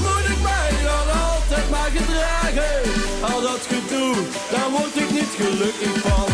[0.03, 2.73] Moet ik mij dan altijd maar gedragen?
[3.21, 4.15] Al dat gedoe,
[4.51, 6.27] daar word ik niet gelukkig van.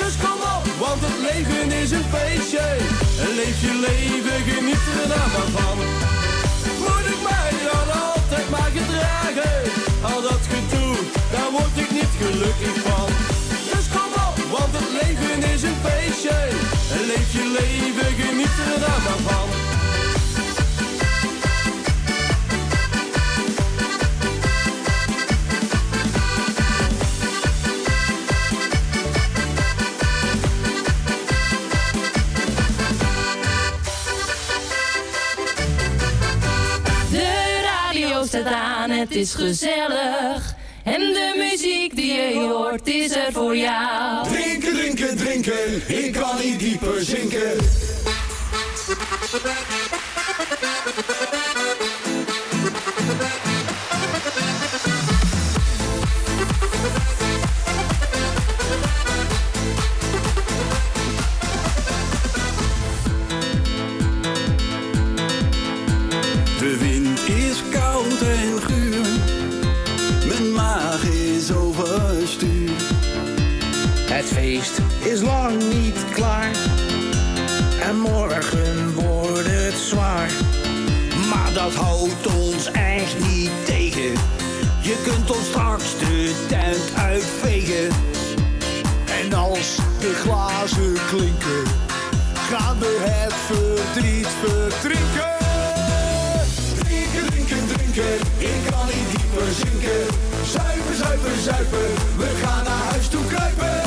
[0.00, 2.66] Dus kom op, want het leven is een feestje.
[3.36, 5.78] Leef je leven, geniet er nou maar van.
[6.84, 9.56] Moet ik mij dan altijd maar gedragen?
[10.02, 10.96] Al dat gedoe,
[11.32, 11.87] daar word ik
[12.20, 13.08] gelukkig van.
[13.70, 16.38] Dus kom op, want het leven is een feestje.
[16.94, 19.38] En leef je leven, geniet er dan maar
[38.46, 40.54] aan, het is gezellig.
[40.84, 44.28] En de muziek die je hoort is er voor jou.
[44.28, 47.56] Drinken, drinken, drinken, ik kan niet dieper zinken.
[74.38, 76.50] is lang niet klaar.
[77.82, 80.30] En morgen wordt het zwaar.
[81.30, 84.12] Maar dat houdt ons echt niet tegen.
[84.80, 87.88] Je kunt ons straks de tent uitvegen.
[89.22, 91.62] En als de glazen klinken,
[92.50, 95.36] gaan we het verdriet verdrinken.
[96.78, 100.16] Drinken, drinken, drinken, ik kan niet dieper zinken.
[100.52, 103.77] Zuipen, zuipen, zuipen, we gaan naar huis toe kruipen.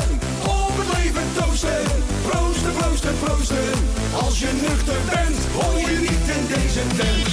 [3.10, 3.72] proosten.
[4.24, 7.26] Als je nuchter bent, hoor je niet in deze tent.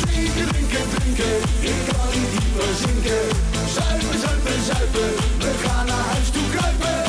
[0.00, 1.36] Drinken, drinken, drinken,
[1.70, 3.22] ik kan niet dieper zinken.
[3.76, 5.10] Zuipen, zuipen, zuipen,
[5.44, 7.02] we gaan naar huis toe kruipen.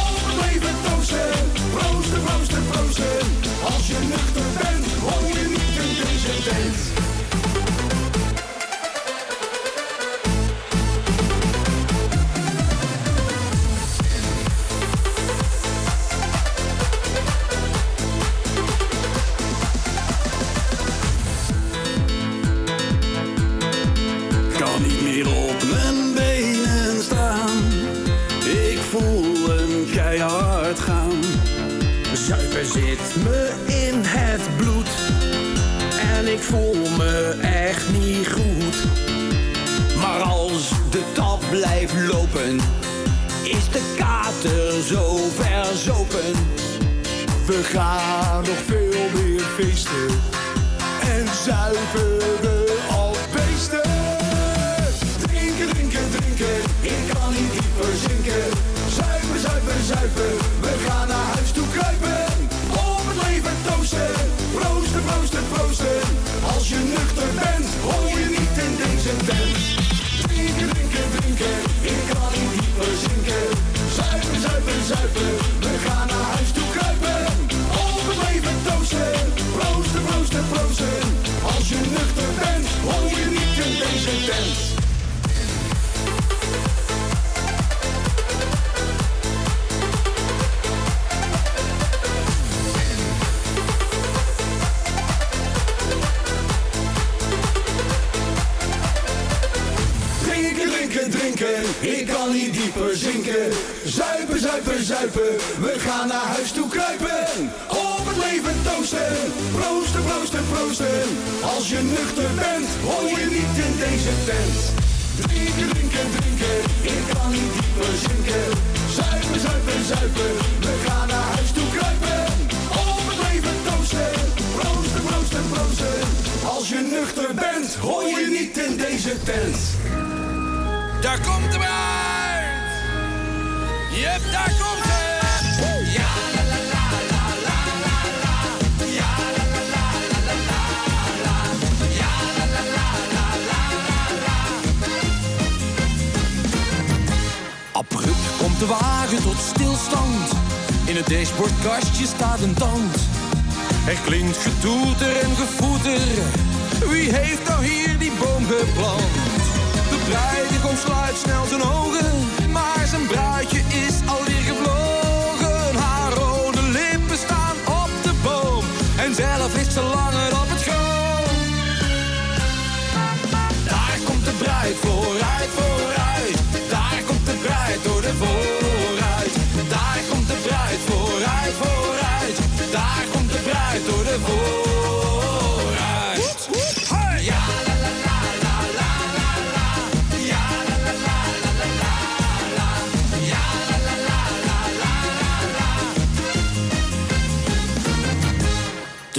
[0.00, 1.32] Oh, leven toosten,
[1.74, 3.18] proosten, proosten, proosten.
[3.72, 4.86] Als je nuchter bent,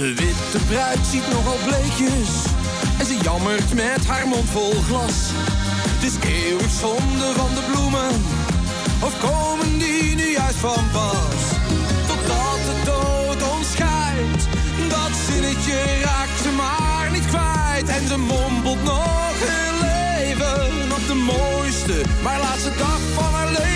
[0.02, 2.30] De witte bruid ziet nogal bleekjes
[2.98, 5.18] en ze jammert met haar mond vol glas.
[5.94, 8.14] Het is eeuwig zonde van de bloemen,
[9.00, 11.42] of komen die nu juist van pas?
[12.06, 14.42] Totdat de dood ons scheidt,
[14.88, 17.88] dat zinnetje raakt ze maar niet kwijt.
[17.88, 23.71] En ze mompelt nog een leven op de mooiste, maar laatste dag van haar leven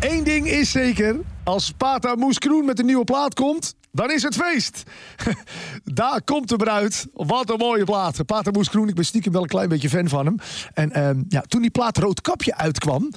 [0.00, 1.20] één ding is zeker.
[1.44, 4.82] Als Pata Moes Kroen met een nieuwe plaat komt, dan is het feest.
[5.84, 7.06] Daar komt de bruid.
[7.12, 8.26] Wat een mooie plaat.
[8.26, 10.36] Pata Moes Kroen, ik ben stiekem wel een klein beetje fan van hem.
[10.74, 13.10] En ehm, ja, toen die plaat Roodkapje uitkwam...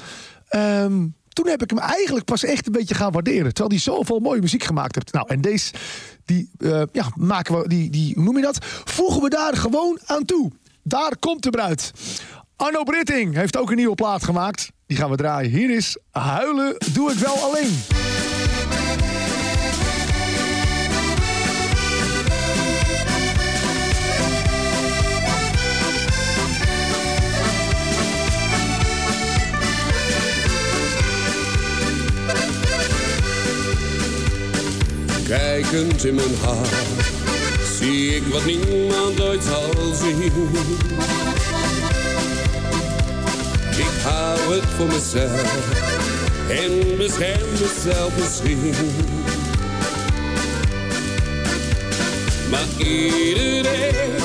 [0.48, 3.54] ehm, toen heb ik hem eigenlijk pas echt een beetje gaan waarderen.
[3.54, 5.14] Terwijl hij zoveel mooie muziek gemaakt heeft.
[5.14, 5.74] Nou, en deze,
[6.26, 8.66] die, eh, ja, maken we, die, die, hoe noem je dat?
[8.84, 10.52] Voegen we daar gewoon aan toe.
[10.84, 11.92] Daar komt de bruid.
[12.56, 14.72] Arno Britting heeft ook een nieuwe plaat gemaakt.
[14.88, 15.52] Die gaan we draaien.
[15.52, 17.80] Hier is Huilen doe ik wel alleen.
[35.28, 36.66] Kijkend in mijn haar
[37.80, 40.32] zie ik wat niemand ooit zal zien.
[43.78, 45.54] Ik hou het voor mezelf
[46.50, 48.74] en bescherm mezelf misschien.
[52.50, 54.16] Maar iedereen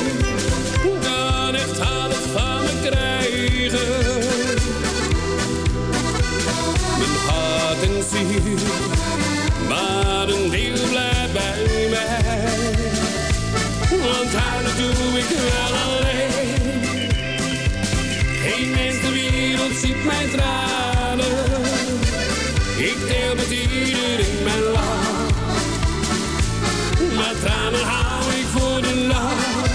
[1.01, 4.19] kan echt alles van me krijgen.
[6.99, 8.59] Mijn hart en ziel,
[9.69, 12.51] maar een deel blijft bij mij.
[13.91, 15.92] Want huilen doe ik wel
[20.05, 21.27] mijn tranen.
[22.77, 25.31] Ik deel met iedereen mijn lach.
[27.17, 29.71] Maar tranen hou ik voor de lach.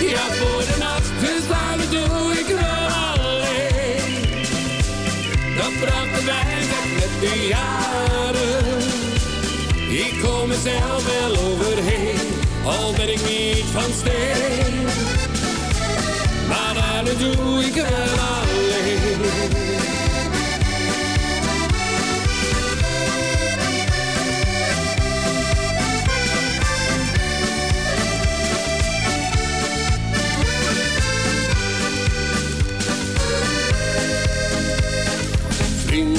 [0.00, 2.48] Ja, voor de nacht, dus huilen doe ik
[3.16, 3.60] alleen.
[5.56, 5.72] Dat
[6.14, 8.82] de wijsheid met de jaren.
[9.90, 12.28] Ik kom mezelf wel overheen,
[12.64, 14.86] al ben ik niet van steen.
[16.48, 18.59] Maar huilen doe ik wel alleen.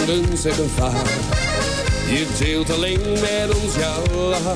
[0.06, 1.08] Vrienden zeggen vaak,
[2.08, 4.56] je deelt alleen met ons jouw lach.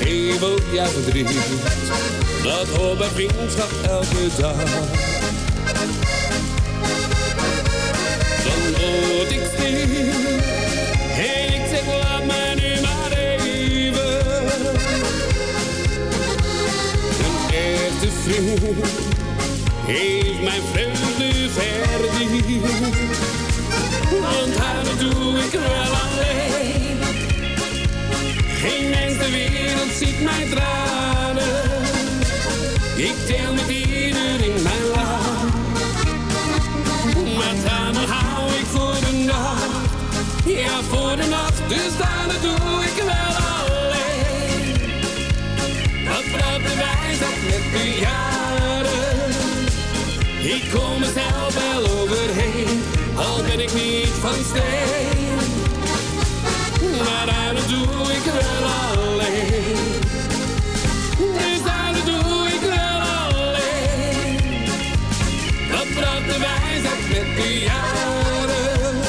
[0.00, 1.30] Geef ook jij verdriet,
[2.42, 4.56] dat hoort bij vriendschap elke dag.
[8.44, 10.10] Dan word ik stil,
[11.16, 14.26] en ik zeg laat mij nu maar even.
[17.18, 18.86] Een echte vriend
[19.86, 20.91] heeft mijn vreugde
[24.20, 26.98] Want huilen doe ik wel alleen.
[28.60, 31.70] Geen mens ter wereld ziet mijn tranen.
[32.96, 33.81] Ik deel met iedereen
[50.54, 52.82] Ik kom mezelf wel overheen,
[53.16, 55.38] al ben ik niet van steen.
[57.04, 60.00] Maar huilen doe ik wel alleen.
[61.18, 64.64] Dus huilen doe ik wel alleen.
[65.70, 69.00] Dat bracht de wijsheid met de jaren.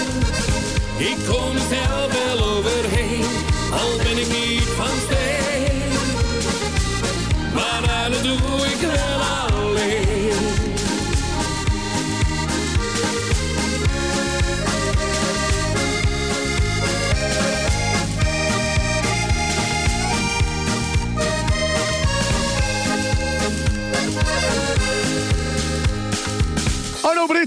[0.98, 2.03] Ik kom mezelf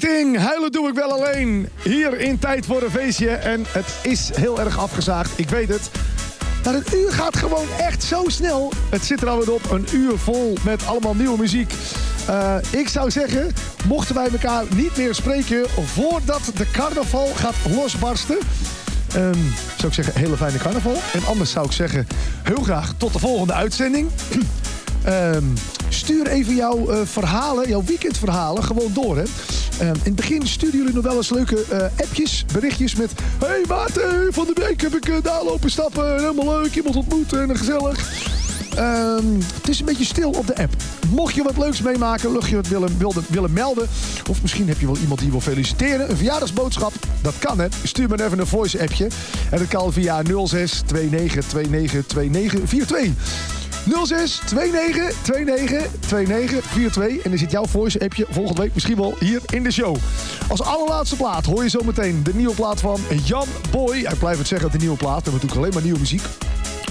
[0.04, 1.68] Huilen doe ik wel alleen.
[1.82, 3.30] Hier in Tijd voor een feestje.
[3.30, 5.90] En het is heel erg afgezaagd, ik weet het.
[6.64, 8.72] Maar een uur gaat gewoon echt zo snel.
[8.90, 11.72] Het zit er alweer op, een uur vol met allemaal nieuwe muziek.
[12.26, 13.52] Eh, ik zou zeggen,
[13.88, 15.66] mochten wij elkaar niet meer spreken...
[15.84, 18.38] voordat de carnaval gaat losbarsten...
[19.14, 19.38] ehm,
[19.76, 20.96] zou ik zeggen, hele fijne carnaval.
[21.12, 22.06] En anders zou ik zeggen,
[22.42, 24.10] heel graag tot de volgende uitzending.
[25.06, 25.44] Ehm,
[25.88, 29.16] stuur even jouw eh, verhalen, jouw weekendverhalen gewoon door.
[29.16, 29.22] Hè.
[29.78, 33.12] Ehm, in het begin sturen jullie nog wel eens leuke eh, appjes, berichtjes met...
[33.44, 36.14] Hey Maarten, van de week heb ik uh, daar lopen stappen.
[36.18, 38.10] Helemaal leuk, iemand ontmoet en gezellig.
[38.76, 40.72] Ehm, het is een beetje stil op de app.
[41.10, 43.88] Mocht je wat leuks meemaken, mocht je wat willen, willen, willen melden...
[44.30, 46.10] of misschien heb je wel iemand die wil feliciteren...
[46.10, 47.66] een verjaardagsboodschap, dat kan hè.
[47.82, 49.08] Stuur me even een voice appje.
[49.50, 53.65] En dat kan via 06 29 29 29 42.
[54.04, 57.22] 06 29 29 29 42.
[57.22, 59.96] En dan zit jouw voice appje volgende week misschien wel hier in de show.
[60.48, 64.00] Als allerlaatste plaat hoor je zometeen de nieuwe plaat van Jan Boy.
[64.02, 65.24] Hij blijft het zeggen, de nieuwe plaat.
[65.24, 66.22] We hebben natuurlijk alleen maar nieuwe muziek.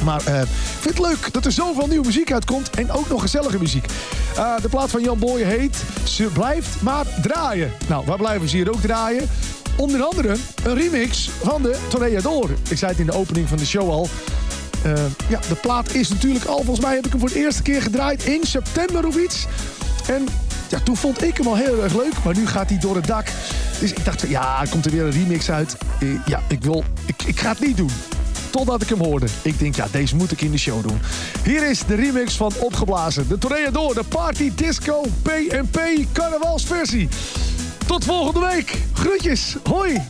[0.04, 0.48] Maar eh, ik
[0.80, 2.70] vind het leuk dat er zoveel nieuwe muziek uitkomt.
[2.70, 3.86] En ook nog gezellige muziek.
[4.36, 7.72] Eh, de plaat van Jan Boy heet Ze blijft maar draaien.
[7.88, 9.30] Nou, waar blijven ze hier ook draaien?
[9.78, 12.50] Onder andere een remix van de Toreador.
[12.70, 14.10] Ik zei het in de opening van de show al.
[14.86, 14.94] Eh,
[15.30, 17.82] ja, de plaat is natuurlijk al, volgens mij heb ik hem voor de eerste keer
[17.82, 19.46] gedraaid in september of iets.
[20.08, 20.28] En
[20.70, 23.08] ja, toen vond ik hem al heel erg leuk, maar nu gaat hij door het
[23.08, 23.28] dak.
[23.80, 25.78] Dus ik dacht, ja, komt er weer een remix uit.
[26.00, 27.90] Eh, ja, ik, wil, ik, ik ga het niet doen.
[28.50, 29.26] Totdat ik hem hoorde.
[29.42, 31.00] Ik denk, ja, deze moet ik in de show doen.
[31.44, 33.28] Hier is de remix van Opgeblazen.
[33.28, 35.80] De Toreador, de Party Disco PNP
[36.14, 37.10] carnavalsversie.
[37.86, 38.78] Tot volgende week.
[38.94, 39.56] Groetjes.
[39.64, 40.02] Hoi.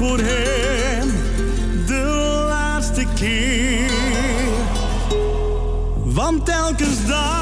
[0.00, 1.08] Voor hem
[1.86, 3.90] de laatste keer.
[6.04, 7.39] Want telkens dacht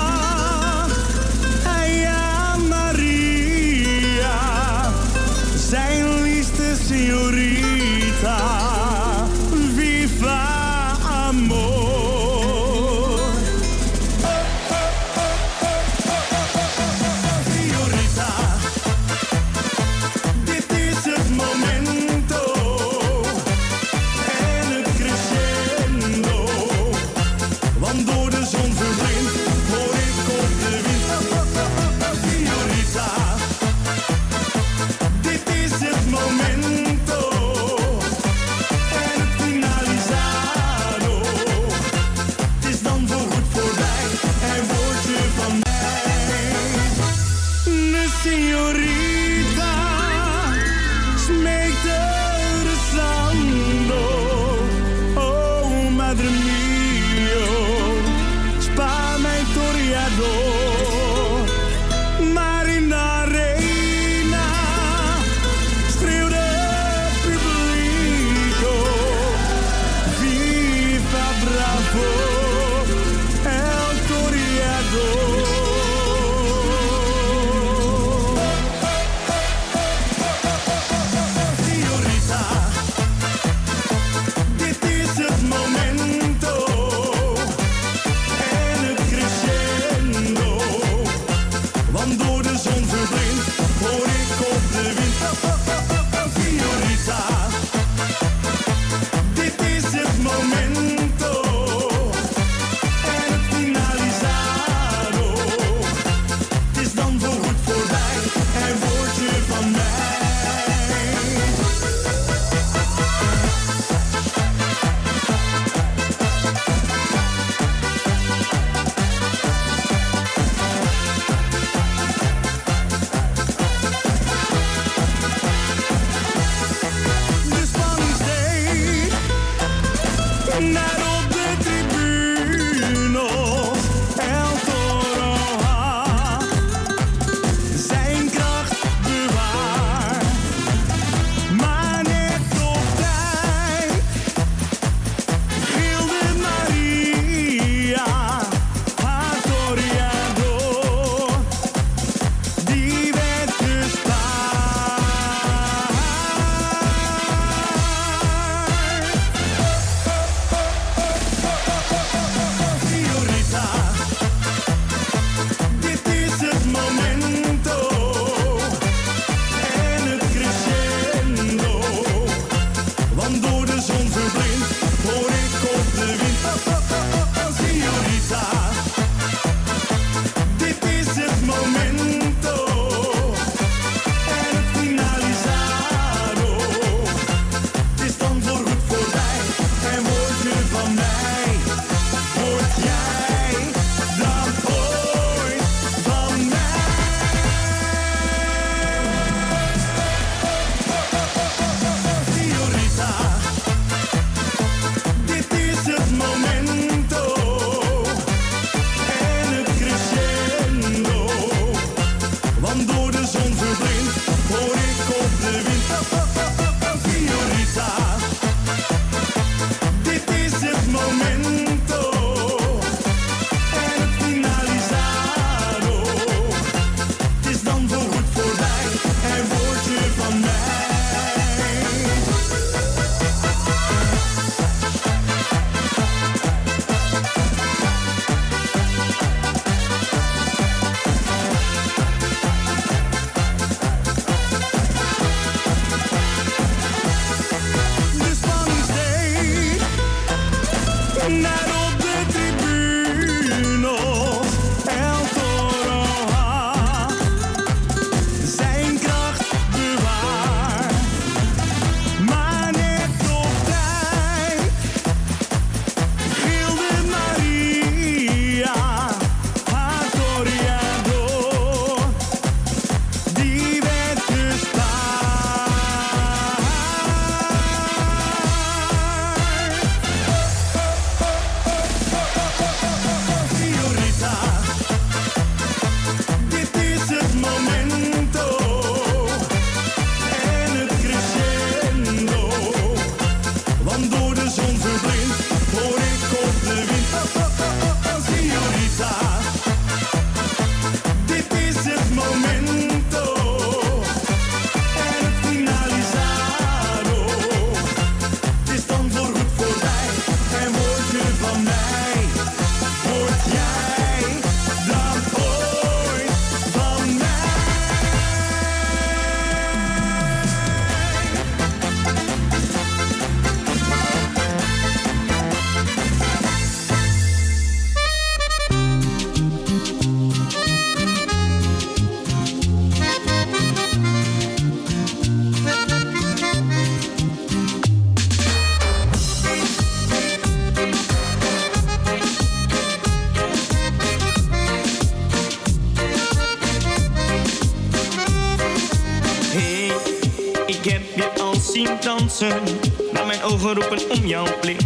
[352.38, 352.78] dansen,
[353.26, 354.80] mijn ogen roepen om jouw blik.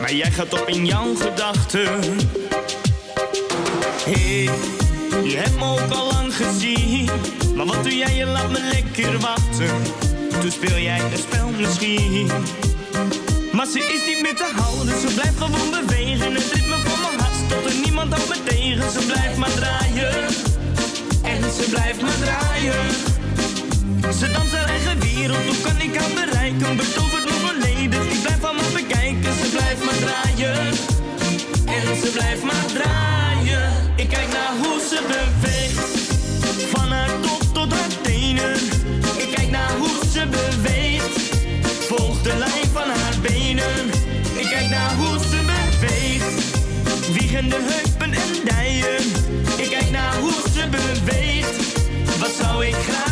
[0.00, 1.88] Maar jij gaat op in jouw gedachten.
[4.04, 4.50] Hey,
[5.24, 7.10] je hebt me ook al lang gezien.
[7.56, 8.14] Maar wat doe jij?
[8.14, 9.82] Je laat me lekker wachten.
[10.40, 12.30] Toen speel jij een spel misschien.
[13.52, 16.34] Maar ze is niet meer te houden, ze blijft gewoon bewegen.
[16.34, 18.90] Het ritme van mijn hart tot er niemand houdt me tegen.
[18.90, 20.14] Ze blijft maar draaien,
[21.22, 23.11] en ze blijft maar draaien.
[24.18, 26.76] Ze danst haar eigen wereld, hoe kan ik haar bereiken?
[26.76, 29.32] Betoverd mijn verleden, ik blijf me bekijken.
[29.34, 30.66] Ze blijft maar draaien,
[31.66, 33.72] en ze blijft maar draaien.
[33.96, 35.90] Ik kijk naar hoe ze beweegt,
[36.70, 38.54] van haar top tot haar tenen.
[39.16, 41.18] Ik kijk naar hoe ze beweegt,
[41.88, 43.86] volg de lijn van haar benen.
[44.34, 46.44] Ik kijk naar hoe ze beweegt,
[47.18, 49.04] wiegende heupen en dijen.
[49.56, 51.56] Ik kijk naar hoe ze beweegt,
[52.18, 53.11] wat zou ik graag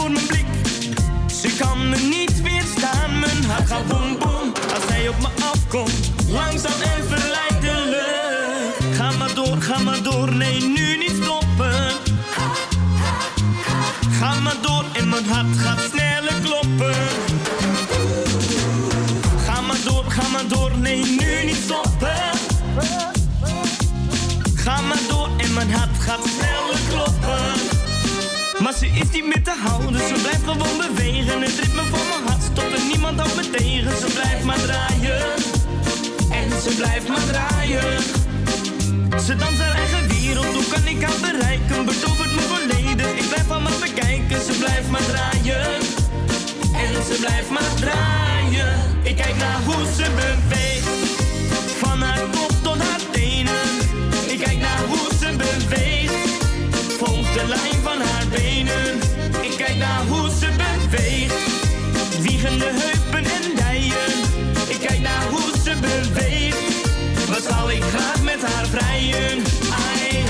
[0.00, 0.46] voor mijn blik.
[1.40, 6.10] Ze kan me niet weerstaan, mijn hart gaat boem boem als hij op me afkomt.
[6.28, 6.95] Langzaam en
[47.26, 48.74] blijft maar draaien.
[49.02, 50.88] Ik kijk naar hoe ze beweegt,
[51.78, 53.68] van haar kop tot haar tenen.
[54.26, 56.14] Ik kijk naar hoe ze beweegt,
[56.98, 58.86] volg de lijn van haar benen.
[59.40, 61.34] Ik kijk naar hoe ze beweegt,
[62.20, 64.12] wiegende heupen en dijen.
[64.68, 66.88] Ik kijk naar hoe ze beweegt,
[67.28, 69.38] wat zou ik graag met haar vrijen.
[69.84, 70.24] Ai.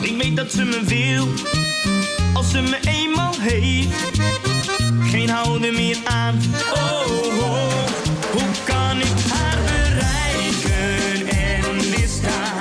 [0.00, 1.28] Ik weet dat ze me wil,
[2.32, 4.41] als ze me eenmaal heeft.
[5.32, 6.40] Geen houden meer aan,
[6.74, 7.86] oh, oh.
[8.32, 12.60] Hoe kan ik haar bereiken en weerstaan?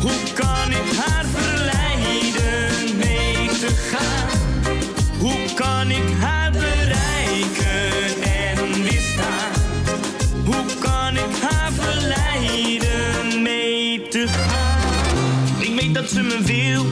[0.00, 4.38] Hoe kan ik haar verleiden mee te gaan?
[5.18, 9.52] Hoe kan ik haar bereiken en weerstaan?
[10.44, 15.62] Hoe kan ik haar verleiden mee te gaan?
[15.62, 16.84] Ik weet dat ze me wil,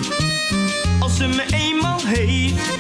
[1.01, 2.80] als ze me eenmaal heeft.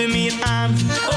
[0.00, 1.09] Geen houden meer aan, oh, oh.